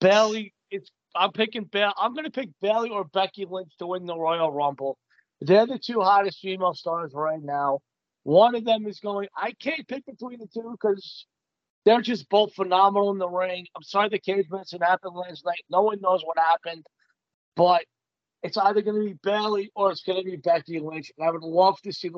Bayley, 0.01 0.53
it's. 0.71 0.91
I'm 1.17 1.33
picking 1.33 1.65
Bayley. 1.65 1.95
I'm 1.99 2.12
going 2.12 2.25
to 2.25 2.31
pick 2.31 2.51
Bayley 2.61 2.91
or 2.91 3.05
Becky 3.05 3.47
Lynch 3.49 3.73
to 3.79 3.87
win 3.87 4.05
the 4.05 4.17
Royal 4.17 4.53
Rumble. 4.53 4.99
They're 5.41 5.67
the 5.67 5.79
two 5.79 6.01
hottest 6.01 6.41
female 6.41 6.75
stars 6.75 7.12
right 7.15 7.43
now. 7.43 7.81
One 8.25 8.55
of 8.55 8.65
them 8.67 8.87
is 8.87 9.01
going. 9.01 9.29
I 9.35 9.53
can't 9.53 9.88
pick 9.88 10.05
between 10.05 10.38
the 10.38 10.47
two 10.47 10.71
because 10.71 11.27
they're 11.85 12.01
just 12.01 12.29
both 12.29 12.55
phenomenal 12.55 13.11
in 13.11 13.18
the 13.18 13.29
ring. 13.29 13.66
I'm 13.77 13.83
sorry 13.83 14.09
the 14.09 14.18
cage 14.18 14.47
match 14.51 14.71
happened 14.81 15.14
last 15.16 15.45
night. 15.45 15.64
No 15.71 15.83
one 15.83 16.01
knows 16.01 16.23
what 16.25 16.38
happened, 16.38 16.87
but 17.57 17.85
it's 18.42 18.57
either 18.57 18.83
going 18.83 18.97
to 19.01 19.07
be 19.07 19.18
Bayley 19.23 19.71
or 19.75 19.90
it's 19.90 20.03
going 20.03 20.23
to 20.23 20.31
be 20.31 20.37
Becky 20.37 20.81
Lynch. 20.81 21.12
And 21.16 21.27
I 21.27 21.31
would 21.31 21.42
love 21.42 21.81
to 21.83 21.92
see 21.92 22.11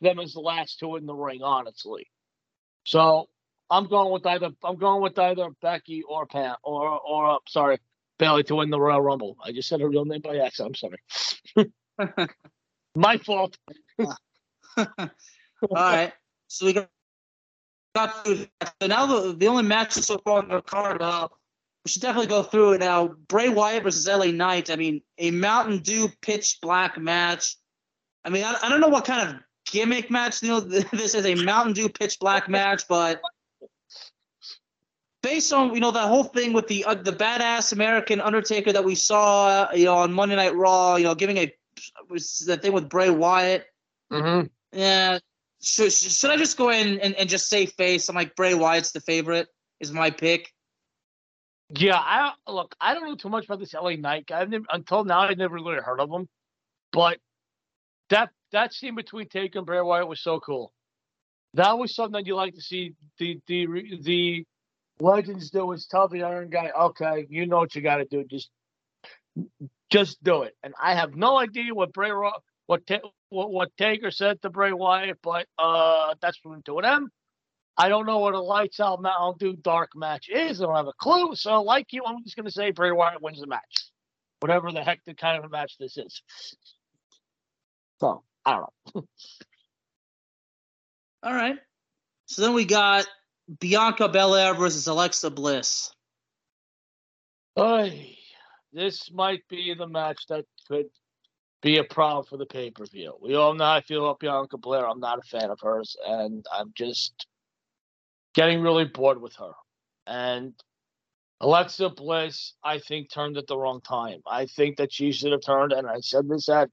them 0.00 0.18
as 0.18 0.32
the 0.32 0.40
last 0.40 0.78
two 0.78 0.96
in 0.96 1.06
the 1.06 1.14
ring, 1.14 1.42
honestly. 1.42 2.08
So 2.84 3.28
I'm 3.70 3.86
going 3.86 4.12
with 4.12 4.26
either 4.26 4.50
I'm 4.64 4.76
going 4.76 5.02
with 5.02 5.18
either 5.18 5.48
Becky 5.60 6.02
or 6.02 6.26
Pam 6.26 6.56
or 6.62 7.00
or 7.00 7.30
uh, 7.30 7.38
sorry 7.48 7.78
Bayley 8.18 8.44
to 8.44 8.56
win 8.56 8.70
the 8.70 8.80
Royal 8.80 9.00
Rumble. 9.00 9.36
I 9.44 9.52
just 9.52 9.68
said 9.68 9.80
her 9.80 9.88
real 9.88 10.04
name 10.04 10.22
by 10.22 10.38
accident. 10.38 10.78
I'm 10.82 10.96
sorry. 11.56 12.28
My 12.94 13.18
fault. 13.18 13.56
All 13.98 14.86
right. 15.74 16.12
So 16.48 16.66
we 16.66 16.72
got 16.72 16.88
got 17.98 18.24
through. 18.24 18.46
So 18.80 18.86
now 18.86 19.06
the, 19.06 19.36
the 19.36 19.48
only 19.48 19.64
matches 19.64 20.06
so 20.06 20.18
far 20.18 20.38
on 20.38 20.48
the 20.48 20.62
card, 20.62 21.02
uh, 21.02 21.28
we 21.84 21.90
should 21.90 22.02
definitely 22.02 22.28
go 22.28 22.42
through 22.42 22.72
it 22.74 22.80
now. 22.80 23.08
Bray 23.08 23.48
Wyatt 23.48 23.82
versus 23.82 24.06
LA 24.06 24.26
Knight. 24.26 24.70
I 24.70 24.76
mean, 24.76 25.02
a 25.18 25.30
Mountain 25.30 25.78
Dew 25.78 26.08
pitch 26.22 26.58
black 26.60 26.98
match. 26.98 27.56
I 28.24 28.30
mean, 28.30 28.44
I, 28.44 28.56
I 28.62 28.68
don't 28.68 28.80
know 28.80 28.88
what 28.88 29.04
kind 29.04 29.28
of 29.28 29.36
gimmick 29.70 30.10
match 30.10 30.42
you 30.42 30.48
know 30.48 30.60
this 30.92 31.14
is 31.14 31.26
a 31.26 31.34
Mountain 31.34 31.74
Dew 31.74 31.88
pitch 31.88 32.18
black 32.18 32.48
match, 32.48 32.84
but 32.88 33.20
based 35.22 35.52
on 35.52 35.74
you 35.74 35.80
know 35.80 35.90
that 35.90 36.08
whole 36.08 36.24
thing 36.24 36.52
with 36.52 36.68
the 36.68 36.84
uh, 36.84 36.94
the 36.94 37.12
badass 37.12 37.72
American 37.72 38.20
Undertaker 38.20 38.72
that 38.72 38.84
we 38.84 38.94
saw 38.94 39.70
you 39.72 39.84
know 39.84 39.96
on 39.96 40.12
Monday 40.12 40.36
Night 40.36 40.54
Raw, 40.54 40.96
you 40.96 41.04
know, 41.04 41.14
giving 41.14 41.38
a 41.38 41.52
was 42.08 42.38
the 42.38 42.56
thing 42.56 42.72
with 42.72 42.88
Bray 42.88 43.10
Wyatt. 43.10 43.66
Mm-hmm. 44.12 44.46
Yeah, 44.72 45.18
should, 45.60 45.92
should 45.92 46.30
I 46.30 46.36
just 46.36 46.56
go 46.56 46.70
in 46.70 47.00
and, 47.00 47.14
and 47.14 47.28
just 47.28 47.48
say 47.48 47.66
face? 47.66 48.08
I'm 48.08 48.14
like 48.14 48.36
Bray 48.36 48.54
Wyatt's 48.54 48.92
the 48.92 49.00
favorite. 49.00 49.48
Is 49.80 49.92
my 49.92 50.10
pick. 50.10 50.52
Yeah, 51.70 51.96
I 51.96 52.32
look. 52.48 52.74
I 52.80 52.94
don't 52.94 53.04
know 53.04 53.14
too 53.14 53.28
much 53.28 53.44
about 53.44 53.60
this 53.60 53.74
LA 53.74 53.92
Knight 53.92 54.26
guy. 54.26 54.44
Never, 54.44 54.64
until 54.72 55.04
now, 55.04 55.20
I 55.20 55.34
never 55.34 55.54
really 55.54 55.76
heard 55.76 56.00
of 56.00 56.10
him. 56.10 56.28
But 56.92 57.18
that 58.10 58.30
that 58.52 58.72
scene 58.72 58.94
between 58.94 59.28
Taker 59.28 59.58
and 59.58 59.66
Bray 59.66 59.80
Wyatt 59.80 60.08
was 60.08 60.20
so 60.20 60.40
cool. 60.40 60.72
That 61.54 61.78
was 61.78 61.94
something 61.94 62.12
that 62.12 62.26
you 62.26 62.34
like 62.34 62.54
to 62.54 62.60
see 62.60 62.94
the 63.18 63.40
the 63.46 63.66
the 64.00 64.44
legends 65.00 65.50
do 65.50 65.70
is 65.72 65.86
tell 65.86 66.08
the 66.08 66.22
Iron 66.22 66.50
Guy, 66.50 66.70
okay, 66.76 67.26
you 67.28 67.46
know 67.46 67.58
what 67.58 67.74
you 67.74 67.82
got 67.82 67.96
to 67.96 68.04
do, 68.04 68.24
just 68.24 68.50
just 69.90 70.22
do 70.22 70.42
it. 70.42 70.56
And 70.62 70.74
I 70.82 70.94
have 70.94 71.14
no 71.14 71.38
idea 71.38 71.74
what 71.74 71.92
Bray 71.92 72.10
what 72.66 72.86
what, 73.30 73.50
what 73.50 73.76
Taker 73.76 74.10
said 74.10 74.40
to 74.42 74.50
Bray 74.50 74.72
Wyatt, 74.72 75.18
but 75.22 75.46
uh, 75.58 76.14
that's 76.20 76.38
between 76.38 76.62
two 76.62 76.78
of 76.78 76.84
them. 76.84 77.10
I 77.76 77.88
don't 77.88 78.06
know 78.06 78.18
what 78.18 78.34
a 78.34 78.40
lights 78.40 78.80
out 78.80 79.00
Mountain 79.00 79.36
Dew 79.38 79.56
dark 79.62 79.90
match 79.94 80.28
is. 80.28 80.60
I 80.60 80.64
don't 80.64 80.74
have 80.74 80.88
a 80.88 80.92
clue. 80.98 81.36
So, 81.36 81.62
like 81.62 81.92
you, 81.92 82.02
I'm 82.04 82.24
just 82.24 82.34
going 82.34 82.46
to 82.46 82.52
say 82.52 82.72
Bray 82.72 82.90
Wyatt 82.90 83.22
wins 83.22 83.40
the 83.40 83.46
match, 83.46 83.90
whatever 84.40 84.72
the 84.72 84.82
heck 84.82 85.00
the 85.06 85.14
kind 85.14 85.38
of 85.38 85.44
a 85.44 85.48
match 85.48 85.76
this 85.78 85.96
is. 85.96 86.22
So, 88.00 88.24
I 88.44 88.52
don't 88.56 88.94
know. 88.94 89.04
All 91.22 91.34
right. 91.34 91.56
So 92.26 92.42
then 92.42 92.52
we 92.52 92.64
got 92.64 93.06
Bianca 93.60 94.08
Belair 94.08 94.54
versus 94.54 94.86
Alexa 94.86 95.30
Bliss. 95.30 95.90
Oy, 97.58 98.16
this 98.72 99.10
might 99.12 99.42
be 99.48 99.74
the 99.74 99.86
match 99.86 100.26
that 100.28 100.44
could 100.68 100.86
be 101.62 101.78
a 101.78 101.84
problem 101.84 102.24
for 102.24 102.36
the 102.36 102.46
pay 102.46 102.70
per 102.70 102.86
view. 102.86 103.14
We 103.20 103.34
all 103.34 103.54
know 103.54 103.64
I 103.64 103.80
feel 103.80 104.04
about 104.04 104.20
Bianca 104.20 104.58
Belair. 104.58 104.88
I'm 104.88 105.00
not 105.00 105.18
a 105.18 105.22
fan 105.22 105.50
of 105.50 105.60
hers, 105.60 105.96
and 106.06 106.44
I'm 106.52 106.72
just 106.74 107.26
getting 108.34 108.60
really 108.60 108.84
bored 108.84 109.20
with 109.20 109.34
her. 109.36 109.52
And 110.06 110.54
Alexa 111.40 111.90
Bliss, 111.90 112.54
I 112.64 112.78
think, 112.78 113.10
turned 113.10 113.36
at 113.36 113.46
the 113.46 113.58
wrong 113.58 113.80
time. 113.80 114.20
I 114.26 114.46
think 114.46 114.76
that 114.76 114.92
she 114.92 115.12
should 115.12 115.32
have 115.32 115.42
turned, 115.42 115.72
and 115.72 115.86
I 115.86 116.00
said 116.00 116.28
this 116.28 116.48
at 116.48 116.70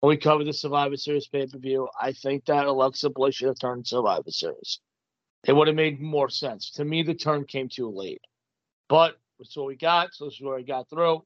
when 0.00 0.10
we 0.10 0.16
covered 0.16 0.46
the 0.46 0.52
Survivor 0.52 0.96
Series 0.96 1.26
pay 1.26 1.46
per 1.46 1.58
view. 1.58 1.88
I 2.00 2.12
think 2.12 2.44
that 2.46 2.66
Alexa 2.66 3.10
Bliss 3.10 3.36
should 3.36 3.48
have 3.48 3.58
turned 3.58 3.86
Survivor 3.86 4.30
Series. 4.30 4.80
It 5.46 5.54
would 5.54 5.68
have 5.68 5.76
made 5.76 6.00
more 6.00 6.28
sense. 6.28 6.70
To 6.72 6.84
me, 6.84 7.02
the 7.02 7.14
turn 7.14 7.44
came 7.44 7.68
too 7.68 7.88
late. 7.88 8.20
But 8.88 9.16
it's 9.38 9.56
what 9.56 9.66
we 9.66 9.76
got. 9.76 10.14
So 10.14 10.24
this 10.26 10.34
is 10.34 10.40
where 10.40 10.56
we 10.56 10.64
got 10.64 10.88
through. 10.90 11.22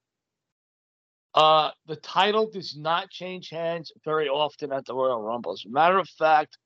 Uh, 1.34 1.70
the 1.86 1.96
title 1.96 2.50
does 2.50 2.76
not 2.76 3.10
change 3.10 3.48
hands 3.48 3.90
very 4.04 4.28
often 4.28 4.72
at 4.72 4.84
the 4.84 4.94
Royal 4.94 5.22
Rumble. 5.22 5.52
As 5.52 5.64
a 5.66 5.70
matter 5.70 5.98
of 5.98 6.08
fact, 6.08 6.58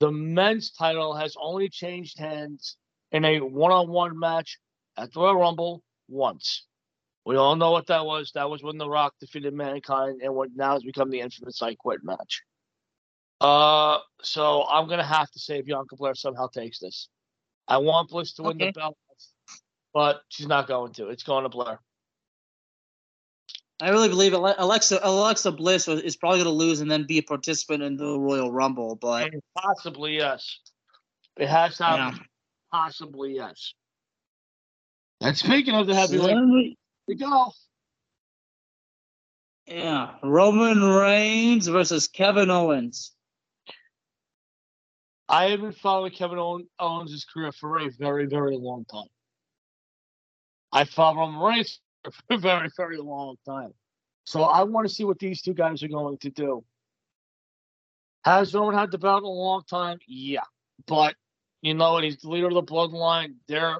the 0.00 0.10
men's 0.10 0.70
title 0.70 1.14
has 1.14 1.34
only 1.40 1.68
changed 1.70 2.18
hands 2.18 2.76
in 3.12 3.24
a 3.24 3.40
one-on-one 3.40 4.18
match 4.18 4.58
at 4.98 5.12
the 5.12 5.20
Royal 5.20 5.36
Rumble 5.36 5.82
once. 6.08 6.66
We 7.24 7.36
all 7.36 7.56
know 7.56 7.72
what 7.72 7.86
that 7.88 8.04
was. 8.04 8.30
That 8.34 8.50
was 8.50 8.62
when 8.62 8.78
The 8.78 8.88
Rock 8.88 9.14
defeated 9.18 9.54
Mankind, 9.54 10.20
and 10.22 10.34
what 10.34 10.50
now 10.54 10.74
has 10.74 10.84
become 10.84 11.10
the 11.10 11.20
infamous 11.20 11.60
I 11.62 11.74
Quit 11.74 12.04
match. 12.04 12.42
Uh, 13.40 13.98
so 14.22 14.64
I'm 14.64 14.88
gonna 14.88 15.02
have 15.02 15.30
to 15.32 15.38
say 15.38 15.58
if 15.58 15.66
Bianca 15.66 15.96
Belair 15.96 16.14
somehow 16.14 16.46
takes 16.48 16.78
this. 16.78 17.08
I 17.66 17.78
want 17.78 18.10
Bliss 18.10 18.34
to 18.34 18.42
win 18.42 18.56
okay. 18.56 18.66
the 18.66 18.72
belt, 18.72 18.96
but 19.92 20.20
she's 20.28 20.46
not 20.46 20.68
going 20.68 20.92
to. 20.94 21.08
It's 21.08 21.24
going 21.24 21.42
to 21.42 21.48
Belair. 21.48 21.80
I 23.80 23.90
really 23.90 24.08
believe 24.08 24.32
Alexa 24.32 25.00
Alexa 25.02 25.52
Bliss 25.52 25.86
is 25.86 26.16
probably 26.16 26.38
going 26.38 26.46
to 26.46 26.64
lose 26.64 26.80
and 26.80 26.90
then 26.90 27.04
be 27.04 27.18
a 27.18 27.22
participant 27.22 27.82
in 27.82 27.96
the 27.96 28.18
Royal 28.18 28.50
Rumble, 28.50 28.96
but 28.96 29.32
and 29.32 29.42
possibly 29.56 30.16
yes, 30.16 30.60
it 31.36 31.48
has 31.48 31.76
to. 31.78 31.84
Yeah. 31.84 32.14
Possibly 32.72 33.34
yes. 33.34 33.74
And 35.20 35.36
speaking 35.36 35.74
of 35.74 35.86
the 35.86 35.94
heavyweight, 35.94 36.36
we, 36.36 36.76
we 37.06 37.14
go. 37.14 37.52
Yeah, 39.66 40.14
Roman 40.22 40.82
Reigns 40.82 41.66
versus 41.66 42.08
Kevin 42.08 42.50
Owens. 42.50 43.12
I 45.28 45.50
have 45.50 45.60
been 45.60 45.72
following 45.72 46.12
Kevin 46.12 46.66
Owens' 46.78 47.26
career 47.32 47.52
for 47.52 47.80
a 47.80 47.90
very, 47.90 48.26
very 48.26 48.56
long 48.56 48.84
time. 48.84 49.08
I 50.72 50.84
follow 50.84 51.18
Roman 51.18 51.40
Reigns 51.40 51.80
for 52.12 52.22
a 52.34 52.38
very, 52.38 52.68
very 52.76 52.98
long 52.98 53.36
time. 53.46 53.72
So 54.24 54.42
I 54.42 54.64
want 54.64 54.88
to 54.88 54.94
see 54.94 55.04
what 55.04 55.18
these 55.18 55.42
two 55.42 55.54
guys 55.54 55.82
are 55.82 55.88
going 55.88 56.18
to 56.18 56.30
do. 56.30 56.64
Has 58.24 58.54
Roman 58.54 58.76
had 58.76 58.90
the 58.90 58.98
belt 58.98 59.22
in 59.22 59.26
a 59.26 59.28
long 59.28 59.62
time? 59.70 59.98
Yeah. 60.08 60.40
But 60.86 61.14
you 61.62 61.74
know 61.74 61.92
what? 61.92 62.04
He's 62.04 62.16
the 62.16 62.28
leader 62.28 62.48
of 62.48 62.54
the 62.54 62.62
bloodline. 62.62 63.34
They're 63.46 63.78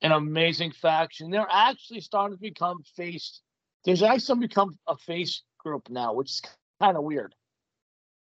an 0.00 0.12
amazing 0.12 0.72
faction. 0.72 1.30
They're 1.30 1.46
actually 1.50 2.00
starting 2.00 2.36
to 2.36 2.40
become 2.40 2.82
face. 2.96 3.42
There's 3.84 4.02
actually 4.02 4.46
become 4.46 4.78
a 4.86 4.96
face 4.96 5.42
group 5.58 5.90
now, 5.90 6.14
which 6.14 6.30
is 6.30 6.42
kind 6.80 6.96
of 6.96 7.04
weird. 7.04 7.34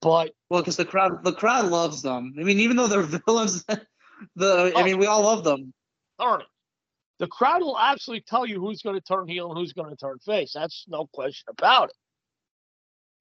But 0.01 0.33
well, 0.49 0.62
because 0.62 0.76
the 0.76 0.85
crowd, 0.87 1.22
the 1.22 1.33
crowd 1.33 1.66
loves 1.66 2.03
them. 2.03 2.35
I 2.41 2.43
mean, 2.43 2.59
even 2.59 2.76
though 2.76 2.89
they're 2.89 3.03
villains, 3.26 3.64
the 4.37 4.72
I 4.74 4.80
oh. 4.80 4.85
mean, 4.85 4.99
we 4.99 5.07
all 5.07 5.22
love 5.22 5.45
them. 5.45 5.72
Darn 6.18 6.41
it 6.41 6.47
the 7.23 7.29
crowd 7.29 7.62
will 7.62 7.79
actually 7.79 8.20
tell 8.20 8.45
you 8.45 8.59
who's 8.59 8.83
going 8.83 8.97
to 8.97 9.01
turn 9.01 9.29
heel 9.29 9.49
and 9.49 9.57
who's 9.57 9.73
going 9.73 9.89
to 9.89 9.95
turn 9.95 10.18
face. 10.18 10.55
That's 10.55 10.87
no 10.89 11.07
question 11.07 11.45
about 11.57 11.91
it. 11.91 11.95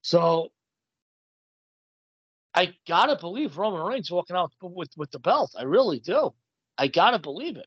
So 0.02 0.50
I 2.52 2.74
gotta 2.88 3.14
believe 3.14 3.56
Roman 3.56 3.80
Reigns 3.80 4.10
walking 4.10 4.34
out 4.34 4.50
with 4.60 4.90
with 4.96 5.12
the 5.12 5.20
belt. 5.20 5.54
I 5.56 5.62
really 5.62 6.00
do. 6.00 6.34
I 6.76 6.88
gotta 6.88 7.20
believe 7.20 7.56
it. 7.56 7.66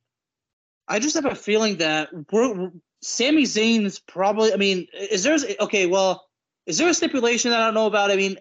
I 0.90 1.00
just 1.00 1.16
have 1.16 1.26
a 1.26 1.36
feeling 1.36 1.78
that 1.78 2.10
we're, 2.34 2.70
Sami 3.02 3.44
Zayn 3.44 3.86
is 3.86 4.00
probably. 4.00 4.52
I 4.52 4.58
mean, 4.58 4.88
is 4.94 5.24
there 5.24 5.38
okay? 5.62 5.86
Well, 5.86 6.28
is 6.66 6.78
there 6.78 6.90
a 6.90 6.94
stipulation 6.94 7.52
that 7.52 7.62
I 7.62 7.66
don't 7.68 7.76
know 7.76 7.88
about? 7.88 8.12
I 8.12 8.18
mean, 8.18 8.40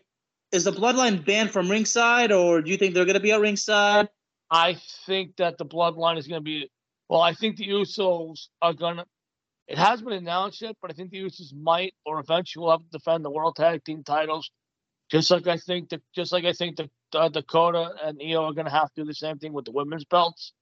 is 0.51 0.65
the 0.65 0.73
Bloodline 0.73 1.25
banned 1.25 1.53
from 1.53 1.71
ringside, 1.71 2.33
or 2.33 2.61
do 2.61 2.73
you 2.73 2.77
think 2.77 2.95
they're 2.95 3.05
going 3.05 3.15
to 3.15 3.21
be 3.21 3.31
at 3.31 3.41
ringside? 3.41 4.09
I 4.51 4.79
think 5.07 5.37
that 5.37 5.59
the 5.59 5.65
Bloodline 5.65 6.19
is 6.19 6.27
going 6.27 6.41
to 6.41 6.45
be 6.45 6.69
Well, 7.09 7.21
I 7.21 7.35
think 7.35 7.57
the 7.57 7.69
Usos 7.69 8.49
are 8.63 8.73
gonna. 8.75 9.07
It 9.69 9.79
has 9.79 10.03
been 10.03 10.15
announced 10.15 10.63
yet, 10.63 10.77
but 10.83 10.91
I 10.91 10.95
think 10.95 11.11
the 11.11 11.23
Usos 11.23 11.55
might 11.55 11.95
or 12.05 12.21
eventually 12.21 12.65
will 12.65 12.73
have 12.73 12.83
to 12.83 12.99
defend 12.99 13.25
the 13.25 13.31
World 13.31 13.57
Tag 13.57 13.85
Team 13.85 14.03
titles, 14.05 14.51
just 15.11 15.31
like 15.31 15.47
I 15.47 15.57
think 15.59 15.91
the 15.91 16.01
just 16.15 16.33
like 16.33 16.45
I 16.45 16.53
think 16.53 16.77
the 16.77 16.91
uh, 17.15 17.29
Dakota 17.29 17.93
and 18.03 18.21
Io 18.23 18.45
are 18.45 18.53
gonna 18.55 18.71
have 18.71 18.93
to 18.95 19.03
do 19.03 19.05
the 19.07 19.15
same 19.15 19.39
thing 19.39 19.53
with 19.53 19.67
the 19.67 19.73
women's 19.73 20.05
belts. 20.05 20.53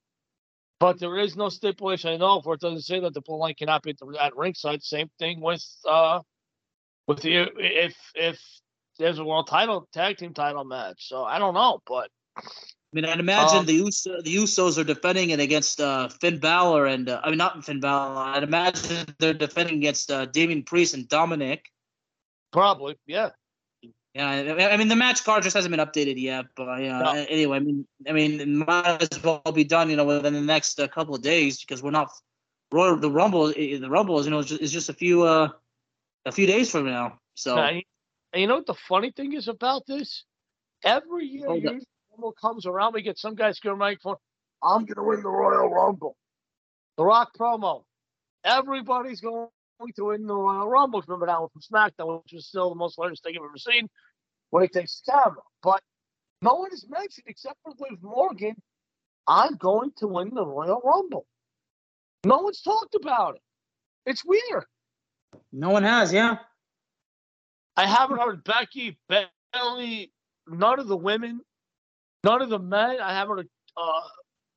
But 0.81 0.99
there 0.99 1.19
is 1.19 1.37
no 1.37 1.49
stipulation 1.49 2.11
I 2.11 2.17
know 2.17 2.41
for 2.43 2.55
it 2.55 2.61
doesn't 2.61 2.83
say 2.83 3.01
that 3.01 3.15
the 3.15 3.23
line 3.33 3.55
cannot 3.55 3.83
be 3.85 3.95
at 4.21 4.37
ringside. 4.37 4.83
Same 4.83 5.11
thing 5.19 5.41
with 5.41 5.65
uh 5.89 6.21
with 7.07 7.23
the 7.23 7.49
if 7.59 7.97
if 8.15 8.41
there's 8.99 9.19
a 9.19 9.25
world 9.25 9.47
title 9.49 9.89
tag 9.93 10.19
team 10.19 10.35
title 10.35 10.65
match. 10.65 11.09
So 11.09 11.25
I 11.25 11.39
don't 11.39 11.55
know, 11.55 11.81
but 11.87 12.11
I 12.93 12.97
mean, 12.97 13.05
I'd 13.07 13.21
imagine 13.21 13.61
um, 13.61 13.67
the 13.67 13.81
Usos, 13.81 14.23
the 14.23 14.37
Usos 14.37 14.77
are 14.77 14.85
defending 14.85 15.31
it 15.31 15.41
against 15.41 15.81
uh, 15.81 16.09
Finn 16.09 16.39
Balor 16.39 16.87
and 16.87 17.09
uh, 17.09 17.21
I 17.25 17.31
mean 17.31 17.39
not 17.39 17.65
Finn 17.65 17.81
Balor. 17.81 18.19
I'd 18.19 18.43
imagine 18.43 19.07
they're 19.19 19.33
defending 19.33 19.77
against 19.77 20.11
uh, 20.11 20.27
Damian 20.27 20.63
Priest 20.63 20.93
and 20.93 21.09
Dominic. 21.09 21.71
Probably, 22.53 22.99
yeah. 23.07 23.31
Yeah, 24.15 24.29
I 24.29 24.77
mean 24.77 24.89
the 24.89 24.97
match 24.97 25.25
card 25.25 25.43
just 25.43 25.55
hasn't 25.55 25.75
been 25.75 25.85
updated 25.87 26.21
yet, 26.21 26.45
but 26.55 26.69
uh, 26.69 26.77
no. 26.77 27.13
anyway, 27.31 27.57
I 27.57 27.61
mean, 27.61 27.87
I 28.07 28.13
mean, 28.13 28.41
it 28.43 28.49
might 28.49 29.11
as 29.11 29.23
well 29.23 29.41
be 29.55 29.65
done, 29.65 29.89
you 29.89 29.97
know, 29.97 30.05
within 30.05 30.35
the 30.35 30.41
next 30.43 30.79
uh, 30.79 30.87
couple 30.87 31.15
of 31.15 31.23
days 31.23 31.61
because 31.61 31.83
we're 31.83 31.93
not. 31.93 32.11
Royal, 32.71 32.97
the 32.97 33.11
Rumble, 33.11 33.49
the 33.49 33.89
Rumble 33.89 34.19
is, 34.19 34.25
you 34.25 34.31
know, 34.31 34.39
is 34.39 34.47
just, 34.47 34.63
is 34.63 34.73
just 34.73 34.89
a 34.89 34.95
few, 34.95 35.25
uh, 35.25 35.49
a 36.25 36.33
few 36.33 36.47
days 36.47 36.71
from 36.71 36.87
now. 36.87 37.19
So, 37.35 37.59
and 37.59 37.83
you 38.35 38.47
know 38.47 38.57
what 38.57 38.67
the 38.67 38.75
funny 38.75 39.11
thing 39.11 39.35
is 39.35 39.49
about 39.49 39.87
this? 39.87 40.25
Every 40.83 41.27
year, 41.27 41.47
oh, 41.49 41.61
Rumble 42.13 42.33
comes 42.33 42.67
around, 42.67 42.95
we 42.95 43.03
get 43.03 43.19
some 43.19 43.35
guys 43.35 43.59
going 43.61 43.79
microphone. 43.79 44.17
I'm 44.63 44.85
going 44.85 44.97
to 44.97 45.03
win 45.03 45.23
the 45.23 45.29
Royal 45.29 45.69
Rumble. 45.69 46.17
The 46.97 47.05
Rock 47.05 47.33
promo. 47.39 47.85
Everybody's 48.45 49.21
going 49.21 49.49
to 49.97 50.05
win 50.05 50.27
the 50.27 50.35
Royal 50.35 50.69
Rumble. 50.69 51.03
Remember 51.07 51.27
that 51.27 51.41
one 51.41 51.49
from 51.53 51.63
SmackDown, 51.63 52.23
which 52.23 52.33
was 52.33 52.47
still 52.47 52.69
the 52.69 52.77
most 52.77 52.97
hilarious 52.97 53.21
thing 53.21 53.35
I've 53.37 53.45
ever 53.45 53.57
seen 53.57 53.89
when 54.51 54.63
he 54.63 54.69
takes 54.69 55.01
the 55.01 55.13
camera. 55.13 55.43
But 55.63 55.81
no 56.43 56.55
one 56.55 56.71
has 56.71 56.87
mentioned, 56.89 57.25
except 57.27 57.57
for 57.63 57.73
Liv 57.79 58.03
Morgan, 58.03 58.57
I'm 59.27 59.57
going 59.57 59.93
to 59.99 60.07
win 60.07 60.31
the 60.35 60.47
Royal 60.47 60.81
Rumble. 60.85 61.27
No 62.25 62.39
one's 62.39 62.61
talked 62.61 62.95
about 62.95 63.37
it. 63.37 63.43
It's 64.07 64.25
weird. 64.25 64.65
No 65.53 65.71
one 65.71 65.83
has, 65.83 66.13
yeah. 66.13 66.37
I 67.77 67.87
haven't 67.87 68.21
heard 68.21 68.45
Becky, 68.45 68.99
Bayley, 69.09 70.13
none 70.47 70.79
of 70.79 70.89
the 70.89 70.97
women, 70.97 71.41
none 72.25 72.43
of 72.43 72.51
the 72.51 72.59
men. 72.59 72.99
I 73.01 73.13
haven't 73.15 73.49
uh, 73.77 74.01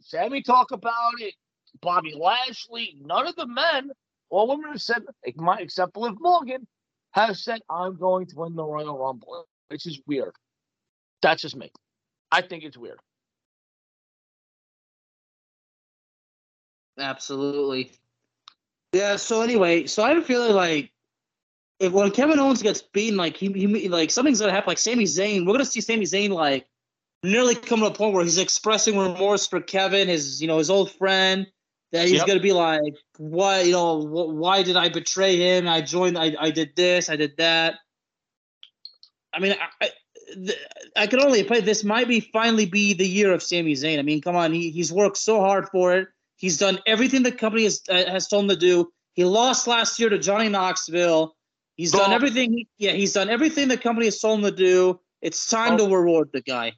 Sami 0.02 0.42
talk 0.42 0.72
about 0.72 1.14
it. 1.20 1.34
Bobby 1.82 2.14
Lashley, 2.18 2.96
none 3.02 3.28
of 3.28 3.36
the 3.36 3.48
men 3.48 3.92
or 4.30 4.48
women 4.48 4.72
have 4.72 4.82
said, 4.82 5.04
my 5.36 5.58
except 5.60 5.98
Liv 5.98 6.16
Morgan, 6.20 6.66
have 7.12 7.38
said, 7.38 7.62
I'm 7.70 7.98
going 7.98 8.28
to 8.28 8.36
win 8.36 8.56
the 8.56 8.64
Royal 8.64 8.98
Rumble. 8.98 9.46
Which 9.70 9.86
is 9.86 10.00
weird. 10.06 10.34
That's 11.22 11.42
just 11.42 11.56
me. 11.56 11.72
I 12.32 12.42
think 12.42 12.64
it's 12.64 12.78
weird. 12.78 13.00
Absolutely. 17.00 17.92
Yeah. 18.94 19.16
So 19.16 19.42
anyway, 19.42 19.88
so 19.88 20.04
I 20.04 20.10
have 20.10 20.20
a 20.20 20.22
feeling 20.22 20.54
like 20.54 20.92
if 21.80 21.92
when 21.92 22.12
Kevin 22.12 22.40
Owens 22.40 22.62
gets 22.62 22.82
beaten, 22.82 23.18
like 23.18 23.36
he, 23.36 23.52
he 23.52 23.90
like 23.90 24.12
something's 24.12 24.40
gonna 24.40 24.54
happen. 24.54 24.70
Like 24.70 24.78
Sami 24.78 25.06
Zayn, 25.06 25.46
we're 25.46 25.54
gonna 25.54 25.66
see 25.66 25.82
Sami 25.82 26.06
Zayn 26.06 26.30
like 26.30 26.68
nearly 27.26 27.56
come 27.56 27.80
to 27.82 27.88
a 27.88 27.92
point 27.92 28.14
where 28.14 28.24
he's 28.24 28.38
expressing 28.38 28.98
remorse 28.98 29.48
for 29.48 29.60
Kevin, 29.62 30.08
his 30.08 30.42
you 30.42 30.48
know 30.48 30.58
his 30.58 30.70
old 30.70 30.92
friend. 30.92 31.48
That 31.92 32.08
he's 32.08 32.18
yep. 32.18 32.28
gonna 32.28 32.40
be 32.40 32.52
like, 32.52 32.94
why 33.18 33.62
you 33.62 33.72
know 33.72 33.98
why 33.98 34.64
did 34.64 34.76
I 34.76 34.90
betray 34.90 35.38
him? 35.38 35.68
I 35.68 35.82
joined. 35.82 36.18
I 36.18 36.36
I 36.40 36.52
did 36.52 36.76
this. 36.76 37.10
I 37.10 37.16
did 37.16 37.38
that. 37.38 37.76
I 39.34 39.40
mean, 39.40 39.54
I, 39.54 39.86
I, 39.86 39.92
I 40.96 41.08
can 41.08 41.22
only 41.22 41.44
play. 41.44 41.62
This 41.62 41.84
might 41.84 42.08
be 42.08 42.20
finally 42.20 42.66
be 42.66 42.94
the 42.94 43.08
year 43.08 43.34
of 43.34 43.44
Sami 43.44 43.74
Zayn. 43.74 44.00
I 44.00 44.02
mean, 44.02 44.22
come 44.22 44.36
on, 44.36 44.54
he, 44.54 44.72
he's 44.72 44.92
worked 44.92 45.18
so 45.18 45.42
hard 45.42 45.70
for 45.70 45.94
it. 45.94 46.08
He's 46.38 46.58
done 46.58 46.80
everything 46.86 47.24
the 47.24 47.32
company 47.32 47.64
has 47.64 47.82
uh, 47.90 48.10
has 48.10 48.28
told 48.28 48.46
him 48.46 48.50
to 48.50 48.56
do. 48.56 48.92
He 49.14 49.24
lost 49.24 49.68
last 49.68 50.00
year 50.00 50.10
to 50.10 50.18
Johnny 50.18 50.50
Knoxville. 50.50 51.36
He's 51.76 51.92
done 51.92 52.14
everything. 52.14 52.54
He, 52.54 52.68
yeah, 52.78 52.92
he's 52.92 53.14
done 53.14 53.30
everything 53.30 53.68
the 53.68 53.78
company 53.78 54.06
has 54.08 54.20
told 54.20 54.40
him 54.40 54.46
to 54.46 54.52
do. 54.52 55.00
It's 55.22 55.50
time 55.50 55.78
to 55.78 55.86
reward 55.86 56.30
the 56.34 56.42
guy. 56.42 56.74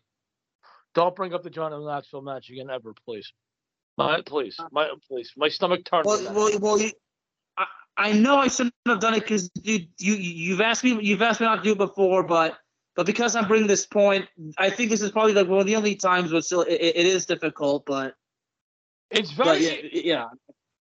Don't 0.98 1.16
bring 1.16 1.32
up 1.36 1.43
the 1.43 1.52
Johnny 1.52 1.78
Knoxville 1.78 2.24
match 2.24 2.50
again, 2.50 2.72
ever, 2.72 2.91
please. 3.06 3.32
My, 4.00 4.20
please, 4.26 4.58
my, 4.72 4.89
please. 5.08 5.32
My 5.38 5.48
stomach 5.48 5.86
turned. 5.86 6.06
Well, 6.06 6.34
well, 6.34 6.60
well 6.60 6.82
you, 6.82 6.89
I, 7.56 7.66
I 7.95 8.12
know 8.14 8.38
I 8.38 8.48
shouldn't 8.48 8.74
have 8.88 9.00
done 9.00 9.14
it 9.14 9.20
because 9.20 9.52
you, 9.62 9.82
you, 10.00 10.16
you've 10.16 10.60
asked 10.60 10.84
me, 10.84 10.98
you've 11.00 11.22
asked 11.22 11.39
me 11.39 11.45
not 11.45 11.58
to 11.58 11.62
do 11.62 11.74
it 11.74 11.78
before, 11.78 12.24
but, 12.24 12.58
but 12.95 13.06
because 13.06 13.36
I'm 13.36 13.48
bringing 13.48 13.68
this 13.68 13.86
point, 13.86 14.26
I 14.58 14.72
think 14.72 14.89
this 14.89 15.04
is 15.04 15.12
probably 15.12 15.34
like 15.34 15.48
one 15.48 15.60
of 15.60 15.68
the 15.68 15.76
only 15.76 15.95
times, 15.95 16.32
but 16.32 16.43
still, 16.43 16.62
it, 16.62 16.82
it 16.82 17.06
is 17.06 17.28
difficult. 17.28 17.86
But 17.86 18.16
it's 19.12 19.30
very, 19.30 19.66
yeah, 19.93 20.02
yeah. 20.04 20.26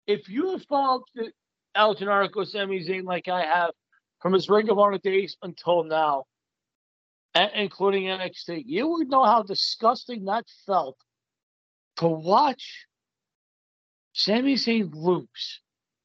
If 0.08 0.30
you 0.30 0.52
have 0.52 0.64
followed 0.64 1.04
El 1.76 1.96
Generico 1.96 2.48
Sami 2.48 2.86
Zayn 2.86 3.04
like 3.04 3.28
I 3.28 3.42
have, 3.42 3.72
from 4.22 4.32
his 4.32 4.48
Ring 4.48 4.70
of 4.70 4.80
Honor 4.80 4.98
days 4.98 5.36
until 5.42 5.84
now, 5.84 6.24
including 7.54 8.04
NXT, 8.04 8.64
you 8.66 8.88
would 8.88 9.10
know 9.10 9.24
how 9.24 9.44
disgusting 9.44 10.26
that 10.26 10.46
felt 10.66 10.98
to 11.98 12.08
watch 12.08 12.86
Sami 14.14 14.56
Zayn 14.56 14.94
lose 14.94 15.62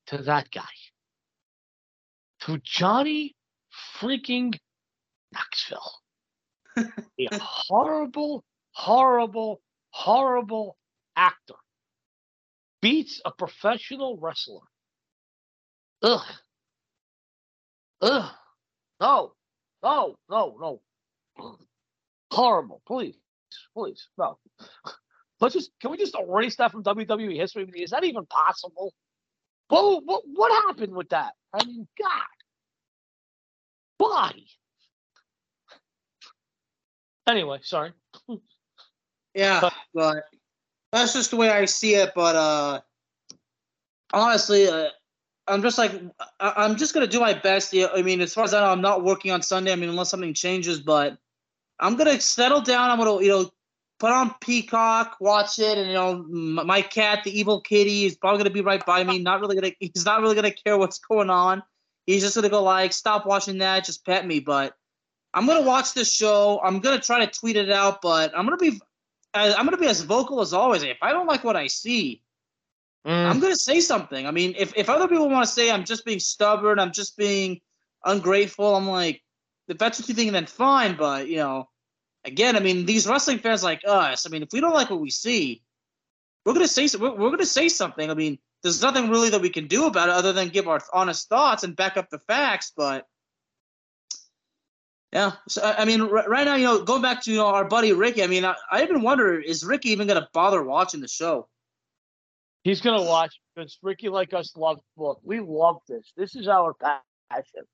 to 0.06 0.18
that 0.18 0.50
guy, 0.50 0.62
to 2.40 2.58
Johnny 2.62 3.34
freaking 3.96 4.58
Knoxville. 5.32 5.92
a 6.76 7.38
horrible, 7.38 8.44
horrible, 8.72 9.60
horrible 9.90 10.76
actor 11.16 11.54
beats 12.82 13.20
a 13.24 13.30
professional 13.30 14.18
wrestler. 14.18 14.60
Ugh. 16.02 16.26
Ugh. 18.02 18.30
No. 19.00 19.32
No. 19.82 20.16
No. 20.28 20.56
No. 20.60 20.80
Horrible. 22.30 22.82
Please. 22.86 23.16
Please. 23.76 24.08
No. 24.18 24.38
Let's 25.40 25.54
just 25.54 25.70
can 25.80 25.90
we 25.90 25.96
just 25.96 26.16
erase 26.18 26.56
that 26.56 26.72
from 26.72 26.82
WWE 26.82 27.36
history? 27.36 27.68
Is 27.76 27.90
that 27.90 28.04
even 28.04 28.24
possible? 28.26 28.92
What 29.68 30.04
what 30.04 30.22
what 30.26 30.64
happened 30.66 30.94
with 30.94 31.08
that? 31.10 31.32
I 31.52 31.64
mean, 31.64 31.86
God. 31.98 32.10
Why? 33.98 34.32
Anyway, 37.26 37.58
sorry. 37.62 37.92
yeah, 39.34 39.70
but 39.92 40.24
that's 40.92 41.12
just 41.12 41.30
the 41.30 41.36
way 41.36 41.50
I 41.50 41.64
see 41.64 41.94
it. 41.94 42.12
But 42.14 42.36
uh 42.36 42.80
honestly, 44.12 44.68
uh, 44.68 44.88
I'm 45.46 45.62
just 45.62 45.78
like 45.78 45.92
I'm 46.40 46.76
just 46.76 46.94
gonna 46.94 47.06
do 47.06 47.20
my 47.20 47.34
best. 47.34 47.72
Yeah, 47.72 47.88
I 47.94 48.02
mean, 48.02 48.20
as 48.20 48.34
far 48.34 48.44
as 48.44 48.54
I 48.54 48.60
know, 48.60 48.70
I'm 48.70 48.80
not 48.80 49.04
working 49.04 49.30
on 49.30 49.42
Sunday. 49.42 49.72
I 49.72 49.76
mean, 49.76 49.90
unless 49.90 50.10
something 50.10 50.34
changes, 50.34 50.80
but 50.80 51.18
I'm 51.80 51.96
gonna 51.96 52.20
settle 52.20 52.60
down. 52.60 52.90
I'm 52.90 52.98
gonna 52.98 53.22
you 53.22 53.28
know 53.28 53.50
put 53.98 54.10
on 54.10 54.34
Peacock, 54.40 55.16
watch 55.20 55.58
it, 55.58 55.78
and 55.78 55.88
you 55.88 55.94
know 55.94 56.24
my 56.64 56.82
cat, 56.82 57.24
the 57.24 57.38
evil 57.38 57.60
kitty, 57.60 58.04
is 58.06 58.16
probably 58.16 58.38
gonna 58.38 58.50
be 58.50 58.60
right 58.60 58.84
by 58.84 59.04
me. 59.04 59.18
Not 59.18 59.40
really 59.40 59.54
gonna. 59.56 59.72
He's 59.80 60.04
not 60.04 60.20
really 60.20 60.34
gonna 60.34 60.50
care 60.50 60.78
what's 60.78 60.98
going 60.98 61.30
on. 61.30 61.62
He's 62.06 62.22
just 62.22 62.34
gonna 62.34 62.48
go 62.48 62.62
like, 62.62 62.92
stop 62.92 63.26
watching 63.26 63.58
that, 63.58 63.84
just 63.84 64.04
pet 64.04 64.26
me. 64.26 64.40
But 64.40 64.74
I'm 65.32 65.46
gonna 65.46 65.66
watch 65.66 65.94
this 65.94 66.12
show. 66.12 66.60
I'm 66.62 66.80
gonna 66.80 67.00
try 67.00 67.24
to 67.24 67.30
tweet 67.30 67.56
it 67.56 67.70
out, 67.70 68.02
but 68.02 68.36
I'm 68.36 68.44
gonna 68.44 68.56
be 68.56 68.80
I'm 69.32 69.64
gonna 69.64 69.76
be 69.76 69.88
as 69.88 70.02
vocal 70.02 70.40
as 70.40 70.52
always. 70.52 70.82
If 70.82 70.98
I 71.02 71.12
don't 71.12 71.26
like 71.26 71.44
what 71.44 71.56
I 71.56 71.66
see, 71.66 72.22
Mm. 73.06 73.30
I'm 73.30 73.40
gonna 73.40 73.56
say 73.56 73.80
something. 73.80 74.26
I 74.26 74.30
mean, 74.30 74.54
if 74.56 74.72
if 74.76 74.88
other 74.88 75.08
people 75.08 75.28
want 75.28 75.46
to 75.46 75.52
say 75.52 75.70
I'm 75.70 75.84
just 75.84 76.04
being 76.04 76.20
stubborn, 76.20 76.78
I'm 76.78 76.92
just 76.92 77.16
being 77.16 77.60
ungrateful, 78.04 78.74
I'm 78.74 78.88
like, 78.88 79.22
if 79.68 79.78
that's 79.78 79.98
what 79.98 80.08
you 80.08 80.14
think, 80.14 80.32
then 80.32 80.46
fine. 80.46 80.96
But 80.96 81.28
you 81.28 81.36
know, 81.36 81.68
again, 82.24 82.56
I 82.56 82.60
mean, 82.60 82.86
these 82.86 83.06
wrestling 83.06 83.38
fans 83.38 83.62
like 83.62 83.82
us. 83.86 84.26
I 84.26 84.30
mean, 84.30 84.42
if 84.42 84.50
we 84.52 84.60
don't 84.60 84.74
like 84.74 84.90
what 84.90 85.00
we 85.00 85.10
see, 85.10 85.62
we're 86.44 86.54
gonna 86.54 86.68
say 86.68 86.88
we're, 86.98 87.14
we're 87.14 87.30
gonna 87.30 87.46
say 87.46 87.68
something. 87.68 88.10
I 88.10 88.14
mean, 88.14 88.38
there's 88.62 88.82
nothing 88.82 89.10
really 89.10 89.30
that 89.30 89.40
we 89.40 89.50
can 89.50 89.66
do 89.66 89.86
about 89.86 90.08
it 90.08 90.14
other 90.14 90.32
than 90.32 90.48
give 90.48 90.68
our 90.68 90.80
honest 90.92 91.28
thoughts 91.28 91.64
and 91.64 91.76
back 91.76 91.96
up 91.96 92.10
the 92.10 92.18
facts. 92.18 92.72
But 92.76 93.06
yeah, 95.12 95.32
so 95.48 95.62
I 95.62 95.84
mean, 95.84 96.02
right 96.02 96.44
now, 96.44 96.56
you 96.56 96.64
know, 96.64 96.82
going 96.82 97.02
back 97.02 97.22
to 97.22 97.30
you 97.30 97.38
know 97.38 97.46
our 97.46 97.64
buddy 97.64 97.92
Ricky. 97.92 98.22
I 98.22 98.26
mean, 98.26 98.44
I, 98.44 98.56
I 98.70 98.82
even 98.82 99.02
wonder 99.02 99.38
is 99.38 99.64
Ricky 99.64 99.90
even 99.90 100.06
gonna 100.06 100.28
bother 100.32 100.62
watching 100.62 101.00
the 101.00 101.08
show? 101.08 101.48
He's 102.64 102.80
gonna 102.80 103.04
watch 103.04 103.38
because 103.54 103.78
Ricky, 103.82 104.08
like 104.08 104.32
us, 104.32 104.56
love 104.56 104.80
look. 104.96 105.20
We 105.22 105.40
love 105.40 105.76
this. 105.86 106.12
This 106.16 106.34
is 106.34 106.48
our 106.48 106.74
passion. 106.74 107.64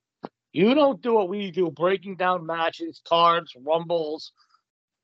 You 0.52 0.74
don't 0.74 1.00
do 1.00 1.14
what 1.14 1.28
we 1.28 1.50
do, 1.50 1.70
breaking 1.70 2.16
down 2.16 2.44
matches, 2.44 3.00
cards, 3.06 3.54
rumbles, 3.56 4.32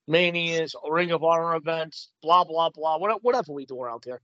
manias, 0.08 0.74
Ring 0.88 1.12
of 1.12 1.22
Honor 1.22 1.54
events, 1.56 2.10
blah 2.22 2.44
blah 2.44 2.70
blah. 2.70 2.98
Whatever 2.98 3.52
we 3.52 3.66
do 3.66 3.80
around 3.80 4.04
here. 4.04 4.20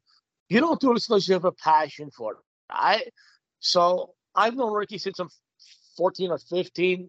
you 0.49 0.61
don't 0.61 0.81
do 0.81 0.95
this 0.95 1.09
unless 1.09 1.29
you 1.29 1.35
have 1.35 1.45
a 1.45 1.53
passion 1.53 2.11
for 2.11 2.33
it. 2.33 2.39
I 2.71 3.05
so 3.61 4.15
I've 4.35 4.57
known 4.57 4.73
Ricky 4.73 4.99
since 4.99 5.19
I'm 5.19 5.29
14 5.97 6.31
or 6.31 6.39
15. 6.39 7.09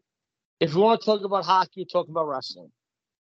If 0.59 0.73
you 0.73 0.79
want 0.79 1.01
to 1.01 1.05
talk 1.05 1.23
about 1.23 1.45
hockey, 1.45 1.71
you're 1.77 1.85
talking 1.85 2.11
about 2.11 2.27
wrestling. 2.27 2.71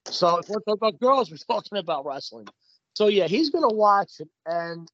So 0.06 0.38
if 0.38 0.48
we're 0.48 0.60
talking 0.60 0.74
about 0.74 1.00
girls, 1.00 1.30
we're 1.30 1.36
talking 1.38 1.78
about 1.78 2.04
wrestling. 2.04 2.46
So 2.94 3.06
yeah, 3.08 3.26
he's 3.26 3.50
gonna 3.50 3.72
watch 3.72 4.20
it, 4.20 4.28
and 4.44 4.90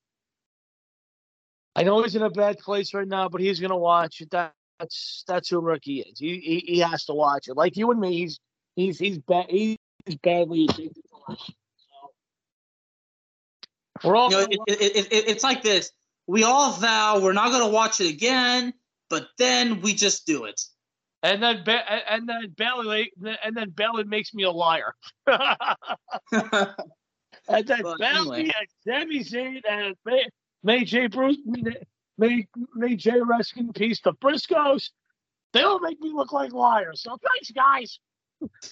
I 1.75 1.83
know 1.83 2.03
he's 2.03 2.15
in 2.15 2.23
a 2.23 2.31
bad 2.31 2.59
place 2.59 2.95
right 2.95 3.09
now, 3.09 3.29
but 3.29 3.41
he's 3.41 3.59
gonna 3.59 3.77
watch 3.77 4.21
it. 4.21 4.31
That, 4.31 4.55
that's 4.79 5.25
that's 5.27 5.49
who 5.49 5.61
Ricky 5.61 6.01
is. 6.01 6.19
He, 6.19 6.39
he 6.39 6.65
he 6.75 6.79
has 6.81 7.05
to 7.07 7.15
watch 7.15 7.49
it. 7.49 7.57
Like 7.57 7.77
you 7.77 7.91
and 7.91 8.01
me, 8.01 8.17
he's 8.17 8.41
he's 8.77 8.99
he's 8.99 9.19
bad. 9.19 9.47
He's 9.49 9.77
badly 10.23 10.65
addicted 10.65 10.95
to. 10.95 11.37
So 11.37 12.11
we're 14.05 14.17
all. 14.17 14.31
You 14.31 14.37
know, 14.37 14.47
it, 14.67 14.81
it, 14.81 15.13
it, 15.13 15.29
it's 15.29 15.45
like 15.45 15.63
this. 15.63 15.93
We 16.27 16.45
all 16.45 16.73
vow 16.73 17.21
we're 17.21 17.33
not 17.33 17.51
gonna 17.51 17.69
watch 17.69 18.01
it 18.01 18.11
again, 18.11 18.75
but 19.09 19.29
then 19.39 19.81
we 19.81 19.95
just 19.95 20.27
do 20.27 20.45
it. 20.45 20.61
And 21.23 21.43
then 21.43 21.65
and 22.09 22.29
then 22.29 22.55
Bayley 22.57 23.11
and 23.43 23.57
then 23.57 23.71
Bayley 23.71 24.05
makes 24.05 24.33
me 24.33 24.45
a 24.45 24.51
liar. 24.51 24.95
and 25.27 25.37
then 27.49 27.83
Bayley 27.99 28.41
anyway. 28.41 28.53
and 28.57 28.69
Sami 28.87 29.25
Zayn 29.25 29.61
and 29.69 29.97
May, 30.05 30.27
May 30.63 30.85
J. 30.85 31.09
Bruce 31.09 31.39
May 32.19 32.47
May 32.75 32.97
J. 32.97 33.21
Rest 33.21 33.57
in 33.57 33.73
peace. 33.73 34.01
The 34.01 34.13
Briscoes, 34.13 34.91
they 35.53 35.63
all 35.63 35.81
make 35.81 36.01
me 36.01 36.13
look 36.13 36.33
like 36.33 36.53
liars. 36.53 37.03
So 37.03 37.17
thanks, 37.17 37.51
guys. 37.53 37.99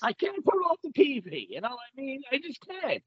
I 0.02 0.12
can't 0.12 0.44
put 0.44 0.54
off 0.56 0.78
the 0.82 0.90
TV. 0.90 1.46
You 1.50 1.60
know 1.60 1.70
what 1.70 1.78
I 1.96 2.00
mean? 2.00 2.22
I 2.30 2.38
just 2.38 2.58
can't. 2.68 3.02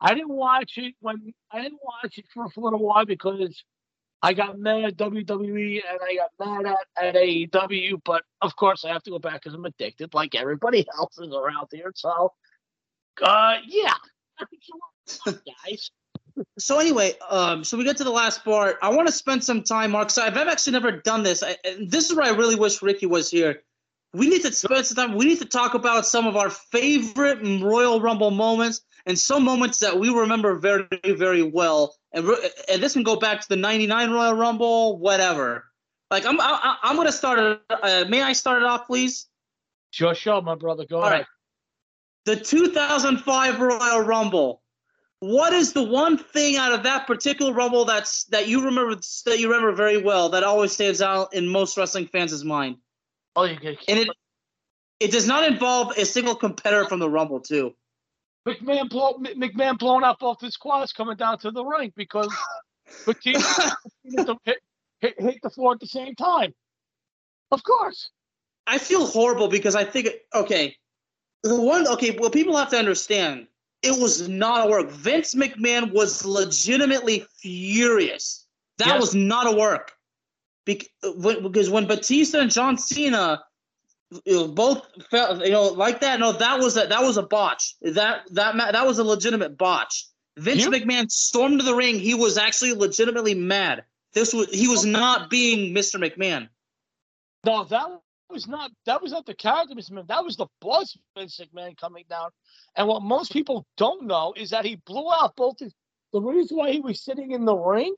I 0.00 0.14
didn't 0.14 0.34
watch 0.34 0.72
it 0.76 0.94
when 1.00 1.32
I 1.50 1.62
didn't 1.62 1.80
watch 1.82 2.18
it 2.18 2.26
for, 2.32 2.48
for 2.50 2.60
a 2.60 2.64
little 2.64 2.80
while 2.80 3.06
because 3.06 3.62
I 4.22 4.32
got 4.32 4.58
mad 4.58 4.84
at 4.84 4.96
WWE 4.96 5.82
and 5.88 5.98
I 6.02 6.16
got 6.16 6.64
mad 6.64 6.76
at, 6.98 7.08
at 7.08 7.14
AEW, 7.14 8.00
but 8.04 8.22
of 8.40 8.56
course 8.56 8.84
I 8.84 8.88
have 8.88 9.02
to 9.04 9.10
go 9.10 9.18
back 9.18 9.34
because 9.34 9.54
I'm 9.54 9.64
addicted 9.64 10.14
like 10.14 10.34
everybody 10.34 10.86
else 10.98 11.18
is 11.18 11.32
around 11.32 11.68
here. 11.70 11.92
So, 11.94 12.32
uh, 13.22 13.56
yeah. 13.66 13.94
guys. 15.26 15.90
So 16.58 16.78
anyway, 16.78 17.12
um, 17.30 17.62
so 17.62 17.76
we 17.76 17.84
get 17.84 17.96
to 17.98 18.04
the 18.04 18.10
last 18.10 18.44
part. 18.44 18.76
I 18.82 18.88
want 18.90 19.06
to 19.06 19.12
spend 19.12 19.44
some 19.44 19.62
time, 19.62 19.92
Mark. 19.92 20.10
So 20.10 20.22
I've 20.22 20.36
actually 20.36 20.72
never 20.72 20.92
done 20.92 21.22
this. 21.22 21.42
I, 21.42 21.56
this 21.80 22.10
is 22.10 22.16
where 22.16 22.26
I 22.26 22.30
really 22.30 22.56
wish 22.56 22.82
Ricky 22.82 23.06
was 23.06 23.30
here. 23.30 23.62
We 24.12 24.28
need 24.28 24.42
to 24.42 24.52
spend 24.52 24.86
some 24.86 24.96
time. 24.96 25.16
We 25.16 25.26
need 25.26 25.38
to 25.40 25.44
talk 25.44 25.74
about 25.74 26.06
some 26.06 26.26
of 26.26 26.36
our 26.36 26.50
favorite 26.50 27.38
Royal 27.62 28.00
Rumble 28.00 28.30
moments 28.30 28.80
and 29.06 29.18
some 29.18 29.44
moments 29.44 29.78
that 29.80 29.98
we 29.98 30.08
remember 30.08 30.56
very, 30.56 30.86
very 31.04 31.42
well. 31.42 31.94
And 32.12 32.28
and 32.68 32.82
this 32.82 32.92
can 32.92 33.02
go 33.02 33.16
back 33.16 33.40
to 33.40 33.48
the 33.48 33.56
'99 33.56 34.10
Royal 34.10 34.34
Rumble, 34.34 34.98
whatever. 34.98 35.64
Like 36.10 36.26
I'm, 36.26 36.40
I, 36.40 36.76
I'm 36.82 36.96
gonna 36.96 37.12
start 37.12 37.38
it. 37.38 37.60
Uh, 37.70 38.04
may 38.08 38.22
I 38.22 38.32
start 38.32 38.62
it 38.62 38.66
off, 38.66 38.86
please? 38.86 39.26
Sure, 39.90 40.14
sure, 40.14 40.42
my 40.42 40.54
brother. 40.54 40.84
Go 40.84 40.98
All 40.98 41.04
ahead. 41.04 41.26
Right. 42.26 42.36
The 42.36 42.36
2005 42.36 43.60
Royal 43.60 44.00
Rumble. 44.00 44.62
What 45.26 45.54
is 45.54 45.72
the 45.72 45.82
one 45.82 46.18
thing 46.18 46.56
out 46.56 46.72
of 46.72 46.82
that 46.82 47.06
particular 47.06 47.50
Rumble 47.50 47.86
that's 47.86 48.24
that 48.24 48.46
you 48.46 48.66
remember 48.66 48.94
that 48.94 49.38
you 49.38 49.48
remember 49.48 49.72
very 49.72 50.02
well 50.02 50.28
that 50.28 50.42
always 50.42 50.72
stands 50.72 51.00
out 51.00 51.32
in 51.32 51.48
most 51.48 51.78
wrestling 51.78 52.08
fans' 52.08 52.44
mind? 52.44 52.76
Oh, 53.34 53.44
you 53.44 53.56
can. 53.56 53.76
And 53.88 54.00
it 54.00 54.08
it 55.00 55.12
does 55.12 55.26
not 55.26 55.50
involve 55.50 55.96
a 55.96 56.04
single 56.04 56.34
competitor 56.34 56.84
from 56.84 56.98
the 56.98 57.08
Rumble, 57.08 57.40
too. 57.40 57.74
McMahon 58.46 58.90
blow, 58.90 59.14
McMahon 59.14 59.78
blowing 59.78 60.04
up 60.04 60.18
both 60.18 60.42
his 60.42 60.58
quads 60.58 60.92
coming 60.92 61.16
down 61.16 61.38
to 61.38 61.50
the 61.50 61.64
ring 61.64 61.90
because 61.96 62.30
Batista 63.06 63.70
hit, 64.44 64.58
hit, 65.00 65.14
hit 65.18 65.38
the 65.42 65.48
floor 65.48 65.72
at 65.72 65.80
the 65.80 65.86
same 65.86 66.14
time. 66.16 66.52
Of 67.50 67.64
course. 67.64 68.10
I 68.66 68.76
feel 68.76 69.06
horrible 69.06 69.48
because 69.48 69.74
I 69.74 69.84
think 69.84 70.10
okay, 70.34 70.76
the 71.42 71.58
one 71.58 71.88
okay. 71.88 72.14
Well, 72.18 72.28
people 72.28 72.58
have 72.58 72.70
to 72.70 72.78
understand 72.78 73.46
it 73.84 74.00
was 74.00 74.28
not 74.28 74.66
a 74.66 74.70
work. 74.70 74.90
Vince 74.90 75.34
McMahon 75.34 75.92
was 75.92 76.24
legitimately 76.24 77.26
furious. 77.38 78.46
That 78.78 78.88
yes. 78.88 79.00
was 79.00 79.14
not 79.14 79.52
a 79.52 79.56
work. 79.56 79.92
Because 80.64 81.70
when 81.70 81.86
Batista 81.86 82.40
and 82.40 82.50
John 82.50 82.78
Cena 82.78 83.44
both 84.54 84.86
felt 85.10 85.44
you 85.44 85.52
know 85.52 85.68
like 85.68 86.00
that. 86.00 86.20
No, 86.20 86.32
that 86.32 86.58
was 86.60 86.76
a 86.76 86.86
that 86.86 87.02
was 87.02 87.16
a 87.16 87.22
botch. 87.22 87.74
That 87.82 88.22
that 88.32 88.56
that 88.56 88.86
was 88.86 88.98
a 88.98 89.04
legitimate 89.04 89.56
botch. 89.58 90.06
Vince 90.36 90.66
McMahon 90.66 91.10
stormed 91.10 91.60
to 91.60 91.64
the 91.64 91.74
ring. 91.74 91.98
He 91.98 92.14
was 92.14 92.38
actually 92.38 92.72
legitimately 92.72 93.34
mad. 93.34 93.84
This 94.12 94.32
was 94.32 94.50
he 94.50 94.68
was 94.68 94.84
not 94.84 95.30
being 95.30 95.74
Mr. 95.74 96.00
McMahon. 96.00 96.48
No, 97.44 97.64
that 97.64 98.00
was 98.34 98.46
not 98.46 98.70
that 98.84 99.00
was 99.00 99.12
not 99.12 99.24
the 99.24 99.34
character 99.34 99.74
Mr. 99.74 99.92
McMahon. 99.92 100.08
That 100.08 100.24
was 100.24 100.36
the 100.36 100.48
boss 100.60 100.96
Vince 101.16 101.40
McMahon 101.40 101.76
coming 101.78 102.04
down. 102.10 102.30
And 102.76 102.86
what 102.88 103.02
most 103.02 103.32
people 103.32 103.66
don't 103.78 104.06
know 104.06 104.34
is 104.36 104.50
that 104.50 104.66
he 104.66 104.76
blew 104.84 105.10
out 105.10 105.36
both 105.36 105.60
his. 105.60 105.72
The 106.12 106.20
reason 106.20 106.58
why 106.58 106.70
he 106.70 106.80
was 106.80 107.02
sitting 107.02 107.30
in 107.30 107.44
the 107.44 107.56
ring 107.56 107.94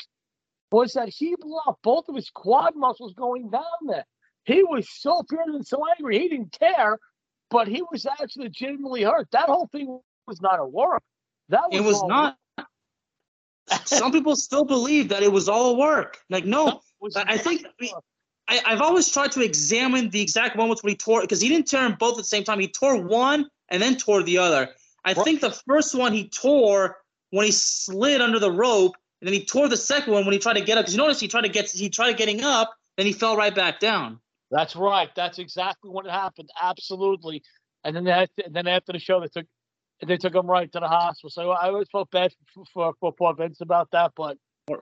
was 0.70 0.92
that 0.92 1.08
he 1.08 1.34
blew 1.38 1.58
out 1.66 1.78
both 1.82 2.08
of 2.08 2.14
his 2.14 2.30
quad 2.30 2.76
muscles 2.76 3.14
going 3.14 3.50
down 3.50 3.62
there. 3.86 4.06
He 4.44 4.62
was 4.62 4.88
so 4.88 5.22
furious 5.28 5.54
and 5.54 5.66
so 5.66 5.82
angry. 5.98 6.20
He 6.20 6.28
didn't 6.28 6.56
care, 6.58 6.98
but 7.50 7.66
he 7.66 7.82
was 7.90 8.06
actually 8.06 8.44
legitimately 8.44 9.02
hurt. 9.02 9.28
That 9.32 9.46
whole 9.46 9.66
thing 9.66 9.98
was 10.26 10.40
not 10.40 10.60
a 10.60 10.66
work. 10.66 11.02
That 11.48 11.62
was 11.70 11.80
it 11.80 11.84
was 11.84 12.02
not. 12.04 12.36
Some 13.84 14.12
people 14.12 14.36
still 14.36 14.64
believe 14.64 15.08
that 15.08 15.22
it 15.22 15.32
was 15.32 15.48
all 15.48 15.74
a 15.74 15.78
work. 15.78 16.18
Like 16.30 16.44
no, 16.44 16.80
I 17.16 17.36
think 17.38 17.66
I, 17.80 17.90
have 18.48 18.80
always 18.80 19.10
tried 19.10 19.32
to 19.32 19.42
examine 19.42 20.10
the 20.10 20.20
exact 20.20 20.56
moments 20.56 20.82
when 20.82 20.90
he 20.90 20.96
tore 20.96 21.20
because 21.20 21.40
he 21.40 21.48
didn't 21.48 21.66
tear 21.66 21.82
them 21.82 21.96
both 21.98 22.12
at 22.12 22.18
the 22.18 22.24
same 22.24 22.44
time. 22.44 22.60
He 22.60 22.68
tore 22.68 23.00
one 23.00 23.48
and 23.68 23.82
then 23.82 23.96
tore 23.96 24.22
the 24.22 24.38
other. 24.38 24.70
I 25.04 25.12
right. 25.12 25.24
think 25.24 25.40
the 25.40 25.50
first 25.50 25.94
one 25.94 26.12
he 26.12 26.28
tore 26.28 26.98
when 27.30 27.46
he 27.46 27.52
slid 27.52 28.20
under 28.20 28.38
the 28.38 28.50
rope, 28.50 28.94
and 29.20 29.28
then 29.28 29.34
he 29.34 29.44
tore 29.44 29.68
the 29.68 29.76
second 29.76 30.12
one 30.12 30.24
when 30.24 30.32
he 30.32 30.38
tried 30.38 30.54
to 30.54 30.60
get 30.60 30.78
up. 30.78 30.84
Because 30.84 30.94
you 30.94 30.98
notice 30.98 31.18
he 31.18 31.28
tried 31.28 31.42
to 31.42 31.48
get 31.48 31.70
he 31.70 31.88
tried 31.88 32.16
getting 32.16 32.42
up, 32.42 32.74
then 32.96 33.06
he 33.06 33.12
fell 33.12 33.36
right 33.36 33.54
back 33.54 33.80
down. 33.80 34.20
That's 34.50 34.76
right. 34.76 35.10
That's 35.16 35.38
exactly 35.38 35.90
what 35.90 36.06
happened. 36.06 36.50
Absolutely. 36.62 37.42
And 37.84 37.96
then 37.96 38.04
they 38.04 38.26
to, 38.38 38.50
then 38.50 38.66
after 38.66 38.92
the 38.92 38.98
show, 38.98 39.20
they 39.20 39.28
took 39.28 39.46
they 40.06 40.16
took 40.16 40.34
him 40.34 40.46
right 40.46 40.70
to 40.72 40.80
the 40.80 40.88
hospital. 40.88 41.30
So 41.30 41.50
I 41.50 41.68
always 41.68 41.88
felt 41.90 42.10
bad 42.10 42.32
for, 42.54 42.64
for, 42.72 42.94
for 43.00 43.12
poor 43.12 43.34
Vince 43.34 43.60
about 43.60 43.90
that, 43.92 44.12
but 44.16 44.36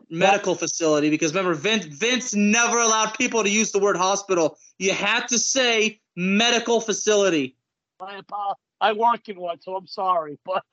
medical 0.09 0.55
facility 0.55 1.11
because 1.11 1.35
remember 1.35 1.55
Vince 1.55 1.85
Vince 1.85 2.35
never 2.35 2.78
allowed 2.78 3.12
people 3.14 3.43
to 3.43 3.51
use 3.51 3.70
the 3.72 3.78
word 3.78 3.97
hospital. 3.97 4.57
You 4.78 4.93
had 4.93 5.28
to 5.28 5.39
say 5.39 6.01
medical 6.16 6.80
facility. 6.80 7.57
I 8.01 8.22
I 8.80 8.93
work 8.93 9.28
in 9.28 9.39
one, 9.39 9.61
so 9.61 9.76
I'm 9.76 9.87
sorry, 9.87 10.39
but 10.45 10.64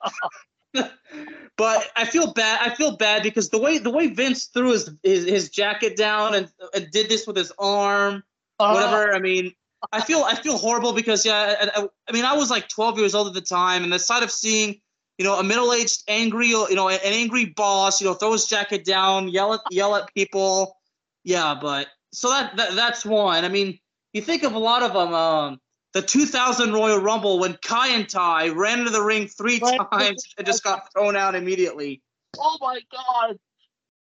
but 1.58 1.92
I 1.96 2.06
feel 2.06 2.34
bad. 2.34 2.60
I 2.66 2.74
feel 2.74 2.96
bad 2.96 3.24
because 3.24 3.50
the 3.50 3.60
way 3.60 3.78
the 3.78 3.92
way 3.92 4.08
Vince 4.08 4.46
threw 4.46 4.72
his 4.72 4.90
his, 5.04 5.26
his 5.26 5.50
jacket 5.50 5.98
down 5.98 6.34
and, 6.34 6.52
and 6.74 6.90
did 6.92 7.10
this 7.10 7.28
with 7.28 7.36
his 7.36 7.52
arm 7.60 8.24
uh, 8.62 8.74
whatever. 8.74 9.14
I 9.14 9.20
mean, 9.20 9.54
I 9.92 10.02
feel 10.02 10.24
I 10.24 10.36
feel 10.36 10.58
horrible 10.58 10.94
because 10.94 11.26
yeah, 11.26 11.56
I, 11.60 11.82
I, 11.82 11.88
I, 12.08 12.12
mean 12.12 12.26
I 12.26 12.36
was 12.36 12.50
like 12.50 12.70
12 12.70 13.00
years 13.00 13.16
old 13.16 13.28
at 13.28 13.34
the 13.34 13.42
time, 13.42 13.84
and 13.84 13.92
the 13.92 14.00
sight 14.00 14.24
of 14.24 14.32
seeing 14.32 14.80
you 15.22 15.28
know 15.28 15.38
a 15.38 15.44
middle-aged 15.44 16.02
angry 16.08 16.48
you 16.48 16.74
know 16.74 16.90
an 16.90 17.00
angry 17.04 17.46
boss 17.46 18.02
you 18.02 18.08
know 18.08 18.16
throw 18.16 18.32
his 18.32 18.48
jacket 18.48 18.84
down, 18.84 19.28
yell 19.28 19.54
at 19.54 19.60
yell 19.70 19.96
at 19.96 20.12
people, 20.16 20.76
yeah. 21.24 21.54
But 21.62 21.90
so 22.12 22.30
that, 22.30 22.58
that 22.58 22.76
that's 22.76 23.06
one. 23.06 23.46
I 23.46 23.50
mean, 23.50 23.78
you 24.14 24.24
think 24.24 24.42
of 24.42 24.54
a 24.54 24.60
lot 24.60 24.82
of 24.82 24.94
them. 24.94 25.14
Um, 25.14 25.60
the 25.94 26.02
2000 26.02 26.74
Royal 26.74 26.98
Rumble 26.98 27.38
when 27.38 27.54
Kaientai 27.54 28.56
ran 28.56 28.80
into 28.80 28.92
the 28.92 29.04
ring 29.04 29.28
three 29.28 29.60
times 29.60 30.26
and 30.40 30.48
just 30.48 30.64
got 30.64 30.92
thrown 30.92 31.16
out 31.16 31.36
immediately. 31.36 32.02
Oh 32.40 32.58
my 32.60 32.80
God! 32.92 33.38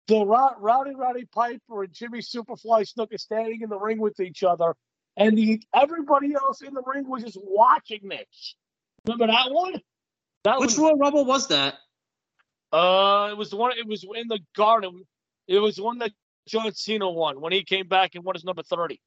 the 0.09 0.25
Rowdy 0.25 0.93
Roddy 0.93 1.25
Piper 1.33 1.83
and 1.83 1.93
Jimmy 1.93 2.19
Superfly 2.19 2.85
Snuka 2.85 3.17
standing 3.17 3.61
in 3.61 3.69
the 3.69 3.79
ring 3.79 3.99
with 3.99 4.19
each 4.19 4.43
other, 4.43 4.75
and 5.15 5.37
the 5.37 5.61
everybody 5.73 6.33
else 6.33 6.61
in 6.61 6.73
the 6.73 6.83
ring 6.85 7.07
was 7.07 7.23
just 7.23 7.37
watching 7.41 8.09
this. 8.09 8.55
Remember 9.05 9.27
that 9.27 9.51
one? 9.51 9.81
That 10.43 10.59
Which 10.59 10.69
was, 10.69 10.79
Royal 10.79 10.97
Rumble 10.97 11.25
was 11.25 11.47
that? 11.47 11.75
Uh, 12.71 13.29
it 13.31 13.37
was 13.37 13.49
the 13.49 13.57
one. 13.57 13.71
It 13.77 13.87
was 13.87 14.05
in 14.15 14.27
the 14.27 14.39
Garden. 14.55 15.03
It 15.47 15.59
was 15.59 15.79
one 15.79 15.99
that 15.99 16.11
John 16.47 16.71
Cena 16.73 17.09
won 17.09 17.41
when 17.41 17.51
he 17.51 17.63
came 17.63 17.87
back 17.87 18.15
and 18.15 18.23
won 18.23 18.35
his 18.35 18.43
number 18.43 18.63
thirty. 18.63 18.99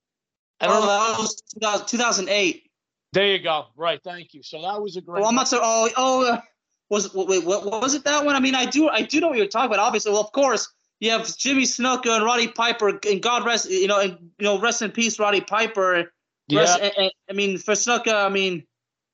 And 0.61 0.71
oh, 0.71 0.87
that 0.87 1.19
was 1.19 1.87
2008. 1.87 2.71
There 3.13 3.27
you 3.27 3.39
go. 3.39 3.67
Right. 3.77 4.01
Thank 4.05 4.35
you. 4.35 4.43
So 4.43 4.61
that 4.61 4.81
was 4.81 4.97
a 4.97 5.01
great. 5.01 5.21
Well, 5.21 5.29
I'm 5.29 5.35
not 5.35 5.49
so. 5.49 5.59
Oh, 5.63 5.89
oh. 5.97 6.33
Uh, 6.35 6.41
was 6.91 7.15
wait, 7.15 7.45
what 7.45 7.65
was 7.65 7.95
it 7.95 8.05
that 8.05 8.25
one? 8.25 8.35
I 8.35 8.41
mean, 8.41 8.55
I 8.55 8.67
do, 8.67 8.89
I 8.89 9.03
do 9.03 9.21
know 9.21 9.29
what 9.29 9.39
you're 9.39 9.47
talking 9.47 9.73
about. 9.73 9.79
Obviously, 9.79 10.11
well, 10.11 10.21
of 10.21 10.33
course, 10.33 10.69
you 10.99 11.11
have 11.13 11.35
Jimmy 11.37 11.63
Snuka 11.63 12.17
and 12.17 12.25
Roddy 12.25 12.49
Piper, 12.49 12.99
and 13.09 13.23
God 13.23 13.47
rest, 13.47 13.71
you 13.71 13.87
know, 13.87 14.01
and 14.01 14.19
you 14.39 14.45
know, 14.45 14.61
rest 14.61 14.83
in 14.83 14.91
peace, 14.91 15.19
Roddy 15.19 15.41
Piper. 15.41 16.13
Yeah. 16.49 16.61
Rest, 16.61 16.81
and, 16.81 16.93
and, 16.99 17.13
I 17.31 17.33
mean, 17.33 17.59
for 17.59 17.75
Snuka, 17.75 18.13
I 18.13 18.29
mean, 18.29 18.65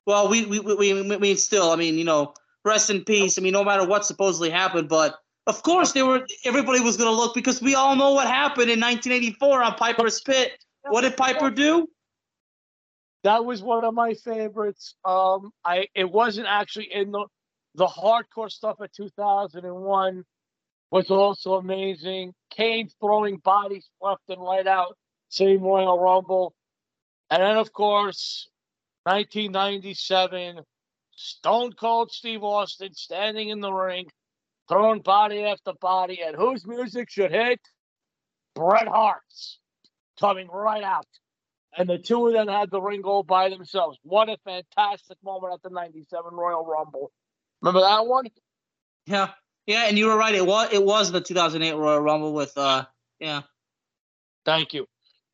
well, 0.07 0.29
we 0.29 0.47
we 0.47 0.61
we 0.61 1.17
we 1.17 1.35
still, 1.37 1.71
I 1.71 1.77
mean, 1.77 1.99
you 1.99 2.05
know, 2.05 2.35
rest 2.65 2.91
in 2.91 3.05
peace. 3.05 3.39
I 3.39 3.43
mean, 3.43 3.53
no 3.53 3.65
matter 3.65 3.87
what 3.87 4.07
supposedly 4.07 4.51
happened, 4.51 4.89
but 4.89 5.17
Of 5.47 5.63
course, 5.63 5.93
they 5.93 6.03
were. 6.03 6.27
Everybody 6.45 6.81
was 6.81 6.97
going 6.97 7.11
to 7.11 7.17
look 7.17 7.35
because 7.35 7.63
we 7.63 7.75
all 7.75 7.95
know 7.95 8.13
what 8.13 8.27
happened 8.27 8.71
in 8.71 8.81
1984 8.81 9.63
on 9.63 9.75
Piper's 9.75 10.21
Pit. 10.21 10.53
What 10.83 11.03
did 11.03 11.17
Piper 11.17 11.51
do? 11.51 11.89
That 13.23 13.45
was 13.45 13.63
one 13.63 13.85
of 13.85 13.95
my 13.95 14.15
favorites. 14.15 14.95
Um, 15.05 15.53
I 15.65 15.87
it 15.95 16.11
wasn't 16.11 16.49
actually 16.49 16.93
in 16.93 17.13
the 17.13 17.27
the 17.77 17.87
hardcore 17.87 18.51
stuff 18.51 18.81
of 18.81 18.91
2001 18.93 20.25
was 20.91 21.11
also 21.11 21.55
amazing. 21.55 22.33
Kane 22.51 22.89
throwing 23.01 23.37
bodies 23.39 23.89
left 24.01 24.23
and 24.29 24.43
right 24.43 24.67
out, 24.67 24.97
same 25.29 25.61
Royal 25.61 25.99
Rumble, 25.99 26.55
and 27.31 27.43
then 27.43 27.57
of 27.57 27.73
course 27.73 28.49
1997, 29.07 30.63
Stone 31.15 31.73
Cold 31.75 32.11
Steve 32.11 32.43
Austin 32.43 32.93
standing 32.93 33.51
in 33.51 33.61
the 33.61 33.73
ring, 33.73 34.07
throwing 34.69 35.01
body 35.01 35.45
after 35.45 35.73
body, 35.81 36.23
and 36.23 36.35
whose 36.35 36.67
music 36.67 37.09
should 37.09 37.31
hit? 37.31 37.61
Bret 38.57 38.89
Hart's 38.89 39.61
coming 40.19 40.49
right 40.49 40.83
out. 40.83 41.07
And 41.79 41.89
the 41.89 41.99
two 41.99 42.27
of 42.27 42.33
them 42.33 42.49
had 42.49 42.71
the 42.73 42.81
ring 42.81 43.03
all 43.05 43.23
by 43.23 43.49
themselves. 43.49 43.97
What 44.03 44.29
a 44.29 44.39
fantastic 44.45 45.19
moment 45.23 45.55
at 45.55 45.63
the 45.63 45.71
97 45.71 46.35
Royal 46.35 46.67
Rumble. 46.67 47.13
Remember 47.63 47.83
that 47.83 48.09
one? 48.09 48.27
Yeah. 49.07 49.29
Yeah, 49.67 49.85
and 49.87 49.97
you 49.97 50.07
were 50.07 50.17
right. 50.17 50.35
It 50.35 50.47
was 50.47 50.73
it 50.73 50.85
was 50.85 51.13
the 51.13 51.21
2008 51.21 51.75
Royal 51.75 52.01
Rumble 52.01 52.33
with 52.33 52.57
uh 52.57 52.87
yeah. 53.21 53.43
Thank 54.45 54.75
you. 54.75 54.87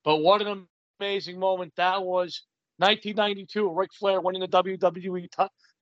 But 0.04 0.16
what 0.16 0.42
an 0.42 0.66
amazing 1.00 1.38
moment 1.38 1.72
that 1.76 2.02
was. 2.02 2.42
1992, 2.82 3.72
Ric 3.72 3.90
Flair 3.94 4.20
winning 4.20 4.40
the 4.40 4.48
WWE 4.48 5.28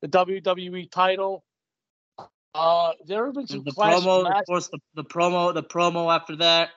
the 0.02 0.08
WWE 0.08 0.90
title. 0.90 1.42
Uh, 2.54 2.92
there 3.06 3.24
have 3.24 3.34
been 3.34 3.46
some 3.46 3.64
the 3.64 3.72
promo, 3.72 4.24
matches. 4.24 4.40
of 4.40 4.46
course. 4.46 4.68
The, 4.68 4.78
the 4.96 5.04
promo, 5.04 5.54
the 5.54 5.62
promo 5.62 6.14
after 6.14 6.36
that. 6.36 6.70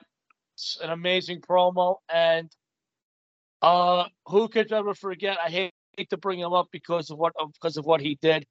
It's 0.54 0.78
an 0.82 0.90
amazing 0.90 1.42
promo, 1.42 1.96
and 2.08 2.50
uh, 3.60 4.04
who 4.26 4.48
could 4.48 4.72
ever 4.72 4.94
forget? 4.94 5.36
I 5.44 5.50
hate, 5.50 5.72
hate 5.98 6.08
to 6.10 6.16
bring 6.16 6.38
him 6.38 6.54
up 6.54 6.68
because 6.72 7.10
of 7.10 7.18
what 7.18 7.32
because 7.52 7.76
of 7.76 7.84
what 7.84 8.00
he 8.00 8.16
did, 8.22 8.46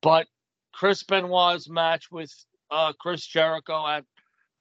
but 0.00 0.26
Chris 0.72 1.02
Benoit's 1.02 1.68
match 1.68 2.06
with 2.10 2.32
uh, 2.70 2.92
Chris 2.98 3.26
Jericho 3.26 3.86
at 3.86 4.04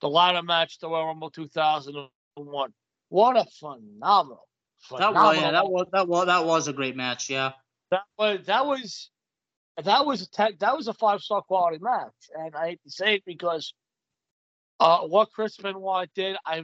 the 0.02 0.10
ladder 0.10 0.44
match 0.44 0.80
the 0.80 0.90
Royal 0.90 1.06
Rumble 1.06 1.30
2001. 1.30 2.74
What 3.10 3.38
a 3.38 3.46
phenomenal 3.60 4.49
that 4.98 5.14
was 5.14 5.38
yeah, 5.38 5.52
that 5.52 5.70
was 5.70 5.88
that 5.92 6.08
was 6.08 6.26
that 6.26 6.46
was 6.46 6.68
a 6.68 6.74
great 6.74 6.96
match. 6.96 7.30
Yeah, 7.30 7.52
that 7.92 8.04
was 8.18 8.46
that 8.46 8.66
was 8.66 9.10
that 9.84 10.06
was 10.06 10.22
a 10.22 10.30
tech, 10.30 10.60
that 10.60 10.76
was 10.76 10.88
a 10.88 10.94
five 10.94 11.22
star 11.22 11.42
quality 11.42 11.80
match, 11.82 12.14
and 12.38 12.56
I 12.56 12.70
hate 12.70 12.84
to 12.84 12.92
say 12.92 13.16
it 13.16 13.24
because 13.26 13.74
uh, 14.80 15.00
what 15.00 15.32
Chris 15.32 15.58
Benoit 15.58 16.10
did, 16.16 16.38
I 16.46 16.64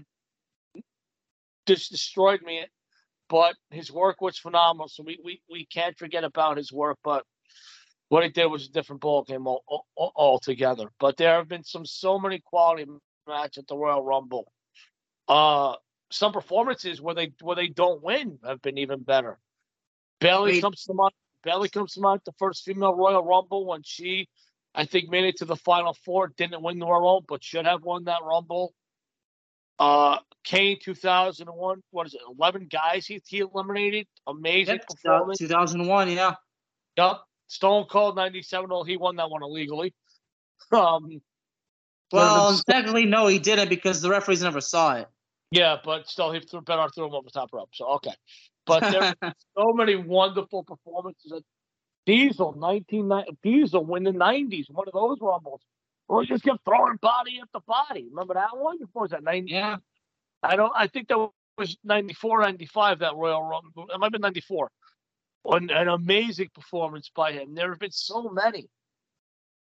just 1.65 1.91
destroyed 1.91 2.41
me. 2.43 2.65
But 3.27 3.55
his 3.71 3.91
work 3.91 4.21
was 4.21 4.37
phenomenal, 4.37 4.87
so 4.87 5.03
we, 5.03 5.19
we, 5.23 5.41
we 5.49 5.65
can't 5.65 5.97
forget 5.97 6.23
about 6.23 6.57
his 6.57 6.71
work. 6.71 6.99
But 7.03 7.23
what 8.09 8.23
he 8.23 8.29
did 8.29 8.45
was 8.45 8.67
a 8.67 8.71
different 8.71 9.01
ball 9.01 9.23
game 9.23 9.47
all, 9.47 9.63
all, 9.95 10.11
altogether. 10.15 10.91
But 10.99 11.17
there 11.17 11.35
have 11.35 11.47
been 11.47 11.63
some 11.63 11.85
so 11.87 12.19
many 12.19 12.39
quality 12.39 12.85
matches 13.27 13.63
at 13.63 13.67
the 13.67 13.75
Royal 13.75 14.03
Rumble. 14.03 14.51
Uh, 15.27 15.73
some 16.15 16.31
performances 16.31 17.01
where 17.01 17.13
they 17.13 17.33
where 17.41 17.55
they 17.55 17.67
don't 17.67 18.01
win 18.01 18.39
have 18.43 18.61
been 18.61 18.77
even 18.77 19.01
better. 19.01 19.37
Bayley 20.19 20.53
Wait. 20.53 20.61
comes 20.61 20.83
to 20.85 20.93
mind. 20.93 21.13
Bayley 21.43 21.69
comes 21.69 21.93
to 21.93 22.01
mind. 22.01 22.21
The 22.25 22.31
first 22.39 22.63
female 22.63 22.95
Royal 22.95 23.23
Rumble 23.23 23.65
when 23.65 23.83
she, 23.83 24.29
I 24.73 24.85
think, 24.85 25.09
made 25.09 25.25
it 25.25 25.37
to 25.37 25.45
the 25.45 25.55
final 25.55 25.93
four. 25.93 26.31
Didn't 26.37 26.63
win 26.63 26.79
the 26.79 26.85
Royal 26.85 27.01
Rumble, 27.01 27.25
but 27.27 27.43
should 27.43 27.65
have 27.65 27.83
won 27.83 28.05
that 28.05 28.23
Rumble. 28.23 28.73
Uh, 29.77 30.19
Kane 30.45 30.77
2001. 30.81 31.83
What 31.91 32.07
is 32.07 32.13
it? 32.13 32.21
11 32.39 32.67
guys 32.71 33.05
he, 33.05 33.21
he 33.27 33.39
eliminated. 33.39 34.07
Amazing 34.25 34.79
performance. 34.87 35.37
2001. 35.37 36.11
Yeah. 36.11 36.35
Yep. 36.97 37.17
Stone 37.47 37.85
Cold 37.89 38.15
97. 38.15 38.69
Well, 38.69 38.85
he 38.85 38.95
won 38.95 39.17
that 39.17 39.29
one 39.29 39.43
illegally. 39.43 39.93
Um. 40.71 41.21
Well, 42.11 42.59
technically, 42.69 43.05
no, 43.05 43.27
he 43.27 43.37
didn't 43.37 43.69
because 43.69 44.01
the 44.01 44.09
referees 44.09 44.41
never 44.41 44.61
saw 44.61 44.95
it. 44.95 45.07
Yeah, 45.51 45.77
but 45.83 46.07
still, 46.07 46.31
he 46.31 46.39
threw 46.39 46.61
better 46.61 46.87
threw 46.89 47.05
him 47.05 47.13
over 47.13 47.25
the 47.25 47.31
top 47.31 47.49
rope. 47.53 47.69
So 47.73 47.85
okay, 47.95 48.13
but 48.65 48.81
there 48.81 49.15
are 49.21 49.33
so 49.57 49.73
many 49.73 49.95
wonderful 49.95 50.63
performances. 50.63 51.31
At 51.31 51.43
Diesel, 52.05 52.53
nineteen 52.57 53.11
Diesel 53.43 53.85
win 53.85 54.03
the 54.03 54.11
nineties, 54.11 54.67
one 54.69 54.87
of 54.87 54.93
those 54.93 55.17
rumbles. 55.21 55.61
Where 56.07 56.21
he 56.21 56.27
just 56.27 56.43
kept 56.43 56.63
throwing 56.65 56.97
body 56.97 57.39
after 57.41 57.59
body. 57.65 58.07
Remember 58.09 58.35
that 58.35 58.55
one? 58.55 58.77
What 58.93 59.03
was 59.03 59.11
that? 59.11 59.23
90? 59.23 59.51
Yeah. 59.51 59.77
I 60.43 60.55
don't. 60.55 60.71
I 60.75 60.87
think 60.87 61.07
that 61.07 61.17
was 61.57 61.77
94, 61.83 62.41
95, 62.41 62.99
That 62.99 63.15
Royal 63.15 63.41
Rumble. 63.41 63.87
It 63.91 63.99
might 63.99 64.07
have 64.07 64.11
been 64.11 64.21
ninety 64.21 64.41
four. 64.41 64.69
An, 65.45 65.69
an 65.69 65.87
amazing 65.87 66.49
performance 66.53 67.09
by 67.15 67.31
him. 67.31 67.53
There 67.55 67.69
have 67.69 67.79
been 67.79 67.91
so 67.91 68.29
many. 68.29 68.67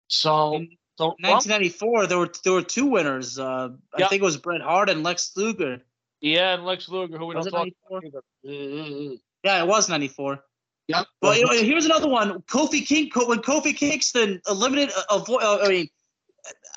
So 0.09 0.65
so 0.97 1.07
1994, 1.21 2.07
there 2.07 2.19
were 2.19 2.31
there 2.45 2.53
were 2.53 2.63
two 2.63 2.87
winners. 2.87 3.39
Uh, 3.39 3.71
yep. 3.97 4.07
I 4.07 4.09
think 4.09 4.23
it 4.23 4.25
was 4.25 4.37
Bret 4.37 4.61
Hart 4.61 4.91
and 4.91 5.03
Lex 5.03 5.33
Luger. 5.37 5.81
Yeah, 6.21 6.55
and 6.55 6.65
Lex 6.65 6.89
Luger, 6.89 7.19
who 7.19 7.27
we 7.27 7.35
was 7.35 7.47
don't 7.47 7.53
talk 7.53 7.69
about 7.89 8.05
either. 8.05 8.23
Mm, 8.47 8.73
mm, 8.73 8.91
mm, 8.91 9.21
yeah, 9.43 9.63
it 9.63 9.67
was 9.67 9.89
94. 9.89 10.45
Yep. 10.89 11.07
Well, 11.21 11.37
you 11.37 11.47
know, 11.47 11.53
here's 11.53 11.87
another 11.87 12.09
one. 12.09 12.43
Kofi 12.43 12.87
King, 12.87 13.11
when 13.27 13.39
Kofi 13.39 13.75
Kingston 13.75 14.41
eliminated, 14.49 14.95
uh, 15.11 15.23
uh, 15.29 15.59
I 15.63 15.69
mean, 15.69 15.89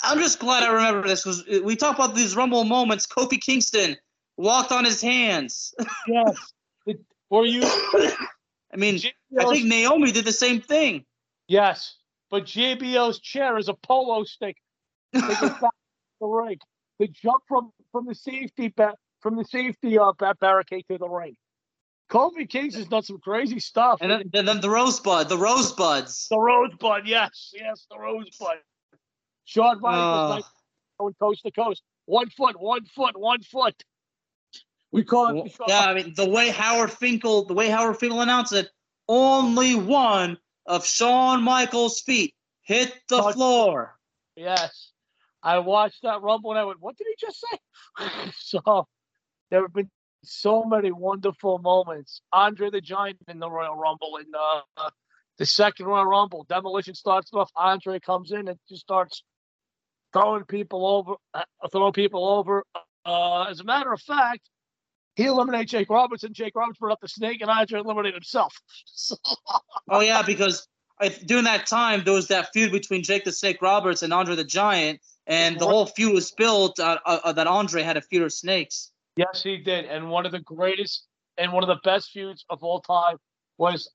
I'm 0.04 0.20
just 0.20 0.40
glad 0.40 0.64
I 0.64 0.72
remember 0.72 1.08
this 1.08 1.24
because 1.24 1.44
we 1.64 1.76
talk 1.76 1.96
about 1.96 2.16
these 2.16 2.36
Rumble 2.36 2.64
moments. 2.64 3.06
Kofi 3.06 3.40
Kingston 3.40 3.98
walked 4.38 4.72
on 4.72 4.86
his 4.86 5.02
hands. 5.02 5.74
yes. 6.08 6.54
Were 7.30 7.46
you? 7.46 7.62
I 7.64 8.78
mean, 8.78 9.00
I 9.38 9.46
think 9.46 9.66
Naomi 9.66 10.12
did 10.12 10.26
the 10.26 10.32
same 10.32 10.62
thing. 10.62 11.06
Yes 11.48 11.98
but 12.30 12.44
JBL's 12.46 13.20
chair 13.20 13.58
is 13.58 13.70
a 13.70 13.74
polo 13.74 14.24
stick. 14.24 14.58
the 15.14 15.72
ring. 16.22 16.58
They 17.00 17.08
jump 17.08 17.44
from 17.48 17.72
from 17.92 18.06
the 18.06 18.16
safety 18.16 18.74
ba- 18.76 18.96
from 19.22 19.36
the 19.36 19.46
safety 19.46 19.98
uh, 19.98 20.12
barricade 20.40 20.86
to 20.90 20.98
the 20.98 21.10
ring. 21.10 21.36
Kofi 22.10 22.48
Kings 22.48 22.76
has 22.76 22.86
done 22.88 23.02
some 23.02 23.18
crazy 23.20 23.60
stuff. 23.60 24.00
And 24.02 24.12
then, 24.12 24.30
and 24.34 24.48
then 24.48 24.62
the 24.62 24.70
rosebud, 24.70 25.28
the 25.28 25.38
rosebuds. 25.38 26.28
The 26.30 26.38
rosebud, 26.38 27.08
yes, 27.08 27.52
yes, 27.54 27.88
the 27.90 27.98
rosebud. 27.98 28.58
Shawn 29.46 29.82
Michaels 29.82 30.44
uh, 30.44 30.48
going 31.00 31.16
coast 31.20 31.44
to 31.44 31.52
coast. 31.52 31.82
One 32.06 32.30
foot, 32.30 32.60
one 32.60 32.86
foot, 32.86 33.18
one 33.18 33.42
foot. 33.42 33.84
We 34.92 35.04
call 35.04 35.44
it. 35.44 35.56
yeah, 35.68 35.80
I 35.80 35.94
mean 35.94 36.14
the 36.16 36.30
way 36.30 36.50
Howard 36.50 36.92
Finkel, 36.92 37.46
the 37.46 37.54
way 37.54 37.70
Howard 37.70 37.98
Finkel 37.98 38.22
announced 38.22 38.54
it, 38.54 38.70
only 39.08 39.76
one 39.76 40.38
of 40.66 40.86
Shawn 40.86 41.44
Michaels' 41.44 42.02
feet 42.02 42.34
hit 42.62 42.94
the 43.10 43.22
oh, 43.22 43.32
floor. 43.32 43.98
Yes. 44.36 44.92
I 45.44 45.60
watched 45.60 46.02
that 46.04 46.22
rumble 46.22 46.52
and 46.52 46.60
I 46.60 46.66
went, 46.66 46.82
what 46.82 46.98
did 46.98 47.08
he 47.08 47.16
just 47.20 47.44
say? 47.52 48.32
so 48.38 48.88
there 49.52 49.62
have 49.62 49.74
been 49.74 49.92
so 50.24 50.64
many 50.64 50.92
wonderful 50.92 51.60
moments. 51.60 52.22
Andre 52.34 52.72
the 52.72 52.82
Giant 52.82 53.18
in 53.28 53.40
the 53.40 53.50
Royal 53.50 53.76
Rumble 53.76 54.18
in 54.18 54.26
uh, 54.38 54.90
the 55.38 55.46
second 55.46 55.86
Royal 55.86 56.06
Rumble. 56.06 56.46
Demolition 56.50 56.96
starts 56.96 57.32
off. 57.34 57.52
Andre 57.56 58.00
comes 58.00 58.32
in 58.32 58.48
and 58.48 58.58
just 58.68 58.82
starts 58.82 59.24
throwing 60.14 60.46
people 60.46 60.88
over, 60.88 61.14
uh, 61.34 61.68
throwing 61.72 61.94
people 61.94 62.28
over. 62.28 62.64
Uh, 63.06 63.44
as 63.44 63.60
a 63.60 63.64
matter 63.64 63.94
of 63.94 64.02
fact, 64.02 64.50
he 65.16 65.26
eliminated 65.26 65.70
Jake 65.70 65.90
Roberts, 65.90 66.24
and 66.24 66.34
Jake 66.34 66.56
Roberts 66.56 66.80
brought 66.80 66.94
up 66.94 67.02
the 67.02 67.08
snake, 67.08 67.42
and 67.42 67.50
Andre 67.50 67.80
eliminated 67.80 68.16
himself. 68.16 68.56
So. 68.86 69.16
oh 69.90 70.02
yeah, 70.02 70.22
because 70.22 70.68
during 71.26 71.44
that 71.46 71.66
time 71.66 72.04
there 72.04 72.14
was 72.14 72.28
that 72.28 72.50
feud 72.54 72.72
between 72.72 73.04
Jake 73.04 73.24
the 73.26 73.32
Snake 73.32 73.62
Roberts 73.62 74.04
and 74.04 74.14
Andre 74.14 74.36
the 74.36 74.44
Giant, 74.44 75.00
and 75.28 75.60
the 75.60 75.66
whole 75.66 75.86
feud 75.86 76.14
was 76.14 76.32
built 76.32 76.80
uh, 76.80 77.00
uh, 77.06 77.32
that 77.34 77.48
Andre 77.48 77.84
had 77.84 77.98
a 77.98 78.02
feud 78.02 78.24
of 78.24 78.34
snakes. 78.34 78.92
Yes, 79.16 79.42
he 79.44 79.58
did, 79.58 79.86
and 79.86 80.10
one 80.10 80.26
of 80.26 80.32
the 80.32 80.40
greatest 80.40 81.06
and 81.38 81.52
one 81.52 81.64
of 81.64 81.68
the 81.68 81.80
best 81.84 82.12
feuds 82.12 82.46
of 82.50 82.64
all 82.64 82.82
time 82.82 83.18
was 83.58 83.90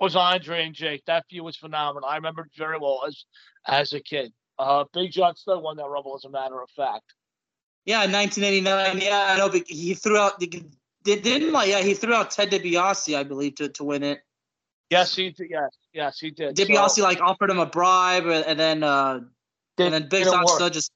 was 0.00 0.16
Andre 0.16 0.66
and 0.66 0.74
Jake. 0.74 1.04
That 1.06 1.24
feud 1.30 1.44
was 1.44 1.56
phenomenal. 1.56 2.08
I 2.08 2.16
remember 2.16 2.48
very 2.56 2.78
well 2.78 3.02
as 3.06 3.24
as 3.66 3.92
a 3.92 4.00
kid. 4.00 4.32
Uh, 4.58 4.84
Big 4.92 5.12
John 5.12 5.34
still 5.36 5.62
won 5.62 5.76
that 5.76 5.88
Rumble, 5.88 6.14
as 6.14 6.24
a 6.24 6.30
matter 6.30 6.60
of 6.60 6.68
fact. 6.70 7.14
Yeah, 7.84 8.00
1989. 8.00 9.00
Yeah, 9.00 9.34
I 9.34 9.38
know. 9.38 9.48
But 9.48 9.66
he 9.66 9.94
threw 9.94 10.16
out. 10.16 10.40
Didn't 11.04 11.52
like? 11.52 11.68
Yeah, 11.68 11.80
he 11.80 11.94
threw 11.94 12.14
out 12.14 12.30
Ted 12.30 12.50
DiBiase, 12.50 13.16
I 13.16 13.24
believe, 13.24 13.56
to, 13.56 13.68
to 13.70 13.84
win 13.84 14.02
it. 14.02 14.20
Yes, 14.90 15.16
he 15.16 15.30
did. 15.30 15.48
Yes, 15.50 15.70
yes, 15.92 16.18
he 16.20 16.30
did. 16.30 16.54
DiBiase 16.54 16.90
so, 16.90 17.02
like 17.02 17.20
offered 17.20 17.50
him 17.50 17.58
a 17.58 17.66
bribe, 17.66 18.26
and 18.26 18.58
then 18.58 18.82
uh, 18.82 19.20
and 19.78 19.94
then 19.94 20.08
Big 20.08 20.24
John 20.24 20.46
Studd 20.46 20.72
just 20.72 20.92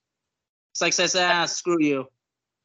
it's 0.77 0.83
like 0.83 0.93
says, 0.93 1.17
ah, 1.17 1.47
screw 1.47 1.81
you. 1.81 2.07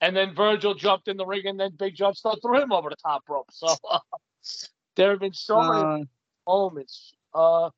And 0.01 0.13
then 0.13 0.35
Virgil 0.35 0.73
jumped 0.73 1.07
in 1.07 1.15
the 1.15 1.25
ring, 1.25 1.43
and 1.45 1.57
then 1.57 1.71
Big 1.77 1.95
John 1.95 2.13
Studd 2.13 2.39
threw 2.41 2.61
him 2.61 2.73
over 2.73 2.89
the 2.89 2.97
top 2.97 3.23
rope. 3.29 3.47
So 3.51 3.67
uh, 3.89 3.99
there 4.97 5.11
have 5.11 5.21
been 5.21 5.33
so 5.33 5.61
many 5.61 5.81
uh, 5.81 6.05
moments. 6.45 7.13
Uh, 7.33 7.69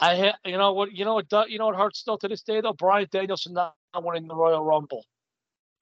I 0.00 0.16
ha- 0.16 0.38
you 0.46 0.56
know 0.56 0.72
what 0.72 0.92
you 0.92 1.04
know 1.04 1.14
what 1.14 1.50
you 1.50 1.58
know 1.58 1.66
what 1.66 1.76
hurts 1.76 1.98
still 1.98 2.16
to 2.18 2.28
this 2.28 2.42
day 2.42 2.62
though. 2.62 2.72
Bryan 2.72 3.06
Danielson 3.10 3.52
not 3.52 3.74
winning 3.96 4.26
the 4.26 4.34
Royal 4.34 4.64
Rumble. 4.64 5.04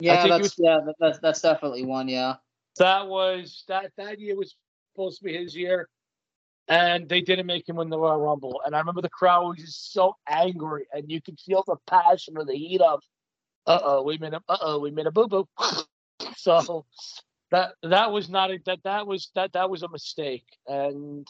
Yeah, 0.00 0.26
that's 0.26 0.42
was, 0.42 0.54
yeah, 0.58 0.80
that's 0.98 1.18
that's 1.18 1.40
definitely 1.40 1.84
one. 1.84 2.08
Yeah, 2.08 2.36
that 2.78 3.06
was 3.06 3.64
that 3.68 3.92
that 3.96 4.18
year 4.18 4.36
was 4.36 4.56
supposed 4.92 5.18
to 5.18 5.24
be 5.24 5.36
his 5.36 5.54
year, 5.54 5.88
and 6.68 7.08
they 7.08 7.20
didn't 7.20 7.46
make 7.46 7.68
him 7.68 7.76
win 7.76 7.90
the 7.90 7.98
Royal 7.98 8.20
Rumble. 8.20 8.62
And 8.64 8.74
I 8.74 8.78
remember 8.78 9.02
the 9.02 9.10
crowd 9.10 9.48
was 9.48 9.58
just 9.58 9.92
so 9.92 10.16
angry, 10.28 10.86
and 10.92 11.10
you 11.10 11.20
could 11.20 11.38
feel 11.38 11.64
the 11.66 11.76
passion 11.86 12.36
or 12.36 12.44
the 12.44 12.56
heat 12.56 12.80
of, 12.80 13.02
uh 13.66 13.80
oh, 13.82 14.02
we 14.02 14.18
made 14.18 14.34
a, 14.34 14.42
uh 14.48 14.56
oh, 14.60 14.78
we 14.78 14.90
made 14.90 15.06
a 15.06 15.10
boo 15.10 15.28
boo. 15.28 15.48
so 16.36 16.86
that 17.50 17.74
that 17.82 18.12
was 18.12 18.28
not 18.28 18.50
a, 18.50 18.58
that 18.66 18.78
that 18.84 19.06
was 19.06 19.30
that 19.34 19.52
that 19.52 19.70
was 19.70 19.82
a 19.82 19.88
mistake, 19.88 20.46
and 20.66 21.26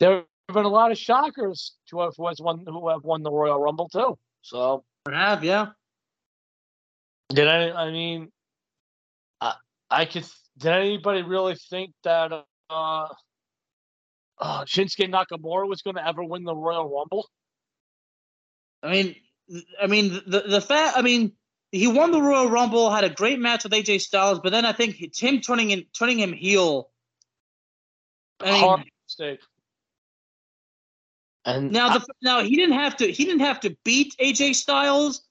there 0.00 0.24
have 0.48 0.54
been 0.54 0.64
a 0.64 0.68
lot 0.68 0.90
of 0.90 0.98
shockers 0.98 1.76
to 1.90 2.00
have 2.00 2.14
was 2.18 2.40
one 2.40 2.64
who 2.66 2.88
have 2.88 3.04
won 3.04 3.22
the 3.22 3.30
Royal 3.30 3.60
Rumble 3.60 3.88
too. 3.88 4.18
So 4.42 4.84
have 5.10 5.44
yeah. 5.44 5.68
Did 7.30 7.48
I? 7.48 7.70
I 7.70 7.90
mean, 7.90 8.30
I 9.40 9.54
I 9.90 10.04
could. 10.04 10.24
Did 10.56 10.72
anybody 10.72 11.22
really 11.22 11.56
think 11.70 11.92
that 12.04 12.32
uh, 12.32 13.08
uh 14.38 14.64
Shinsuke 14.64 15.10
Nakamura 15.10 15.68
was 15.68 15.82
going 15.82 15.96
to 15.96 16.06
ever 16.06 16.24
win 16.24 16.44
the 16.44 16.54
Royal 16.54 16.88
Rumble? 16.88 17.28
I 18.82 18.90
mean, 18.90 19.14
I 19.80 19.86
mean 19.86 20.20
the 20.26 20.40
the 20.48 20.60
fact. 20.60 20.96
I 20.96 21.02
mean, 21.02 21.32
he 21.70 21.86
won 21.86 22.12
the 22.12 22.22
Royal 22.22 22.48
Rumble, 22.48 22.90
had 22.90 23.04
a 23.04 23.10
great 23.10 23.38
match 23.38 23.64
with 23.64 23.72
AJ 23.72 24.00
Styles, 24.00 24.40
but 24.40 24.50
then 24.50 24.64
I 24.64 24.72
think 24.72 24.96
Tim 25.12 25.40
turning 25.40 25.70
in 25.70 25.84
turning 25.96 26.18
him 26.18 26.32
heel. 26.32 26.90
I 28.40 28.52
mean, 28.52 28.60
Hard 28.60 28.84
mistake. 29.04 29.40
And 31.44 31.72
now, 31.72 31.98
the, 31.98 32.06
now 32.20 32.42
he 32.42 32.56
didn't 32.56 32.74
have 32.74 32.96
to. 32.98 33.10
He 33.10 33.24
didn't 33.24 33.40
have 33.40 33.60
to 33.60 33.76
beat 33.84 34.14
AJ 34.20 34.54
Styles. 34.54 35.22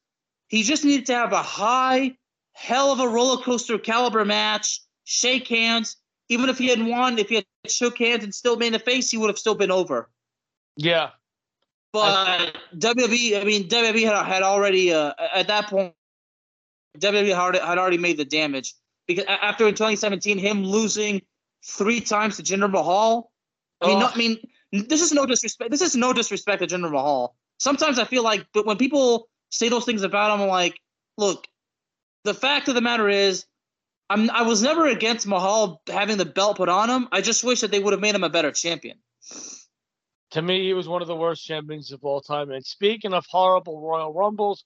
He 0.48 0.64
just 0.64 0.86
needed 0.86 1.06
to 1.08 1.16
have 1.16 1.34
a 1.34 1.42
high, 1.42 2.18
hell 2.54 2.92
of 2.92 3.00
a 3.00 3.08
roller 3.08 3.42
coaster 3.44 3.78
caliber 3.78 4.26
match, 4.26 4.82
shake 5.04 5.48
hands. 5.48 5.98
Even 6.30 6.50
if 6.50 6.58
he 6.58 6.68
had 6.68 6.86
won, 6.86 7.18
if 7.20 7.30
he 7.30 7.36
had 7.36 7.46
shook 7.68 7.98
hands 7.98 8.24
and 8.24 8.34
still 8.34 8.58
made 8.58 8.74
the 8.74 8.80
face, 8.80 9.10
he 9.10 9.18
would 9.18 9.30
have 9.30 9.38
still 9.38 9.56
been 9.56 9.72
over. 9.72 10.10
Yeah. 10.76 11.12
But 11.94 12.54
WWE, 12.76 13.42
I 13.42 13.44
mean, 13.44 13.68
WWE 13.70 14.06
had, 14.06 14.26
had 14.26 14.44
already, 14.44 14.94
uh, 14.94 15.14
at 15.34 15.48
that 15.48 15.68
point, 15.68 15.94
WWE 17.00 17.36
had, 17.36 17.56
had 17.56 17.78
already 17.78 17.98
made 17.98 18.18
the 18.18 18.26
damage. 18.26 18.74
Because 19.08 19.26
after 19.26 19.68
in 19.68 19.74
2017, 19.74 20.38
him 20.38 20.64
losing 20.64 21.22
three 21.66 22.02
times 22.02 22.38
to 22.38 22.44
Jinder 22.44 22.70
Mahal, 22.70 23.32
I 23.82 23.88
mean, 23.88 23.98
oh. 23.98 24.00
no, 24.02 24.08
I 24.08 24.18
mean, 24.18 24.38
this 24.72 25.02
is 25.02 25.14
no 25.14 25.26
disrespect. 25.26 25.72
This 25.72 25.82
is 25.82 25.96
no 25.96 26.14
disrespect 26.14 26.62
to 26.62 26.68
Jinder 26.68 26.92
Mahal. 26.92 27.36
Sometimes 27.60 28.00
I 28.00 28.04
feel 28.04 28.24
like, 28.24 28.46
but 28.54 28.66
when 28.66 28.78
people 28.78 29.30
say 29.50 29.70
those 29.70 29.86
things 29.86 30.04
about 30.04 30.34
him, 30.34 30.42
I'm 30.42 30.48
like, 30.48 30.80
look, 31.18 31.48
the 32.24 32.34
fact 32.34 32.68
of 32.68 32.76
the 32.76 32.82
matter 32.82 33.10
is, 33.10 33.46
I'm 34.10 34.30
I 34.32 34.44
was 34.44 34.62
never 34.62 34.88
against 34.88 35.28
Mahal 35.28 35.82
having 35.88 36.18
the 36.18 36.26
belt 36.26 36.58
put 36.58 36.70
on 36.70 36.90
him. 36.90 37.08
I 37.12 37.22
just 37.22 37.44
wish 37.44 37.62
that 37.62 37.72
they 37.72 37.80
would 37.80 37.94
have 37.94 38.00
made 38.00 38.16
him 38.16 38.24
a 38.24 38.30
better 38.30 38.52
champion. 38.52 38.98
To 40.32 40.42
me, 40.42 40.66
he 40.66 40.74
was 40.74 40.88
one 40.88 41.02
of 41.02 41.08
the 41.08 41.16
worst 41.16 41.46
champions 41.46 41.92
of 41.92 42.04
all 42.04 42.22
time. 42.22 42.52
And 42.52 42.66
speaking 42.66 43.14
of 43.14 43.26
horrible 43.30 43.82
Royal 43.82 44.14
Rumbles, 44.14 44.64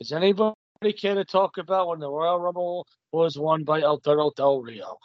is 0.00 0.12
anybody 0.12 0.54
care 0.96 1.14
to 1.14 1.24
talk 1.24 1.58
about 1.58 1.88
when 1.88 2.00
the 2.00 2.10
Royal 2.10 2.40
Rumble 2.40 2.86
was 3.12 3.38
won 3.38 3.64
by 3.64 3.82
Alberto 3.82 4.32
Del 4.36 4.62
Rio? 4.62 4.98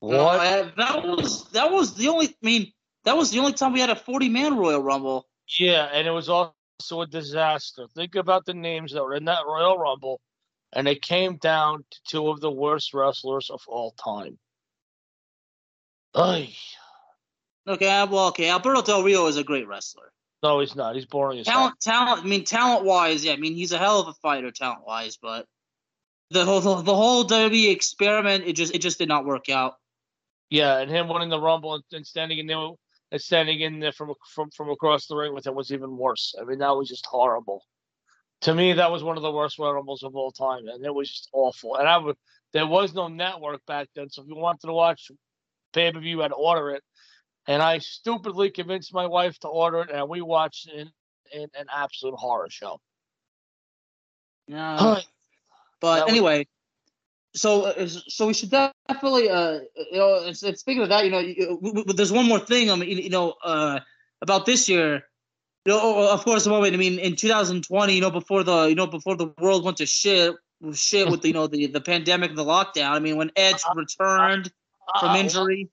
What? 0.00 0.40
Uh, 0.40 0.70
that 0.76 1.06
was 1.06 1.48
that 1.50 1.70
was 1.70 1.94
the 1.94 2.08
only. 2.08 2.28
I 2.28 2.34
mean, 2.42 2.72
that 3.04 3.16
was 3.16 3.30
the 3.30 3.38
only 3.38 3.52
time 3.52 3.72
we 3.72 3.80
had 3.80 3.90
a 3.90 3.96
40 3.96 4.28
man 4.28 4.56
Royal 4.56 4.82
Rumble. 4.82 5.26
Yeah, 5.58 5.88
and 5.92 6.06
it 6.06 6.12
was 6.12 6.28
also 6.28 6.54
a 6.80 7.06
disaster. 7.06 7.86
Think 7.94 8.14
about 8.14 8.46
the 8.46 8.54
names 8.54 8.92
that 8.92 9.02
were 9.02 9.14
in 9.14 9.24
that 9.26 9.46
Royal 9.46 9.78
Rumble, 9.78 10.20
and 10.72 10.88
it 10.88 11.02
came 11.02 11.36
down 11.36 11.84
to 11.90 11.98
two 12.08 12.28
of 12.28 12.40
the 12.40 12.50
worst 12.50 12.94
wrestlers 12.94 13.50
of 13.50 13.60
all 13.68 13.92
time. 13.92 14.38
Ay. 16.14 16.54
Okay, 17.66 18.04
well, 18.10 18.28
okay. 18.28 18.50
Alberto 18.50 18.82
Del 18.82 19.02
Rio 19.02 19.26
is 19.26 19.36
a 19.36 19.44
great 19.44 19.68
wrestler. 19.68 20.12
No, 20.42 20.60
he's 20.60 20.74
not. 20.74 20.94
He's 20.94 21.06
boring 21.06 21.38
as 21.38 21.46
talent. 21.46 21.80
Talent. 21.80 22.24
I 22.24 22.26
mean, 22.26 22.44
talent 22.44 22.84
wise, 22.84 23.24
yeah. 23.24 23.32
I 23.32 23.36
mean, 23.36 23.54
he's 23.54 23.72
a 23.72 23.78
hell 23.78 24.00
of 24.00 24.08
a 24.08 24.14
fighter, 24.14 24.50
talent 24.50 24.86
wise, 24.86 25.18
but 25.20 25.46
the 26.30 26.44
whole 26.44 26.60
the, 26.60 26.82
the 26.82 26.96
whole 26.96 27.24
WWE 27.24 27.70
experiment, 27.70 28.44
it 28.46 28.54
just 28.54 28.74
it 28.74 28.80
just 28.80 28.98
did 28.98 29.08
not 29.08 29.26
work 29.26 29.48
out. 29.48 29.74
Yeah, 30.48 30.78
and 30.78 30.90
him 30.90 31.08
winning 31.08 31.28
the 31.28 31.40
Rumble 31.40 31.74
and, 31.74 31.84
and 31.92 32.06
standing 32.06 32.38
in 32.38 32.46
there 32.46 32.70
standing 33.18 33.60
in 33.60 33.80
there 33.80 33.92
from 33.92 34.14
from 34.34 34.50
from 34.50 34.70
across 34.70 35.06
the 35.06 35.16
ring 35.16 35.34
with 35.34 35.46
him 35.46 35.54
was 35.54 35.72
even 35.72 35.96
worse. 35.96 36.34
I 36.40 36.44
mean, 36.44 36.58
that 36.58 36.76
was 36.76 36.88
just 36.88 37.06
horrible. 37.06 37.64
To 38.42 38.54
me, 38.54 38.72
that 38.72 38.90
was 38.90 39.02
one 39.02 39.16
of 39.16 39.22
the 39.22 39.32
worst 39.32 39.58
Royal 39.58 39.74
Rumbles 39.74 40.02
of 40.02 40.16
all 40.16 40.32
time, 40.32 40.66
and 40.66 40.84
it 40.84 40.94
was 40.94 41.10
just 41.10 41.28
awful. 41.32 41.76
And 41.76 41.86
I 41.86 41.98
would, 41.98 42.16
there 42.52 42.66
was 42.66 42.94
no 42.94 43.08
network 43.08 43.64
back 43.66 43.88
then, 43.94 44.08
so 44.08 44.22
if 44.22 44.28
you 44.28 44.36
wanted 44.36 44.66
to 44.66 44.72
watch 44.72 45.10
pay 45.72 45.92
per 45.92 46.00
view, 46.00 46.18
to 46.18 46.34
order 46.34 46.70
it. 46.70 46.82
And 47.46 47.62
I 47.62 47.78
stupidly 47.78 48.50
convinced 48.50 48.94
my 48.94 49.06
wife 49.06 49.38
to 49.40 49.48
order 49.48 49.80
it, 49.80 49.90
and 49.90 50.08
we 50.08 50.22
watched 50.22 50.68
in, 50.68 50.90
in 51.32 51.48
an 51.58 51.66
absolute 51.74 52.14
horror 52.14 52.48
show. 52.50 52.80
Yeah. 54.46 55.00
but 55.80 56.08
anyway, 56.08 56.46
so 57.34 57.66
uh, 57.66 57.86
so 57.86 58.26
we 58.26 58.34
should 58.34 58.50
definitely 58.50 59.28
uh 59.28 59.60
you 59.92 59.98
know 59.98 60.24
and, 60.24 60.36
speaking 60.36 60.82
of 60.82 60.88
that 60.88 61.04
you 61.04 61.10
know 61.10 61.20
you, 61.20 61.84
there's 61.94 62.12
one 62.12 62.26
more 62.26 62.40
thing 62.40 62.70
I 62.70 62.76
mean 62.76 62.98
you 62.98 63.10
know 63.10 63.34
uh 63.44 63.80
about 64.22 64.46
this 64.46 64.68
year. 64.68 65.04
You 65.64 65.72
know 65.72 66.08
of 66.08 66.24
course 66.24 66.44
the 66.44 66.50
moment 66.50 66.74
I 66.74 66.76
mean 66.76 66.98
in 66.98 67.16
2020 67.16 67.94
you 67.94 68.00
know 68.00 68.10
before 68.10 68.42
the 68.42 68.64
you 68.64 68.74
know 68.74 68.86
before 68.86 69.16
the 69.16 69.32
world 69.38 69.64
went 69.64 69.76
to 69.76 69.86
shit 69.86 70.34
shit 70.72 71.08
with 71.08 71.22
the, 71.22 71.28
you 71.28 71.34
know 71.34 71.46
the 71.46 71.66
the 71.66 71.80
pandemic 71.80 72.30
and 72.30 72.38
the 72.38 72.44
lockdown 72.44 72.90
I 72.90 72.98
mean 72.98 73.16
when 73.16 73.30
Edge 73.36 73.62
uh, 73.68 73.74
returned 73.74 74.50
uh, 74.94 75.00
from 75.00 75.16
injury. 75.16 75.70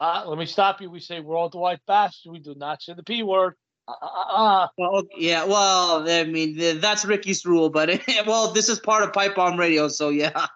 Uh, 0.00 0.24
let 0.26 0.38
me 0.38 0.44
stop 0.44 0.82
you. 0.82 0.90
We 0.90 1.00
say 1.00 1.20
worldwide 1.20 1.80
bastard 1.86 2.32
we 2.32 2.40
do 2.40 2.54
not 2.54 2.82
say 2.82 2.92
the 2.92 3.02
p 3.02 3.22
word. 3.22 3.54
Uh, 3.86 3.92
uh, 4.02 4.34
uh. 4.34 4.68
Well, 4.76 5.02
yeah, 5.16 5.44
well, 5.44 6.08
I 6.08 6.24
mean, 6.24 6.80
that's 6.80 7.04
Ricky's 7.04 7.44
rule, 7.44 7.68
but 7.68 8.00
well, 8.26 8.52
this 8.52 8.68
is 8.68 8.80
part 8.80 9.04
of 9.04 9.12
Pipe 9.12 9.34
Bomb 9.34 9.58
Radio, 9.58 9.88
so 9.88 10.08
yeah 10.08 10.46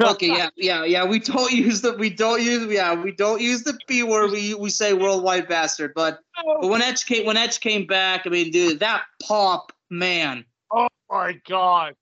okay, 0.00 0.28
yeah, 0.28 0.50
yeah, 0.56 0.84
yeah. 0.84 1.04
We 1.04 1.18
don't 1.18 1.52
use 1.52 1.80
the 1.80 1.94
we 1.94 2.10
don't 2.10 2.42
use 2.42 2.70
yeah 2.70 2.94
we 2.94 3.12
don't 3.12 3.40
use 3.40 3.62
the 3.62 3.78
p 3.86 4.02
word. 4.02 4.30
We 4.30 4.54
we 4.54 4.70
say 4.70 4.92
worldwide 4.92 5.48
bastard. 5.48 5.92
But, 5.94 6.20
but 6.60 6.68
when 6.68 6.82
Edge 6.82 7.06
came 7.06 7.26
when 7.26 7.36
Edge 7.36 7.60
came 7.60 7.86
back, 7.86 8.26
I 8.26 8.30
mean, 8.30 8.50
dude, 8.50 8.80
that 8.80 9.04
pop 9.22 9.72
man. 9.90 10.44
Oh 10.70 10.88
my 11.10 11.38
god. 11.48 11.94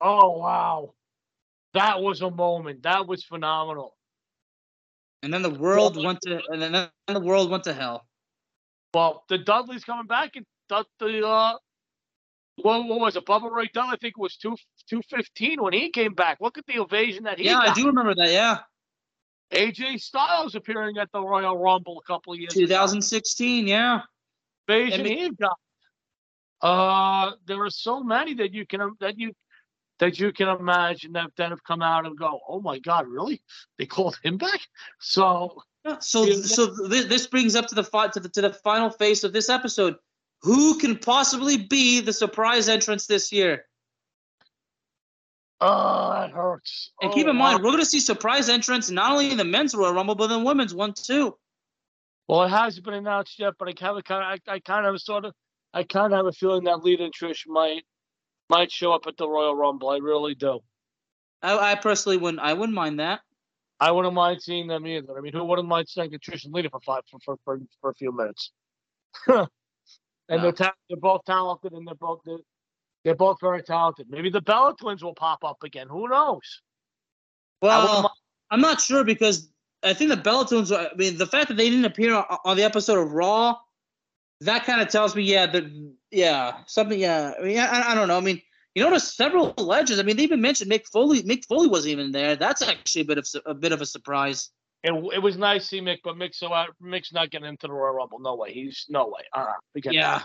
Oh 0.00 0.38
wow. 0.38 0.94
That 1.74 2.00
was 2.00 2.22
a 2.22 2.30
moment. 2.30 2.84
That 2.84 3.06
was 3.08 3.24
phenomenal. 3.24 3.96
And 5.24 5.32
then 5.32 5.42
the 5.42 5.50
world 5.50 6.02
went 6.02 6.20
to 6.22 6.40
and 6.48 6.62
then 6.62 6.88
the 7.08 7.20
world 7.20 7.50
went 7.50 7.64
to 7.64 7.72
hell. 7.72 8.06
Well, 8.92 9.24
the 9.28 9.38
Dudley's 9.38 9.84
coming 9.84 10.06
back 10.06 10.36
and 10.36 10.46
the 10.68 11.26
uh 11.26 11.54
what, 12.56 12.86
what 12.86 13.00
was 13.00 13.16
it? 13.16 13.26
Bubba 13.26 13.50
Ray 13.50 13.68
Dunn, 13.72 13.88
I 13.88 13.96
think 13.96 14.14
it 14.16 14.20
was 14.20 14.36
two 14.36 14.56
two 14.88 15.02
fifteen 15.08 15.62
when 15.62 15.72
he 15.72 15.90
came 15.90 16.14
back. 16.14 16.38
Look 16.40 16.58
at 16.58 16.66
the 16.66 16.78
ovation 16.78 17.24
that 17.24 17.38
he. 17.38 17.46
Yeah, 17.46 17.54
got. 17.54 17.68
I 17.68 17.74
do 17.74 17.86
remember 17.86 18.14
that. 18.14 18.30
Yeah. 18.30 18.58
AJ 19.52 20.00
Styles 20.00 20.54
appearing 20.54 20.98
at 20.98 21.10
the 21.12 21.20
Royal 21.20 21.56
Rumble 21.56 22.02
a 22.04 22.06
couple 22.06 22.32
of 22.32 22.38
years. 22.38 22.54
2016, 22.54 23.64
ago. 23.64 23.70
yeah. 23.70 24.00
Ovation 24.68 25.04
he 25.04 25.30
got. 25.30 25.58
Uh, 26.60 27.32
there 27.46 27.62
are 27.62 27.70
so 27.70 28.02
many 28.02 28.34
that 28.34 28.54
you 28.54 28.66
can 28.66 28.92
that 29.00 29.18
you 29.18 29.32
that 29.98 30.18
you 30.18 30.32
can 30.32 30.48
imagine 30.48 31.12
that 31.12 31.30
that 31.36 31.50
have 31.50 31.62
come 31.64 31.82
out 31.82 32.06
and 32.06 32.16
go, 32.16 32.40
oh 32.48 32.60
my 32.60 32.78
God, 32.78 33.06
really? 33.06 33.42
They 33.78 33.86
called 33.86 34.18
him 34.22 34.38
back? 34.38 34.60
So. 35.00 35.62
Yeah, 35.86 35.98
so 35.98 36.24
so 36.24 36.64
this, 36.88 37.04
this 37.04 37.26
brings 37.26 37.54
up 37.54 37.66
to 37.66 37.74
the, 37.74 37.82
to 37.82 38.20
the 38.20 38.28
to 38.30 38.40
the 38.40 38.54
final 38.54 38.88
phase 38.88 39.22
of 39.22 39.34
this 39.34 39.50
episode 39.50 39.96
who 40.44 40.78
can 40.78 40.98
possibly 40.98 41.56
be 41.56 42.00
the 42.00 42.12
surprise 42.12 42.68
entrance 42.68 43.06
this 43.06 43.32
year? 43.32 43.64
Oh, 45.58 46.12
that 46.12 46.32
hurts. 46.32 46.92
And 47.00 47.10
oh, 47.10 47.14
keep 47.14 47.26
in 47.26 47.30
oh, 47.30 47.38
mind, 47.38 47.62
we're 47.62 47.70
going 47.70 47.78
to 47.78 47.86
see 47.86 47.98
surprise 47.98 48.50
entrance 48.50 48.90
not 48.90 49.12
only 49.12 49.30
in 49.30 49.38
the 49.38 49.44
men's 49.44 49.74
Royal 49.74 49.94
Rumble, 49.94 50.14
but 50.14 50.30
in 50.30 50.40
the 50.40 50.44
women's 50.44 50.74
one 50.74 50.92
too. 50.92 51.34
Well, 52.28 52.42
it 52.42 52.50
hasn't 52.50 52.84
been 52.84 52.92
announced 52.92 53.38
yet, 53.38 53.54
but 53.58 53.68
I 53.68 53.72
kind 53.72 53.98
of, 53.98 54.04
I, 54.10 54.38
I 54.46 54.58
kind 54.58 54.84
of 54.84 55.00
sort 55.00 55.24
of, 55.24 55.32
I 55.72 55.82
kind 55.82 56.12
of 56.12 56.18
have 56.18 56.26
a 56.26 56.32
feeling 56.32 56.64
that 56.64 56.84
Lita 56.84 57.04
and 57.04 57.14
Trish 57.14 57.46
might, 57.46 57.84
might 58.50 58.70
show 58.70 58.92
up 58.92 59.06
at 59.06 59.16
the 59.16 59.26
Royal 59.26 59.56
Rumble. 59.56 59.88
I 59.88 59.96
really 59.96 60.34
do. 60.34 60.60
I, 61.40 61.72
I 61.72 61.74
personally 61.76 62.18
wouldn't. 62.18 62.42
I 62.42 62.52
wouldn't 62.52 62.76
mind 62.76 63.00
that. 63.00 63.20
I 63.80 63.92
wouldn't 63.92 64.12
mind 64.12 64.42
seeing 64.42 64.66
them 64.66 64.86
either. 64.86 65.16
I 65.16 65.22
mean, 65.22 65.32
who 65.32 65.42
wouldn't 65.42 65.68
mind 65.68 65.88
seeing 65.88 66.10
Trish 66.10 66.44
and 66.44 66.52
Lita 66.52 66.68
for 66.68 66.80
five 66.80 67.02
for 67.10 67.18
for, 67.24 67.36
for, 67.46 67.58
for 67.80 67.90
a 67.90 67.94
few 67.94 68.12
minutes? 68.12 68.52
and 70.28 70.42
they're 70.42 70.52
ta- 70.52 70.74
they're 70.88 70.98
both 70.98 71.24
talented, 71.24 71.72
and 71.72 71.86
they're 71.86 71.94
both 71.94 72.20
they're, 72.24 72.38
they're, 73.04 73.14
both 73.14 73.38
very 73.40 73.62
talented. 73.62 74.06
Maybe 74.08 74.30
the 74.30 74.40
Bella 74.40 74.74
twins 74.78 75.02
will 75.02 75.14
pop 75.14 75.44
up 75.44 75.62
again. 75.62 75.88
Who 75.88 76.08
knows? 76.08 76.62
Well, 77.62 78.12
I'm 78.50 78.60
not 78.60 78.80
sure 78.80 79.04
because 79.04 79.48
I 79.82 79.94
think 79.94 80.10
the 80.10 80.16
Bella 80.16 80.46
twins. 80.46 80.72
I 80.72 80.88
mean, 80.96 81.18
the 81.18 81.26
fact 81.26 81.48
that 81.48 81.56
they 81.56 81.70
didn't 81.70 81.84
appear 81.84 82.14
on, 82.14 82.24
on 82.44 82.56
the 82.56 82.62
episode 82.62 82.98
of 82.98 83.12
Raw, 83.12 83.56
that 84.40 84.64
kind 84.64 84.80
of 84.80 84.88
tells 84.88 85.14
me, 85.14 85.22
yeah, 85.22 85.46
that 85.46 85.64
yeah, 86.10 86.58
something, 86.66 86.98
yeah. 86.98 87.32
I 87.38 87.42
mean, 87.42 87.58
I, 87.58 87.92
I 87.92 87.94
don't 87.94 88.08
know. 88.08 88.16
I 88.16 88.20
mean, 88.20 88.40
you 88.74 88.82
notice 88.82 89.14
several 89.14 89.54
legends. 89.56 90.00
I 90.00 90.02
mean, 90.02 90.16
they 90.16 90.24
even 90.24 90.40
mentioned 90.40 90.70
Mick 90.70 90.86
Foley. 90.86 91.22
Mick 91.22 91.44
Foley 91.46 91.68
wasn't 91.68 91.92
even 91.92 92.12
there. 92.12 92.36
That's 92.36 92.62
actually 92.62 93.02
a 93.02 93.04
bit 93.04 93.18
of 93.18 93.26
a 93.46 93.54
bit 93.54 93.72
of 93.72 93.80
a 93.80 93.86
surprise. 93.86 94.50
It, 94.84 94.92
it 95.14 95.18
was 95.18 95.38
nice 95.38 95.62
to 95.62 95.68
see 95.68 95.80
Mick, 95.80 96.00
but 96.04 96.18
Mick's 96.18 96.38
so 96.38 96.50
Mick's 96.82 97.10
not 97.10 97.30
getting 97.30 97.48
into 97.48 97.66
the 97.66 97.72
Royal 97.72 97.94
Rumble. 97.94 98.18
No 98.18 98.36
way. 98.36 98.52
He's 98.52 98.84
no 98.90 99.06
way. 99.06 99.22
Uh, 99.32 99.46
yeah. 99.90 100.20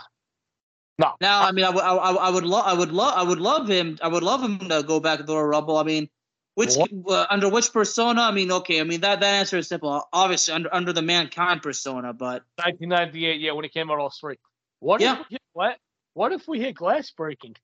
No. 0.98 1.14
Now, 1.18 1.42
I 1.44 1.52
mean, 1.52 1.64
I, 1.64 1.70
I, 1.70 2.12
I 2.12 2.30
would 2.30 2.44
love, 2.44 2.66
I 2.66 2.74
would 2.74 2.92
love, 2.92 3.14
I 3.16 3.22
would 3.22 3.40
love 3.40 3.66
him. 3.68 3.96
I 4.02 4.08
would 4.08 4.22
love 4.22 4.42
him 4.42 4.58
to 4.68 4.82
go 4.82 5.00
back 5.00 5.18
to 5.18 5.24
the 5.24 5.34
Royal 5.34 5.46
Rumble. 5.46 5.78
I 5.78 5.82
mean, 5.82 6.10
which 6.56 6.76
uh, 6.76 7.26
under 7.30 7.48
which 7.48 7.72
persona? 7.72 8.20
I 8.20 8.32
mean, 8.32 8.52
okay. 8.52 8.80
I 8.80 8.84
mean 8.84 9.00
that 9.00 9.20
that 9.20 9.34
answer 9.34 9.56
is 9.56 9.68
simple. 9.68 10.02
Obviously, 10.12 10.52
under 10.52 10.72
under 10.74 10.92
the 10.92 11.00
mankind 11.00 11.62
persona, 11.62 12.12
but 12.12 12.42
1998, 12.56 13.40
yeah, 13.40 13.52
when 13.52 13.64
he 13.64 13.70
came 13.70 13.90
out 13.90 13.98
all 13.98 14.10
straight. 14.10 14.40
What? 14.80 15.00
Yeah. 15.00 15.22
If 15.30 15.40
what? 15.54 15.78
What 16.12 16.32
if 16.32 16.46
we 16.46 16.60
hit 16.60 16.74
glass 16.74 17.10
breaking? 17.12 17.56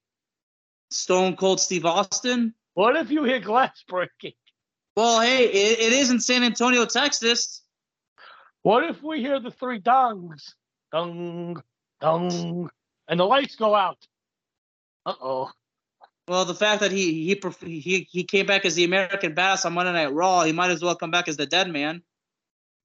Stone 0.91 1.37
Cold 1.37 1.61
Steve 1.61 1.85
Austin. 1.85 2.55
What 2.73 2.97
if 2.97 3.11
you 3.11 3.25
hit 3.25 3.45
glass 3.45 3.85
breaking? 3.87 4.33
Well, 4.97 5.21
hey, 5.21 5.45
it, 5.45 5.79
it 5.79 5.93
is 5.93 6.11
in 6.11 6.21
San 6.21 6.43
Antonio, 6.43 6.87
Texas. 6.87 7.63
What 8.63 8.83
if 8.83 9.03
we 9.03 9.21
hear 9.21 9.39
the 9.39 9.51
three 9.51 9.79
dongs, 9.79 10.55
dong, 10.91 11.63
dong, 12.01 12.71
and 13.07 13.21
the 13.21 13.25
lights 13.25 13.57
go 13.57 13.75
out? 13.75 13.99
Uh 15.05 15.15
oh. 15.21 15.51
Well, 16.27 16.47
the 16.47 16.55
fact 16.55 16.81
that 16.81 16.91
he 16.91 17.13
he 17.13 17.81
he 17.81 18.09
he 18.11 18.25
came 18.25 18.47
back 18.47 18.65
as 18.65 18.75
the 18.75 18.85
American 18.85 19.35
Badass 19.35 19.67
on 19.67 19.75
Monday 19.75 19.93
Night 19.93 20.13
Raw, 20.13 20.43
he 20.43 20.53
might 20.53 20.71
as 20.71 20.83
well 20.83 20.97
come 20.97 21.11
back 21.11 21.29
as 21.29 21.37
the 21.37 21.47
Dead 21.47 21.71
Man. 21.71 22.03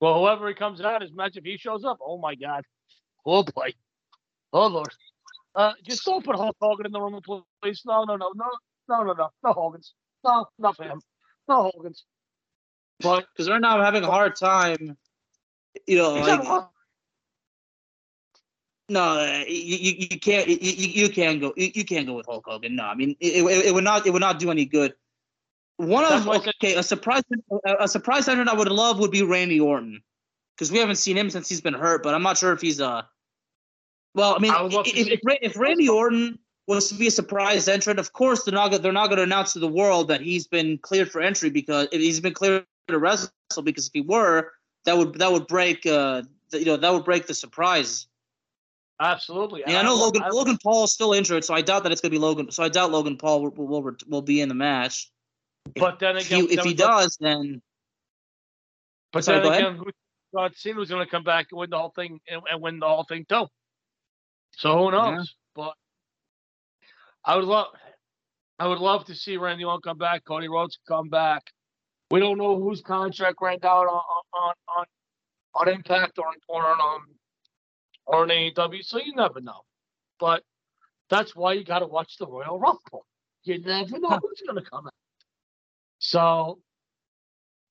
Well, 0.02 0.20
whoever 0.20 0.48
he 0.50 0.54
comes 0.54 0.82
out 0.82 1.02
as 1.02 1.14
match, 1.14 1.38
if 1.38 1.46
he 1.46 1.58
shows 1.58 1.86
up, 1.86 1.98
oh 2.06 2.18
my 2.18 2.36
God, 2.36 2.66
oh 3.26 3.44
boy, 3.44 3.74
oh 4.52 4.68
lord, 4.68 4.94
uh, 5.56 5.74
just 5.84 6.04
don't 6.06 6.24
put 6.24 6.36
Hulk 6.36 6.58
Hogan 6.62 6.88
in 6.88 6.92
the 6.92 7.02
room, 7.02 7.20
please. 7.64 7.82
No, 7.86 8.04
no, 8.04 8.18
no, 8.18 8.32
no, 8.36 8.46
no, 8.90 9.04
no, 9.04 9.14
no, 9.14 9.30
no 9.44 9.54
Hogan's, 9.54 9.94
no, 10.24 10.46
not 10.60 10.76
for 10.76 10.84
him, 10.84 11.02
no 11.48 11.72
Hogan's. 11.74 12.06
But 13.00 13.26
because 13.34 13.50
right 13.50 13.62
now 13.62 13.78
I'm 13.78 13.84
having 13.84 14.04
a 14.04 14.12
hard 14.12 14.36
time, 14.36 14.98
you 15.88 15.98
know, 15.98 16.14
like 16.14 16.66
no, 18.92 19.44
you, 19.48 19.78
you, 19.78 20.08
you 20.12 20.20
can't 20.20 20.48
you, 20.50 20.58
you 20.60 21.10
can't 21.10 21.40
go 21.40 21.54
you, 21.56 21.72
you 21.74 21.86
can't 21.86 22.06
go 22.06 22.14
with 22.14 22.26
Hulk 22.26 22.44
Hogan. 22.46 22.76
No, 22.76 22.84
I 22.84 22.94
mean 22.94 23.16
it, 23.22 23.44
it, 23.44 23.66
it 23.68 23.74
would 23.74 23.86
not 23.86 24.06
it 24.06 24.12
would 24.12 24.20
not 24.20 24.38
do 24.38 24.52
any 24.52 24.66
good. 24.66 24.94
One 25.78 26.04
of 26.04 26.28
okay 26.28 26.76
a 26.76 26.84
surprise 26.84 27.24
a 27.80 27.88
surprise 27.88 28.28
entrant 28.28 28.50
I 28.50 28.54
would 28.54 28.68
love 28.68 29.00
would 29.00 29.12
be 29.12 29.24
Randy 29.24 29.62
Orton 29.62 30.04
because 30.56 30.72
we 30.72 30.78
haven't 30.78 30.98
seen 30.98 31.18
him 31.18 31.30
since 31.30 31.48
he's 31.48 31.62
been 31.62 31.74
hurt, 31.74 32.04
but 32.04 32.14
I'm 32.14 32.22
not 32.22 32.38
sure 32.38 32.52
if 32.52 32.62
he's 32.62 32.82
uh 32.82 33.04
well 34.14 34.36
I 34.36 34.40
mean 34.40 34.52
I 34.52 34.68
if, 34.70 35.10
if, 35.10 35.20
if 35.42 35.58
Randy 35.58 35.88
Orton 35.88 36.38
was 36.76 36.90
to 36.90 36.96
be 36.96 37.08
a 37.08 37.12
surprise 37.12 37.68
entrant, 37.68 38.00
of 38.00 38.14
course 38.14 38.44
they're 38.44 38.54
not 38.54 38.82
they're 38.82 38.92
not 38.92 39.08
going 39.08 39.18
to 39.18 39.24
announce 39.24 39.54
to 39.54 39.60
the 39.60 39.68
world 39.68 40.08
that 40.08 40.22
he's 40.22 40.48
been 40.48 40.78
cleared 40.78 41.12
for 41.12 41.22
entry 41.22 41.50
because 41.50 41.88
he's 41.92 42.20
been 42.20 42.34
cleared 42.34 42.66
to 42.88 43.00
wrestle 43.00 43.30
because 43.64 43.88
if 43.88 43.94
he 43.94 44.02
were 44.02 44.52
that 44.86 44.98
would 44.98 45.16
that 45.16 45.32
would 45.32 45.48
break 45.48 45.86
uh 45.86 46.22
you 46.52 46.66
know 46.66 46.78
that 46.78 46.92
would 46.92 47.06
break 47.06 47.28
the 47.28 47.34
surprise. 47.34 48.08
Absolutely. 49.00 49.64
Yeah, 49.66 49.80
I 49.80 49.84
know 49.84 49.96
Logan 49.96 50.22
I, 50.24 50.30
Logan 50.30 50.60
Paul 50.62 50.84
is 50.84 50.92
still 50.92 51.14
injured, 51.14 51.44
so 51.44 51.54
I 51.56 51.62
doubt 51.62 51.84
that 51.84 51.92
it's 51.92 52.02
going 52.02 52.12
to 52.12 52.16
be 52.16 52.22
Logan. 52.22 52.52
So 52.52 52.64
I 52.64 52.70
doubt 52.70 52.92
Logan 52.92 53.18
Paul 53.18 53.42
will 53.42 53.52
will, 53.52 53.96
will 54.08 54.22
be 54.22 54.42
in 54.42 54.48
the 54.50 54.56
match. 54.56 55.10
But 55.76 56.00
then 56.00 56.18
again, 56.18 56.44
if 56.44 56.50
he, 56.50 56.56
if 56.56 56.64
he 56.64 56.74
does, 56.74 57.18
then. 57.20 57.62
But 59.12 59.24
Sorry, 59.24 59.42
then 59.42 59.54
again, 59.54 59.84
God 60.34 60.54
Cena 60.56 60.80
was 60.80 60.90
going 60.90 61.04
to 61.04 61.10
come 61.10 61.24
back 61.24 61.48
and 61.52 61.60
win 61.60 61.70
the 61.70 61.78
whole 61.78 61.90
thing 61.90 62.20
and, 62.30 62.42
and, 62.50 62.62
win 62.62 62.80
the 62.80 62.88
whole 62.88 63.04
thing 63.04 63.26
too. 63.28 63.48
So 64.56 64.78
who 64.78 64.92
knows? 64.92 65.18
Yeah. 65.18 65.24
But 65.56 65.74
I 67.24 67.36
would 67.36 67.46
love, 67.46 67.68
I 68.60 68.68
would 68.68 68.80
love 68.80 69.06
to 69.06 69.16
see 69.16 69.38
Randy 69.38 69.64
Orton 69.64 69.82
come 69.82 69.98
back, 69.98 70.26
Cody 70.26 70.48
Rhodes 70.48 70.80
come 70.88 71.10
back. 71.10 71.44
We 72.10 72.20
don't 72.20 72.38
know 72.38 72.60
whose 72.60 72.82
contract 72.82 73.38
ran 73.42 73.60
out 73.64 73.88
on 73.88 74.02
on 74.34 74.54
on, 74.78 74.86
on 75.56 75.70
Impact 75.70 76.20
or, 76.20 76.26
or 76.50 76.66
on 76.66 76.82
um, 76.82 77.08
or 78.06 78.24
an 78.24 78.30
AEW, 78.30 78.84
so 78.84 79.00
you 79.00 79.16
never 79.16 79.40
know. 79.40 79.62
But 80.20 80.44
that's 81.10 81.36
why 81.36 81.54
you 81.54 81.64
got 81.64 81.80
to 81.80 81.88
watch 81.88 82.18
the 82.18 82.28
Royal 82.28 82.60
Rumble. 82.60 83.06
You 83.44 83.60
never 83.60 84.00
know 84.00 84.20
who's 84.22 84.42
going 84.46 84.62
to 84.64 84.70
come 84.70 84.88
out. 84.88 84.94
So 86.00 86.60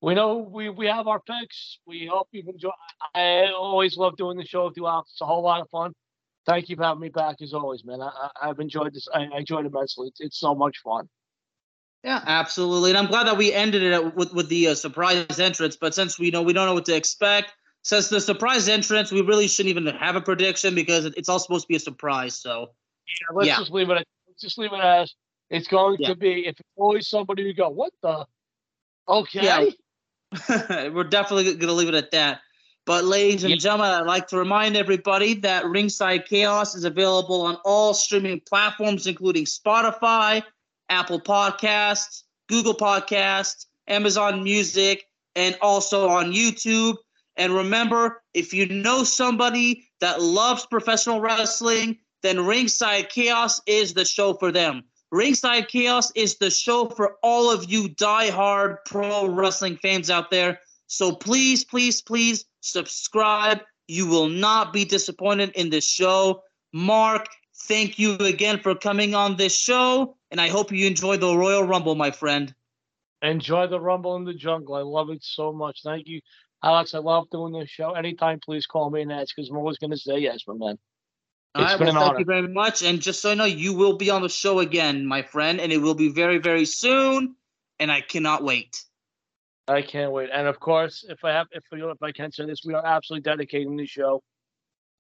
we 0.01 0.15
know 0.15 0.39
we, 0.39 0.71
we 0.71 0.87
have 0.87 1.09
our 1.09 1.21
picks. 1.21 1.79
We 1.87 2.09
hope 2.11 2.29
you've 2.33 2.49
enjoyed. 2.49 2.73
I 3.15 3.49
always 3.57 3.97
love 3.97 4.17
doing 4.17 4.39
the 4.39 4.47
show 4.47 4.67
with 4.67 4.77
you, 4.77 4.87
Alex. 4.87 5.11
It's 5.13 5.21
a 5.21 5.27
whole 5.27 5.43
lot 5.43 5.61
of 5.61 5.69
fun. 5.71 5.93
Thank 6.47 6.69
you 6.69 6.77
for 6.77 6.85
having 6.85 7.01
me 7.01 7.09
back 7.11 7.37
as 7.43 7.53
always, 7.53 7.85
man. 7.85 8.01
I, 8.01 8.31
have 8.47 8.61
enjoyed 8.61 8.95
this. 8.95 9.09
I, 9.13 9.25
I 9.25 9.39
enjoyed 9.39 9.67
it 9.67 9.73
immensely. 9.73 10.09
It's, 10.09 10.21
it's 10.21 10.41
so 10.41 10.55
much 10.55 10.79
fun. 10.79 11.09
Yeah, 12.03 12.23
absolutely. 12.27 12.91
And 12.91 12.99
I'm 12.99 13.09
glad 13.09 13.27
that 13.27 13.37
we 13.37 13.53
ended 13.53 13.83
it 13.83 14.17
with, 14.17 14.33
with 14.33 14.49
the 14.49 14.69
uh, 14.69 14.75
surprise 14.75 15.39
entrance. 15.39 15.77
But 15.77 15.95
since 15.95 16.19
we 16.19 16.31
know 16.31 16.43
we 16.43 16.55
don't 16.55 16.67
know 16.67 16.75
what 16.75 16.87
to 16.87 16.97
expect, 16.97 17.53
since 17.83 18.09
the 18.09 18.21
surprise 18.21 18.69
entrance, 18.69 19.13
we 19.13 19.21
really 19.21 19.49
shouldn't 19.49 19.71
even 19.77 19.95
have 19.95 20.17
a 20.17 20.21
prediction 20.21 20.75
because 20.75 21.05
it's 21.05 21.29
all 21.29 21.39
supposed 21.39 21.65
to 21.65 21.69
be 21.69 21.77
a 21.77 21.81
surprise. 21.81 22.41
So 22.41 22.71
yeah, 23.07 23.37
let's 23.37 23.49
yeah. 23.49 23.57
just 23.59 23.71
leave 23.71 23.91
it. 23.91 23.99
At, 23.99 24.07
let's 24.27 24.41
just 24.41 24.59
leave 24.59 24.73
it 24.73 24.81
as 24.81 25.15
it's 25.51 25.69
going 25.69 25.99
yeah. 26.01 26.09
to 26.09 26.15
be. 26.15 26.47
If 26.47 26.59
it's 26.59 26.69
always 26.77 27.09
somebody 27.09 27.45
who 27.45 27.53
go, 27.53 27.69
what 27.69 27.93
the? 28.03 28.27
Okay. 29.09 29.43
Yeah. 29.43 30.89
We're 30.91 31.05
definitely 31.05 31.45
going 31.45 31.59
to 31.61 31.73
leave 31.73 31.89
it 31.89 31.95
at 31.95 32.11
that. 32.13 32.41
But, 32.91 33.05
ladies 33.05 33.45
and 33.45 33.61
gentlemen, 33.61 33.93
I'd 33.93 34.07
like 34.09 34.27
to 34.27 34.37
remind 34.37 34.77
everybody 34.77 35.35
that 35.35 35.65
Ringside 35.65 36.27
Chaos 36.27 36.75
is 36.75 36.83
available 36.83 37.43
on 37.43 37.55
all 37.65 37.95
streaming 37.95 38.41
platforms, 38.41 39.07
including 39.07 39.45
Spotify, 39.45 40.43
Apple 40.89 41.21
Podcasts, 41.21 42.25
Google 42.49 42.75
Podcasts, 42.75 43.67
Amazon 43.87 44.43
Music, 44.43 45.05
and 45.37 45.57
also 45.63 46.09
on 46.09 46.33
YouTube. 46.33 46.97
And 47.37 47.55
remember, 47.55 48.25
if 48.35 48.53
you 48.53 48.67
know 48.67 49.05
somebody 49.05 49.85
that 50.01 50.21
loves 50.21 50.67
professional 50.67 51.21
wrestling, 51.21 51.97
then 52.25 52.45
Ringside 52.45 53.09
Chaos 53.09 53.61
is 53.67 53.95
the 53.95 54.05
show 54.05 54.35
for 54.35 54.51
them. 54.51 54.83
Ringside 55.13 55.69
Chaos 55.69 56.11
is 56.17 56.39
the 56.39 56.51
show 56.51 56.89
for 56.89 57.19
all 57.23 57.53
of 57.53 57.71
you 57.71 57.91
die-hard 57.91 58.79
pro 58.85 59.29
wrestling 59.29 59.77
fans 59.77 60.11
out 60.11 60.33
there. 60.33 60.59
So 60.89 61.13
please, 61.15 61.65
please, 61.65 62.03
please 62.03 62.47
subscribe. 62.61 63.61
You 63.89 64.07
will 64.07 64.29
not 64.29 64.73
be 64.73 64.85
disappointed 64.85 65.51
in 65.51 65.71
this 65.71 65.87
show. 65.87 66.43
Mark, 66.73 67.27
thank 67.67 67.99
you 67.99 68.15
again 68.19 68.61
for 68.61 68.75
coming 68.75 69.15
on 69.15 69.37
this 69.37 69.55
show, 69.55 70.17
and 70.31 70.41
I 70.41 70.49
hope 70.49 70.71
you 70.71 70.87
enjoy 70.87 71.17
the 71.17 71.37
Royal 71.37 71.65
Rumble, 71.65 71.95
my 71.95 72.11
friend. 72.11 72.55
Enjoy 73.23 73.67
the 73.67 73.81
Rumble 73.81 74.17
in 74.17 74.25
the 74.25 74.35
Jungle. 74.35 74.77
I 74.77 74.83
love 74.83 75.11
it 75.11 75.23
so 75.23 75.53
much. 75.53 75.81
Thank 75.83 76.07
you 76.07 76.21
Alex, 76.63 76.95
I 76.95 76.99
love 76.99 77.31
doing 77.31 77.53
this 77.53 77.71
show. 77.71 77.93
Anytime, 77.93 78.39
please 78.41 78.67
call 78.67 78.91
me 78.91 79.03
and 79.03 79.13
ask 79.13 79.35
because 79.35 79.51
I'm 79.51 79.57
always 79.57 79.79
going 79.79 79.93
to 79.93 79.97
say 79.97 80.19
yes, 80.19 80.41
my 80.47 80.55
man. 80.55 80.79
All 81.55 81.65
right, 81.65 81.81
well, 81.81 81.93
thank 81.93 81.99
honor. 81.99 82.19
you 82.19 82.25
very 82.25 82.49
much. 82.49 82.83
And 82.83 83.01
just 83.01 83.23
so 83.23 83.31
you 83.31 83.37
know, 83.37 83.45
you 83.45 83.73
will 83.73 83.97
be 83.97 84.11
on 84.11 84.23
the 84.23 84.29
show 84.29 84.61
again, 84.61 85.07
my 85.07 85.23
friend, 85.23 85.61
and 85.61 85.73
it 85.73 85.79
will 85.79 85.95
be 85.95 86.09
very, 86.09 86.39
very 86.39 86.67
soon. 86.67 87.35
And 87.79 87.91
I 87.91 88.03
cannot 88.03 88.45
wait. 88.45 88.85
I 89.71 89.83
can't 89.83 90.11
wait. 90.11 90.31
And 90.33 90.49
of 90.49 90.59
course, 90.59 91.05
if 91.09 91.25
I 91.25 91.31
have, 91.31 91.47
if 91.53 91.63
if 91.71 92.03
I 92.03 92.11
can 92.11 92.33
say 92.33 92.45
this, 92.45 92.63
we 92.65 92.75
are 92.75 92.85
absolutely 92.85 93.23
dedicating 93.23 93.77
the 93.77 93.87
show 93.87 94.21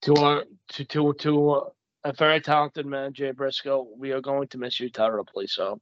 to 0.03 0.15
our 0.15 0.45
to 0.71 0.85
to 0.85 1.13
to 1.15 1.51
uh, 1.51 1.69
a 2.05 2.13
very 2.13 2.41
talented 2.41 2.87
man, 2.87 3.13
Jay 3.13 3.33
Briscoe. 3.33 3.89
We 3.97 4.13
are 4.13 4.21
going 4.21 4.47
to 4.49 4.59
miss 4.59 4.79
you 4.79 4.89
terribly. 4.89 5.49
So 5.49 5.81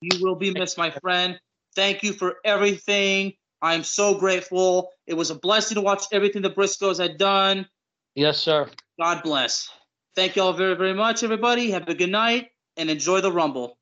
you 0.00 0.18
will 0.22 0.36
be 0.36 0.52
missed, 0.52 0.78
my 0.78 0.90
friend. 0.90 1.38
Thank 1.76 2.02
you 2.02 2.14
for 2.14 2.36
everything. 2.44 3.34
I'm 3.60 3.84
so 3.84 4.18
grateful. 4.18 4.90
It 5.06 5.14
was 5.14 5.30
a 5.30 5.34
blessing 5.34 5.74
to 5.74 5.82
watch 5.82 6.04
everything 6.10 6.42
the 6.42 6.50
Briscoes 6.50 6.98
had 6.98 7.18
done. 7.18 7.68
Yes, 8.14 8.38
sir. 8.38 8.68
God 8.98 9.22
bless. 9.22 9.68
Thank 10.16 10.34
you 10.34 10.42
all 10.42 10.52
very, 10.52 10.74
very 10.74 10.94
much, 10.94 11.22
everybody. 11.22 11.70
Have 11.72 11.88
a 11.88 11.94
good 11.94 12.10
night 12.10 12.48
and 12.76 12.90
enjoy 12.90 13.20
the 13.20 13.30
Rumble. 13.30 13.77